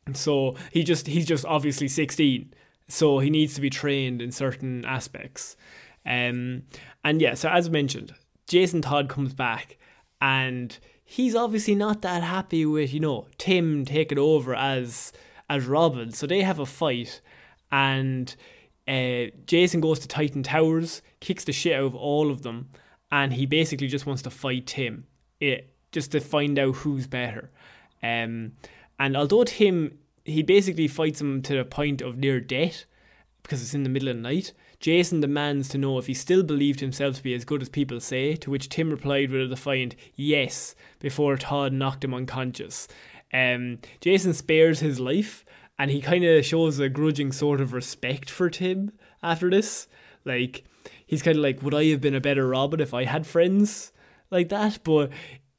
And 0.06 0.16
So 0.16 0.56
he 0.72 0.84
just 0.84 1.08
he's 1.08 1.26
just 1.26 1.46
obviously 1.46 1.88
16. 1.88 2.54
So 2.88 3.20
he 3.20 3.30
needs 3.30 3.56
to 3.56 3.62
be 3.62 3.70
trained 3.70 4.22
in 4.22 4.32
certain 4.32 4.86
aspects. 4.86 5.58
Um 6.06 6.64
and 7.04 7.20
yeah, 7.20 7.34
so 7.34 7.50
as 7.50 7.70
mentioned, 7.70 8.14
Jason 8.48 8.82
Todd 8.82 9.10
comes 9.10 9.34
back 9.34 9.78
and 10.22 10.78
he's 11.04 11.36
obviously 11.36 11.76
not 11.76 12.02
that 12.04 12.24
happy 12.24 12.66
with, 12.66 12.94
you 12.94 13.00
know, 13.00 13.28
Tim 13.38 13.84
taking 13.84 14.20
over 14.20 14.56
as 14.56 15.12
as 15.50 15.66
Robin. 15.66 16.12
So 16.12 16.28
they 16.28 16.42
have 16.42 16.60
a 16.60 16.66
fight 16.66 17.22
and 17.72 18.36
uh, 18.88 19.32
Jason 19.46 19.82
goes 19.82 20.00
to 20.00 20.08
Titan 20.08 20.44
Towers, 20.44 21.02
kicks 21.20 21.44
the 21.44 21.52
shit 21.52 21.74
out 21.74 21.86
of 21.86 21.96
all 21.96 22.30
of 22.30 22.44
them, 22.44 22.70
and 23.12 23.34
he 23.34 23.46
basically 23.46 23.88
just 23.88 24.06
wants 24.06 24.22
to 24.24 24.30
fight 24.30 24.68
Tim, 24.68 25.06
it, 25.40 25.74
just 25.92 26.12
to 26.12 26.20
find 26.20 26.58
out 26.60 26.76
who's 26.76 27.08
better. 27.08 27.52
Um, 28.04 28.54
and 29.00 29.18
although 29.18 29.44
Tim, 29.44 29.98
he 30.24 30.44
basically 30.44 30.88
fights 30.88 31.20
him 31.22 31.42
to 31.44 31.56
the 31.56 31.66
point 31.66 32.02
of 32.02 32.18
near 32.18 32.40
death 32.40 32.86
because 33.46 33.62
it's 33.62 33.76
in 33.76 33.84
the 33.84 33.90
middle 33.90 34.10
of 34.10 34.16
the 34.16 34.22
night. 34.22 34.54
Jason 34.80 35.22
demands 35.22 35.70
to 35.70 35.78
know 35.78 35.98
if 35.98 36.08
he 36.08 36.14
still 36.14 36.44
believed 36.44 36.80
himself 36.80 37.16
to 37.16 37.24
be 37.24 37.34
as 37.34 37.46
good 37.46 37.62
as 37.62 37.70
people 37.70 38.00
say, 38.00 38.36
to 38.36 38.50
which 38.50 38.70
Tim 38.70 38.90
replied 38.90 39.32
with 39.32 39.42
a 39.42 39.48
defiant 39.48 39.96
yes 40.16 40.76
before 41.00 41.38
Todd 41.38 41.72
knocked 41.72 42.04
him 42.04 42.14
unconscious. 42.14 42.88
Um, 43.32 43.80
Jason 44.02 44.34
spares 44.34 44.80
his 44.80 45.00
life 45.00 45.46
and 45.78 45.92
he 45.92 46.02
kind 46.02 46.24
of 46.24 46.46
shows 46.46 46.80
a 46.80 46.90
grudging 46.90 47.32
sort 47.32 47.62
of 47.62 47.74
respect 47.74 48.30
for 48.30 48.50
Tim 48.50 48.92
after 49.22 49.50
this. 49.50 49.88
Like, 50.24 50.64
he's 51.06 51.22
kind 51.22 51.38
of 51.38 51.44
like, 51.44 51.62
would 51.62 51.74
I 51.74 51.86
have 51.86 52.02
been 52.02 52.16
a 52.16 52.22
better 52.22 52.48
Robin 52.48 52.80
if 52.80 52.94
I 52.94 53.06
had 53.06 53.28
friends 53.28 53.92
like 54.32 54.50
that? 54.50 54.80
But 54.84 55.12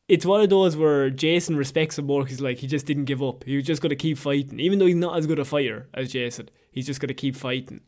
it's 0.09 0.27
one 0.27 0.41
of 0.41 0.51
those 0.51 0.77
where 0.77 1.11
Jason 1.11 1.57
respects 1.57 1.99
him 1.99 2.07
more 2.07 2.23
because 2.23 2.41
like 2.41 2.59
he 2.59 2.67
just 2.67 2.87
didn't 2.87 3.05
give 3.07 3.23
up. 3.23 3.45
He 3.45 3.57
was 3.57 3.67
just 3.67 3.83
going 3.83 3.91
to 3.91 3.97
keep 3.97 4.19
fighting, 4.19 4.61
even 4.61 4.79
though 4.79 4.87
he's 4.87 4.95
not 4.95 5.19
as 5.19 5.27
good 5.27 5.39
a 5.39 5.45
fighter 5.45 5.89
as 5.95 6.13
Jason. 6.13 6.49
He's 6.71 6.87
just 6.87 7.01
going 7.01 7.09
to 7.09 7.15
keep 7.15 7.37
fighting. 7.37 7.81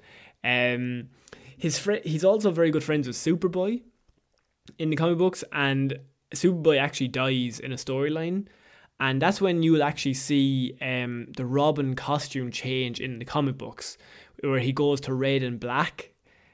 Um, 0.42 1.08
his 1.56 1.78
fr- 1.78 2.04
he's 2.04 2.24
also 2.24 2.50
very 2.50 2.70
good 2.70 2.84
friends 2.84 3.06
with 3.06 3.16
Superboy 3.16 3.82
in 4.78 4.90
the 4.90 4.96
comic 4.96 5.18
books, 5.18 5.44
and 5.52 5.98
Superboy 6.34 6.78
actually 6.80 7.08
dies 7.08 7.60
in 7.60 7.72
a 7.72 7.76
storyline, 7.76 8.46
and 9.00 9.22
that's 9.22 9.40
when 9.40 9.62
you 9.62 9.72
will 9.72 9.82
actually 9.82 10.14
see 10.14 10.76
um, 10.80 11.28
the 11.36 11.46
Robin 11.46 11.94
costume 11.94 12.50
change 12.50 13.00
in 13.00 13.18
the 13.18 13.24
comic 13.24 13.56
books, 13.56 13.96
where 14.42 14.58
he 14.58 14.72
goes 14.72 15.00
to 15.02 15.14
red 15.14 15.42
and 15.42 15.60
black, 15.60 16.12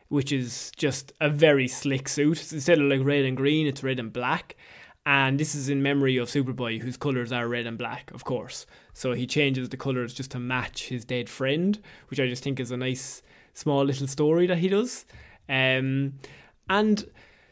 which 0.09 0.31
is 0.31 0.71
just 0.77 1.13
a 1.21 1.31
very 1.31 1.67
slick 1.67 2.09
suit. 2.09 2.53
Instead 2.53 2.79
of 2.79 2.85
like 2.85 3.01
red 3.03 3.25
and 3.25 3.37
green, 3.37 3.67
it's 3.67 3.83
red 3.83 3.99
and 3.99 4.13
black. 4.13 4.57
And 5.07 5.39
this 5.39 5.55
is 5.55 5.69
in 5.69 5.83
memory 5.83 6.17
of 6.17 6.29
Superboy, 6.29 6.81
whose 6.81 6.97
colours 6.97 7.31
are 7.31 7.47
red 7.47 7.67
and 7.67 7.77
black, 7.77 8.11
of 8.13 8.25
course. 8.25 8.65
So 8.95 9.13
he 9.13 9.27
changes 9.27 9.69
the 9.69 9.77
colours 9.77 10.15
just 10.15 10.31
to 10.31 10.39
match 10.39 10.89
his 10.89 11.05
dead 11.05 11.29
friend, 11.29 11.79
which 12.09 12.21
I 12.21 12.27
just 12.27 12.43
think 12.43 12.59
is 12.59 12.71
a 12.71 12.77
nice 12.77 13.23
small 13.53 13.85
little 13.85 14.07
story 14.07 14.47
that 14.47 14.59
he 14.59 14.69
does. 14.69 15.05
Um, 15.49 16.15
and 16.71 17.07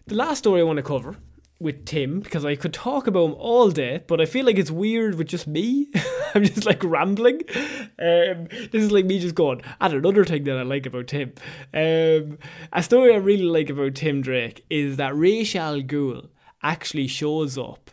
the 0.06 0.14
last 0.14 0.38
story 0.38 0.60
I 0.60 0.64
want 0.64 0.78
to 0.78 0.82
cover 0.82 1.16
with 1.62 1.84
Tim 1.84 2.20
because 2.20 2.44
I 2.44 2.56
could 2.56 2.74
talk 2.74 3.06
about 3.06 3.26
him 3.26 3.34
all 3.38 3.70
day, 3.70 4.02
but 4.06 4.20
I 4.20 4.26
feel 4.26 4.44
like 4.44 4.58
it's 4.58 4.70
weird 4.70 5.14
with 5.14 5.28
just 5.28 5.46
me. 5.46 5.90
I'm 6.34 6.44
just 6.44 6.66
like 6.66 6.82
rambling. 6.82 7.42
Um, 7.98 8.48
this 8.50 8.82
is 8.82 8.92
like 8.92 9.06
me 9.06 9.20
just 9.20 9.34
going, 9.34 9.62
and 9.80 9.94
another 9.94 10.24
thing 10.24 10.44
that 10.44 10.56
I 10.56 10.62
like 10.62 10.86
about 10.86 11.06
Tim. 11.06 11.32
Um, 11.72 12.38
a 12.72 12.82
story 12.82 13.14
I 13.14 13.18
really 13.18 13.44
like 13.44 13.70
about 13.70 13.94
Tim 13.94 14.20
Drake 14.20 14.64
is 14.68 14.96
that 14.96 15.14
Ra's 15.14 15.54
al 15.54 15.80
Ghul 15.80 16.28
actually 16.62 17.06
shows 17.06 17.56
up. 17.56 17.90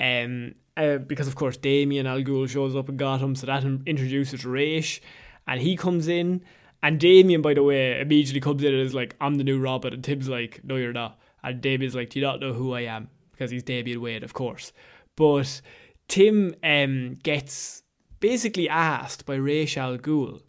Um, 0.00 0.54
uh, 0.76 0.96
because 0.96 1.28
of 1.28 1.36
course 1.36 1.56
Damian 1.56 2.06
Al 2.06 2.22
Ghul 2.22 2.48
shows 2.48 2.74
up 2.74 2.88
in 2.88 2.96
Gotham, 2.96 3.36
so 3.36 3.46
that 3.46 3.64
introduces 3.64 4.44
Ra's, 4.44 5.00
and 5.46 5.60
he 5.60 5.76
comes 5.76 6.08
in. 6.08 6.42
And 6.84 6.98
Damian, 6.98 7.42
by 7.42 7.54
the 7.54 7.62
way, 7.62 8.00
immediately 8.00 8.40
comes 8.40 8.64
in 8.64 8.74
and 8.74 8.82
is 8.82 8.92
like, 8.92 9.14
I'm 9.20 9.36
the 9.36 9.44
new 9.44 9.60
Robin. 9.60 9.92
And 9.94 10.02
Tim's 10.02 10.28
like, 10.28 10.60
No, 10.64 10.74
you're 10.74 10.92
not. 10.92 11.16
And 11.42 11.60
Damian's 11.60 11.94
like, 11.94 12.10
Do 12.10 12.18
you 12.18 12.24
not 12.24 12.40
know 12.40 12.52
who 12.52 12.72
I 12.72 12.82
am? 12.82 13.08
Because 13.32 13.50
he's 13.50 13.62
Damian 13.62 14.00
Wayne, 14.00 14.24
of 14.24 14.34
course. 14.34 14.72
But 15.16 15.60
Tim 16.08 16.54
um, 16.62 17.18
gets 17.22 17.82
basically 18.20 18.68
asked 18.68 19.26
by 19.26 19.34
Ra's 19.34 19.76
al 19.76 19.98
Ghul, 19.98 20.42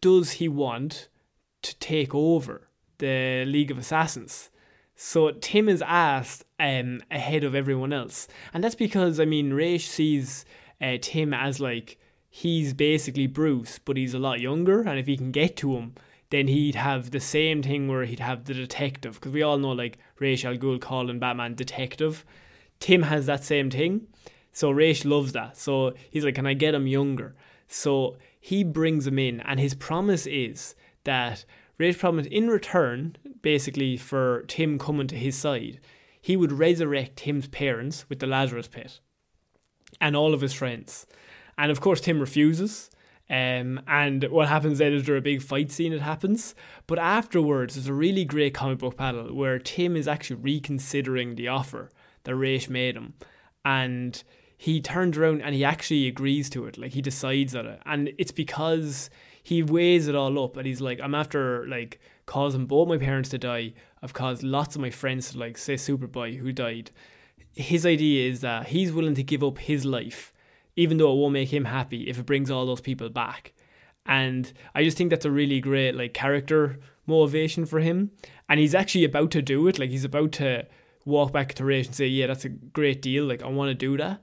does 0.00 0.32
he 0.32 0.48
want 0.48 1.08
to 1.62 1.78
take 1.78 2.14
over 2.14 2.68
the 2.98 3.44
League 3.46 3.70
of 3.70 3.78
Assassins? 3.78 4.50
So 4.94 5.30
Tim 5.32 5.68
is 5.68 5.82
asked 5.82 6.44
um, 6.58 7.02
ahead 7.10 7.42
of 7.42 7.54
everyone 7.54 7.92
else. 7.92 8.28
And 8.52 8.62
that's 8.62 8.74
because, 8.74 9.18
I 9.18 9.24
mean, 9.24 9.52
Ra's 9.52 9.84
sees 9.84 10.44
uh, 10.80 10.98
Tim 11.00 11.32
as 11.32 11.58
like, 11.58 11.98
he's 12.28 12.74
basically 12.74 13.26
Bruce, 13.26 13.78
but 13.78 13.96
he's 13.96 14.14
a 14.14 14.18
lot 14.18 14.40
younger. 14.40 14.82
And 14.82 14.98
if 14.98 15.06
he 15.06 15.16
can 15.16 15.32
get 15.32 15.56
to 15.58 15.76
him, 15.76 15.94
then 16.30 16.48
he'd 16.48 16.76
have 16.76 17.10
the 17.10 17.20
same 17.20 17.62
thing 17.62 17.88
where 17.88 18.04
he'd 18.04 18.20
have 18.20 18.44
the 18.44 18.54
detective 18.54 19.14
because 19.14 19.32
we 19.32 19.42
all 19.42 19.58
know 19.58 19.72
like 19.72 19.98
Ra's 20.18 20.44
al 20.44 20.56
Ghul 20.56 20.80
calling 20.80 21.18
Batman 21.18 21.54
detective. 21.54 22.24
Tim 22.78 23.02
has 23.02 23.26
that 23.26 23.44
same 23.44 23.70
thing, 23.70 24.06
so 24.52 24.70
Ra's 24.70 25.04
loves 25.04 25.32
that. 25.32 25.56
So 25.56 25.94
he's 26.10 26.24
like, 26.24 26.36
"Can 26.36 26.46
I 26.46 26.54
get 26.54 26.74
him 26.74 26.86
younger?" 26.86 27.36
So 27.66 28.16
he 28.40 28.64
brings 28.64 29.06
him 29.06 29.18
in, 29.18 29.40
and 29.40 29.60
his 29.60 29.74
promise 29.74 30.26
is 30.26 30.74
that 31.04 31.44
Ra's 31.78 31.96
promise 31.96 32.26
in 32.26 32.48
return, 32.48 33.16
basically 33.42 33.96
for 33.96 34.44
Tim 34.48 34.78
coming 34.78 35.06
to 35.08 35.16
his 35.16 35.36
side, 35.36 35.80
he 36.20 36.36
would 36.36 36.52
resurrect 36.52 37.16
Tim's 37.16 37.48
parents 37.48 38.08
with 38.08 38.18
the 38.18 38.26
Lazarus 38.26 38.68
Pit, 38.68 39.00
and 40.00 40.14
all 40.14 40.34
of 40.34 40.40
his 40.40 40.52
friends. 40.52 41.06
And 41.56 41.70
of 41.70 41.80
course, 41.80 42.00
Tim 42.00 42.20
refuses 42.20 42.89
um, 43.30 43.80
and 43.86 44.24
what 44.24 44.48
happens 44.48 44.78
then 44.78 44.92
is 44.92 45.06
there 45.06 45.16
a 45.16 45.22
big 45.22 45.40
fight 45.40 45.70
scene 45.70 45.92
that 45.92 46.00
happens. 46.00 46.56
But 46.88 46.98
afterwards, 46.98 47.76
there's 47.76 47.86
a 47.86 47.94
really 47.94 48.24
great 48.24 48.54
comic 48.54 48.78
book 48.78 48.96
panel 48.96 49.32
where 49.32 49.60
Tim 49.60 49.96
is 49.96 50.08
actually 50.08 50.40
reconsidering 50.40 51.36
the 51.36 51.46
offer 51.46 51.90
that 52.24 52.34
Ra's 52.34 52.68
made 52.68 52.96
him. 52.96 53.14
And 53.64 54.20
he 54.58 54.80
turns 54.80 55.16
around 55.16 55.42
and 55.42 55.54
he 55.54 55.64
actually 55.64 56.08
agrees 56.08 56.50
to 56.50 56.66
it. 56.66 56.76
Like 56.76 56.92
he 56.92 57.00
decides 57.00 57.54
on 57.54 57.66
it. 57.66 57.80
And 57.86 58.12
it's 58.18 58.32
because 58.32 59.10
he 59.44 59.62
weighs 59.62 60.08
it 60.08 60.16
all 60.16 60.42
up 60.42 60.56
and 60.56 60.66
he's 60.66 60.80
like, 60.80 60.98
I'm 61.00 61.14
after 61.14 61.68
like 61.68 62.00
causing 62.26 62.66
both 62.66 62.88
my 62.88 62.98
parents 62.98 63.28
to 63.28 63.38
die. 63.38 63.74
I've 64.02 64.12
caused 64.12 64.42
lots 64.42 64.74
of 64.74 64.80
my 64.80 64.90
friends 64.90 65.30
to 65.30 65.38
like 65.38 65.56
say 65.56 65.74
Superboy 65.74 66.38
who 66.38 66.50
died. 66.50 66.90
His 67.54 67.86
idea 67.86 68.28
is 68.28 68.40
that 68.40 68.68
he's 68.68 68.92
willing 68.92 69.14
to 69.14 69.22
give 69.22 69.44
up 69.44 69.58
his 69.58 69.84
life 69.84 70.32
even 70.80 70.96
though 70.96 71.12
it 71.12 71.16
won't 71.16 71.34
make 71.34 71.52
him 71.52 71.66
happy 71.66 72.08
if 72.08 72.18
it 72.18 72.26
brings 72.26 72.50
all 72.50 72.66
those 72.66 72.80
people 72.80 73.08
back. 73.10 73.52
And 74.06 74.50
I 74.74 74.82
just 74.82 74.96
think 74.96 75.10
that's 75.10 75.26
a 75.26 75.30
really 75.30 75.60
great 75.60 75.94
like 75.94 76.14
character 76.14 76.78
motivation 77.06 77.66
for 77.66 77.80
him. 77.80 78.10
And 78.48 78.58
he's 78.58 78.74
actually 78.74 79.04
about 79.04 79.30
to 79.32 79.42
do 79.42 79.68
it. 79.68 79.78
Like 79.78 79.90
he's 79.90 80.04
about 80.04 80.32
to 80.32 80.66
walk 81.04 81.32
back 81.32 81.54
to 81.54 81.64
Ra's 81.64 81.86
and 81.86 81.94
say, 81.94 82.06
"Yeah, 82.06 82.28
that's 82.28 82.44
a 82.44 82.48
great 82.48 83.02
deal. 83.02 83.24
Like 83.24 83.42
I 83.42 83.48
want 83.48 83.68
to 83.68 83.74
do 83.74 83.96
that." 83.98 84.22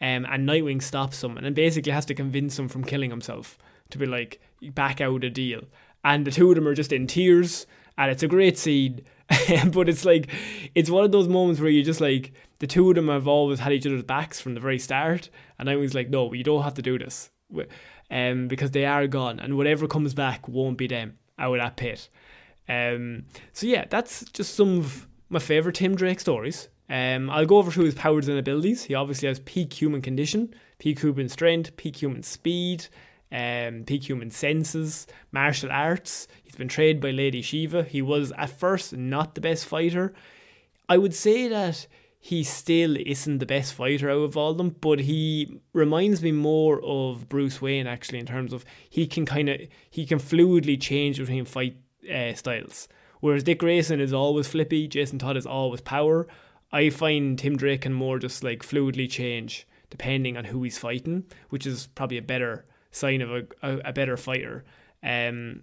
Um, 0.00 0.26
and 0.30 0.48
Nightwing 0.48 0.82
stops 0.82 1.22
him 1.22 1.36
and 1.36 1.54
basically 1.54 1.92
has 1.92 2.06
to 2.06 2.14
convince 2.14 2.58
him 2.58 2.68
from 2.68 2.84
killing 2.84 3.10
himself 3.10 3.58
to 3.90 3.98
be 3.98 4.06
like 4.06 4.40
back 4.62 5.00
out 5.00 5.24
a 5.24 5.30
deal. 5.30 5.62
And 6.04 6.26
the 6.26 6.30
two 6.30 6.48
of 6.48 6.54
them 6.54 6.68
are 6.68 6.74
just 6.74 6.92
in 6.92 7.06
tears, 7.06 7.66
and 7.96 8.10
it's 8.10 8.22
a 8.22 8.28
great 8.28 8.56
scene. 8.56 9.02
but 9.72 9.88
it's 9.88 10.06
like 10.06 10.30
it's 10.74 10.88
one 10.88 11.04
of 11.04 11.12
those 11.12 11.28
moments 11.28 11.60
where 11.60 11.70
you 11.70 11.82
just 11.82 12.00
like 12.00 12.32
the 12.58 12.66
two 12.66 12.88
of 12.88 12.96
them 12.96 13.08
have 13.08 13.28
always 13.28 13.60
had 13.60 13.72
each 13.72 13.86
other's 13.86 14.02
backs 14.02 14.40
from 14.40 14.54
the 14.54 14.60
very 14.60 14.78
start, 14.78 15.30
and 15.58 15.70
I 15.70 15.76
was 15.76 15.94
like, 15.94 16.10
no, 16.10 16.32
you 16.32 16.44
don't 16.44 16.62
have 16.62 16.74
to 16.74 16.82
do 16.82 16.98
this, 16.98 17.30
um, 18.10 18.48
because 18.48 18.72
they 18.72 18.84
are 18.84 19.06
gone, 19.06 19.40
and 19.40 19.56
whatever 19.56 19.86
comes 19.86 20.14
back 20.14 20.48
won't 20.48 20.78
be 20.78 20.86
them 20.86 21.18
out 21.38 21.54
of 21.54 21.60
that 21.60 21.76
pit. 21.76 22.08
Um, 22.68 23.24
so 23.52 23.66
yeah, 23.66 23.84
that's 23.88 24.24
just 24.24 24.54
some 24.54 24.78
of 24.78 25.06
my 25.28 25.38
favorite 25.38 25.76
Tim 25.76 25.94
Drake 25.94 26.20
stories. 26.20 26.68
Um, 26.90 27.28
I'll 27.30 27.46
go 27.46 27.58
over 27.58 27.70
through 27.70 27.84
his 27.84 27.94
powers 27.94 28.28
and 28.28 28.38
abilities. 28.38 28.84
He 28.84 28.94
obviously 28.94 29.28
has 29.28 29.40
peak 29.40 29.72
human 29.72 30.00
condition, 30.00 30.54
peak 30.78 31.00
human 31.00 31.28
strength, 31.28 31.76
peak 31.76 32.00
human 32.00 32.22
speed, 32.22 32.86
um, 33.30 33.84
peak 33.86 34.08
human 34.08 34.30
senses, 34.30 35.06
martial 35.30 35.70
arts. 35.70 36.28
He's 36.44 36.56
been 36.56 36.68
trained 36.68 37.00
by 37.00 37.10
Lady 37.10 37.42
Shiva. 37.42 37.82
He 37.84 38.00
was 38.00 38.32
at 38.32 38.50
first 38.50 38.96
not 38.96 39.34
the 39.34 39.42
best 39.42 39.66
fighter. 39.66 40.14
I 40.88 40.96
would 40.96 41.14
say 41.14 41.48
that 41.48 41.86
he 42.20 42.42
still 42.42 42.96
isn't 42.96 43.38
the 43.38 43.46
best 43.46 43.74
fighter 43.74 44.10
out 44.10 44.22
of 44.22 44.36
all 44.36 44.52
them, 44.54 44.74
but 44.80 45.00
he 45.00 45.60
reminds 45.72 46.22
me 46.22 46.32
more 46.32 46.82
of 46.82 47.28
Bruce 47.28 47.62
Wayne 47.62 47.86
actually 47.86 48.18
in 48.18 48.26
terms 48.26 48.52
of 48.52 48.64
he 48.90 49.06
can 49.06 49.24
kind 49.24 49.48
of 49.48 49.60
he 49.88 50.04
can 50.04 50.18
fluidly 50.18 50.80
change 50.80 51.18
between 51.18 51.44
fight 51.44 51.76
uh, 52.12 52.34
styles. 52.34 52.88
Whereas 53.20 53.44
Dick 53.44 53.60
Grayson 53.60 54.00
is 54.00 54.12
always 54.12 54.48
flippy, 54.48 54.88
Jason 54.88 55.18
Todd 55.18 55.36
is 55.36 55.46
always 55.46 55.80
power. 55.80 56.26
I 56.72 56.90
find 56.90 57.38
Tim 57.38 57.56
Drake 57.56 57.82
can 57.82 57.94
more 57.94 58.18
just 58.18 58.42
like 58.42 58.62
fluidly 58.62 59.08
change 59.08 59.66
depending 59.90 60.36
on 60.36 60.44
who 60.44 60.62
he's 60.62 60.76
fighting, 60.76 61.24
which 61.48 61.66
is 61.66 61.86
probably 61.86 62.18
a 62.18 62.22
better 62.22 62.64
sign 62.90 63.22
of 63.22 63.30
a, 63.30 63.46
a, 63.62 63.78
a 63.86 63.92
better 63.92 64.16
fighter. 64.16 64.64
Um, 65.02 65.62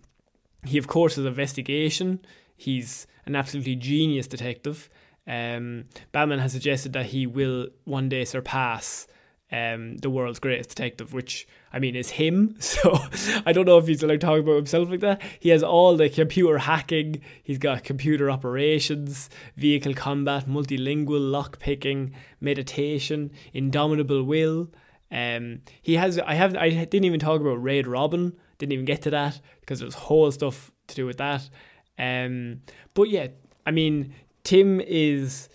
he 0.65 0.77
of 0.77 0.87
course 0.87 1.17
is 1.17 1.25
investigation. 1.25 2.25
He's 2.55 3.07
an 3.25 3.35
absolutely 3.35 3.75
genius 3.75 4.27
detective. 4.27 4.89
Um, 5.27 5.85
Batman 6.11 6.39
has 6.39 6.51
suggested 6.51 6.93
that 6.93 7.07
he 7.07 7.25
will 7.25 7.67
one 7.83 8.09
day 8.09 8.25
surpass 8.25 9.07
um, 9.51 9.97
the 9.97 10.09
world's 10.09 10.39
greatest 10.39 10.69
detective, 10.69 11.13
which 11.13 11.47
I 11.71 11.79
mean 11.79 11.95
is 11.95 12.11
him. 12.11 12.55
So 12.65 12.97
I 13.45 13.53
don't 13.53 13.65
know 13.65 13.77
if 13.77 13.87
he's 13.87 14.03
like 14.03 14.19
talking 14.19 14.43
about 14.43 14.55
himself 14.55 14.89
like 14.89 14.99
that. 14.99 15.21
He 15.39 15.49
has 15.49 15.63
all 15.63 15.95
the 15.95 16.09
computer 16.09 16.57
hacking. 16.57 17.21
He's 17.43 17.57
got 17.57 17.83
computer 17.83 18.29
operations, 18.29 19.29
vehicle 19.55 19.93
combat, 19.93 20.47
multilingual 20.47 21.31
lock 21.31 21.59
picking, 21.59 22.13
meditation, 22.41 23.31
indomitable 23.53 24.23
will. 24.23 24.69
Um, 25.11 25.61
he 25.81 25.95
has. 25.95 26.19
I 26.19 26.33
have. 26.33 26.55
I 26.55 26.69
didn't 26.69 27.05
even 27.05 27.19
talk 27.19 27.39
about 27.39 27.61
Red 27.61 27.87
Robin. 27.87 28.33
Didn't 28.57 28.73
even 28.73 28.85
get 28.85 29.03
to 29.03 29.09
that 29.11 29.39
because 29.61 29.79
there's 29.79 29.95
whole 29.95 30.31
stuff 30.31 30.71
to 30.87 30.95
do 30.95 31.05
with 31.05 31.17
that. 31.17 31.49
Um, 31.97 32.61
but 32.93 33.09
yeah, 33.09 33.27
I 33.65 33.71
mean, 33.71 34.13
Tim 34.45 34.79
is. 34.79 35.49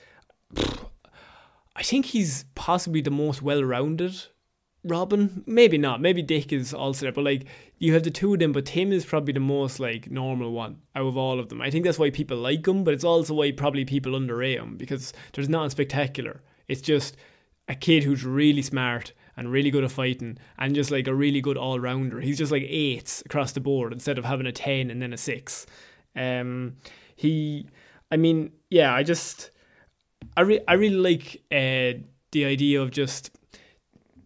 I 1.74 1.82
think 1.82 2.06
he's 2.06 2.44
possibly 2.54 3.00
the 3.00 3.10
most 3.10 3.40
well-rounded 3.40 4.26
Robin. 4.84 5.42
Maybe 5.46 5.78
not. 5.78 6.02
Maybe 6.02 6.20
Dick 6.20 6.52
is 6.52 6.74
also 6.74 7.06
there, 7.06 7.12
but 7.12 7.24
like 7.24 7.46
you 7.78 7.94
have 7.94 8.02
the 8.02 8.10
two 8.10 8.34
of 8.34 8.40
them, 8.40 8.52
but 8.52 8.66
Tim 8.66 8.92
is 8.92 9.06
probably 9.06 9.32
the 9.32 9.40
most 9.40 9.80
like 9.80 10.10
normal 10.10 10.52
one 10.52 10.82
out 10.94 11.06
of 11.06 11.16
all 11.16 11.40
of 11.40 11.48
them. 11.48 11.62
I 11.62 11.70
think 11.70 11.84
that's 11.84 11.98
why 11.98 12.10
people 12.10 12.36
like 12.36 12.66
him, 12.66 12.84
but 12.84 12.92
it's 12.92 13.04
also 13.04 13.32
why 13.34 13.52
probably 13.52 13.86
people 13.86 14.14
underrate 14.14 14.58
him 14.58 14.76
because 14.76 15.14
there's 15.32 15.48
nothing 15.48 15.70
spectacular. 15.70 16.42
It's 16.68 16.82
just 16.82 17.16
a 17.68 17.74
kid 17.74 18.04
who's 18.04 18.24
really 18.24 18.62
smart 18.62 19.12
and 19.36 19.50
really 19.50 19.70
good 19.70 19.84
at 19.84 19.92
fighting 19.92 20.36
and 20.58 20.74
just 20.74 20.90
like 20.90 21.06
a 21.06 21.14
really 21.14 21.40
good 21.40 21.56
all 21.56 21.80
rounder. 21.80 22.20
He's 22.20 22.38
just 22.38 22.52
like 22.52 22.64
eights 22.66 23.22
across 23.24 23.52
the 23.52 23.60
board 23.60 23.92
instead 23.92 24.18
of 24.18 24.24
having 24.24 24.46
a 24.46 24.52
ten 24.52 24.90
and 24.90 25.00
then 25.00 25.12
a 25.12 25.16
six. 25.16 25.66
Um, 26.16 26.76
he, 27.16 27.68
I 28.10 28.16
mean, 28.16 28.52
yeah, 28.70 28.92
I 28.94 29.02
just, 29.02 29.50
I 30.36 30.42
re- 30.42 30.64
I 30.66 30.74
really 30.74 30.96
like 30.96 31.42
uh, 31.52 32.00
the 32.32 32.44
idea 32.44 32.80
of 32.80 32.90
just 32.90 33.30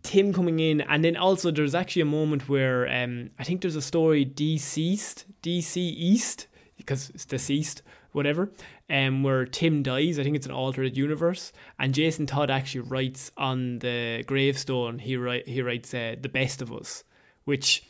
Tim 0.02 0.32
coming 0.32 0.60
in, 0.60 0.80
and 0.82 1.04
then 1.04 1.16
also 1.16 1.50
there's 1.50 1.74
actually 1.74 2.02
a 2.02 2.06
moment 2.06 2.48
where 2.48 2.88
um, 2.90 3.30
I 3.38 3.44
think 3.44 3.62
there's 3.62 3.76
a 3.76 3.82
story 3.82 4.24
DCeased, 4.24 5.24
DC 5.42 5.76
East 5.76 6.46
because 6.76 7.10
it's 7.10 7.24
deceased, 7.24 7.82
whatever, 8.12 8.50
um, 8.90 9.22
where 9.22 9.46
Tim 9.46 9.82
dies. 9.82 10.18
I 10.18 10.22
think 10.22 10.36
it's 10.36 10.46
an 10.46 10.52
alternate 10.52 10.96
universe, 10.96 11.52
and 11.78 11.94
Jason 11.94 12.26
Todd 12.26 12.50
actually 12.50 12.82
writes 12.82 13.30
on 13.36 13.78
the 13.78 14.22
gravestone. 14.26 14.98
He 14.98 15.16
write 15.16 15.48
he 15.48 15.62
writes 15.62 15.92
uh, 15.94 16.16
the 16.20 16.28
best 16.28 16.60
of 16.62 16.72
us, 16.72 17.04
which 17.44 17.84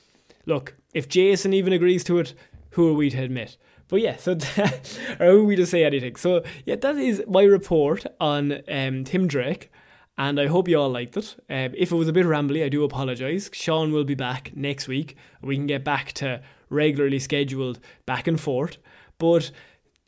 look 0.47 0.77
if 0.93 1.09
Jason 1.09 1.53
even 1.53 1.73
agrees 1.73 2.05
to 2.05 2.19
it, 2.19 2.35
who 2.71 2.89
are 2.89 2.95
we 2.95 3.11
to 3.11 3.23
admit? 3.23 3.57
But 3.95 4.01
yeah, 4.01 4.17
so 4.17 4.35
that, 4.57 4.99
are 5.21 5.41
we 5.41 5.55
to 5.55 5.65
say 5.65 5.85
anything? 5.85 6.17
So 6.17 6.43
yeah, 6.67 6.75
that 6.75 6.97
is 6.97 7.23
my 7.29 7.45
report 7.45 8.05
on 8.19 8.61
um, 8.69 9.05
Tim 9.05 9.29
Drake 9.29 9.71
and 10.19 10.41
I 10.41 10.49
hope 10.49 10.67
you 10.67 10.81
all 10.81 10.91
liked 10.91 11.17
it. 11.17 11.37
Um, 11.49 11.75
if 11.77 11.93
it 11.93 11.95
was 11.95 12.09
a 12.09 12.13
bit 12.13 12.27
rambly, 12.27 12.65
I 12.65 12.69
do 12.69 12.83
apologise. 12.83 13.51
Shaun 13.53 13.93
will 13.93 14.03
be 14.03 14.17
back 14.17 14.51
next 14.57 14.89
week. 14.89 15.17
We 15.43 15.55
can 15.55 15.69
get 15.69 15.85
back 15.85 16.13
to 16.15 16.43
regularly 16.71 17.21
scheduled 17.21 17.79
back 18.05 18.27
and 18.27 18.41
forth. 18.41 18.79
But 19.19 19.53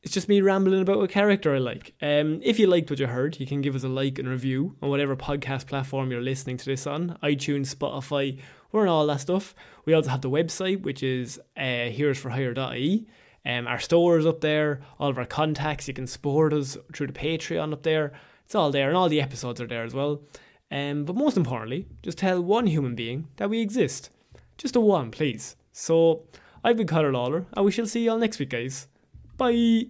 it's 0.03 0.12
just 0.12 0.28
me 0.28 0.41
rambling 0.41 0.82
about 0.82 1.05
a 1.05 1.07
character 1.07 1.55
I 1.55 1.59
like. 1.59 1.95
Um, 2.03 2.41
if 2.43 2.59
you 2.59 2.66
liked 2.66 2.91
what 2.91 2.99
you 2.99 3.07
heard, 3.07 3.39
you 3.39 3.47
can 3.47 3.61
give 3.61 3.76
us 3.76 3.84
a 3.84 3.89
like 3.89 4.18
and 4.18 4.28
review 4.28 4.74
on 4.82 4.91
whatever 4.91 5.14
podcast 5.14 5.68
platform 5.68 6.11
you're 6.11 6.20
listening 6.20 6.57
to 6.57 6.64
this 6.64 6.89
on 6.89 7.20
iTunes, 7.22 7.72
Spotify, 7.72 8.41
we're 8.72 8.82
on 8.82 8.89
all 8.89 9.07
that 9.07 9.20
stuff. 9.20 9.55
We 9.84 9.95
also 9.95 10.11
have 10.11 10.22
the 10.22 10.30
website, 10.30 10.82
which 10.82 11.05
is 11.05 11.39
uh, 11.57 11.61
heroesforhire.ie. 11.61 13.07
Um, 13.47 13.68
our 13.68 13.78
store 13.78 14.18
is 14.18 14.26
up 14.26 14.40
there, 14.40 14.80
all 14.99 15.09
of 15.09 15.18
our 15.18 15.24
contacts. 15.24 15.86
You 15.86 15.94
can 15.94 16.09
support 16.09 16.53
us 16.53 16.76
through 16.92 17.07
the 17.07 17.12
Patreon 17.12 17.72
up 17.72 17.84
there. 17.84 18.12
It's 18.44 18.57
all 18.57 18.72
there, 18.72 18.88
and 18.88 18.97
all 18.97 19.09
the 19.09 19.20
episodes 19.20 19.61
are 19.61 19.66
there 19.68 19.84
as 19.84 19.94
well. 19.94 20.22
Um, 20.70 21.05
but 21.05 21.14
most 21.14 21.36
importantly, 21.36 21.86
just 22.03 22.18
tell 22.18 22.42
one 22.42 22.66
human 22.66 22.97
being 22.97 23.28
that 23.36 23.49
we 23.49 23.61
exist. 23.61 24.11
Just 24.59 24.74
a 24.74 24.80
one, 24.80 25.12
please. 25.12 25.55
So, 25.70 26.24
I've 26.64 26.76
been 26.76 26.88
Conor 26.88 27.12
Lawler, 27.12 27.47
and 27.57 27.64
we 27.64 27.70
shall 27.70 27.86
see 27.86 28.05
you 28.05 28.11
all 28.11 28.18
next 28.18 28.40
week, 28.40 28.51
guys. 28.51 28.88
Bye! 29.36 29.86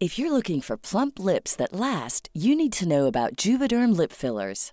If 0.00 0.18
you're 0.18 0.32
looking 0.32 0.60
for 0.60 0.76
plump 0.76 1.18
lips 1.18 1.56
that 1.56 1.72
last, 1.72 2.28
you 2.34 2.54
need 2.54 2.72
to 2.74 2.86
know 2.86 3.06
about 3.06 3.36
Juvederm 3.36 3.96
lip 3.96 4.12
fillers. 4.12 4.72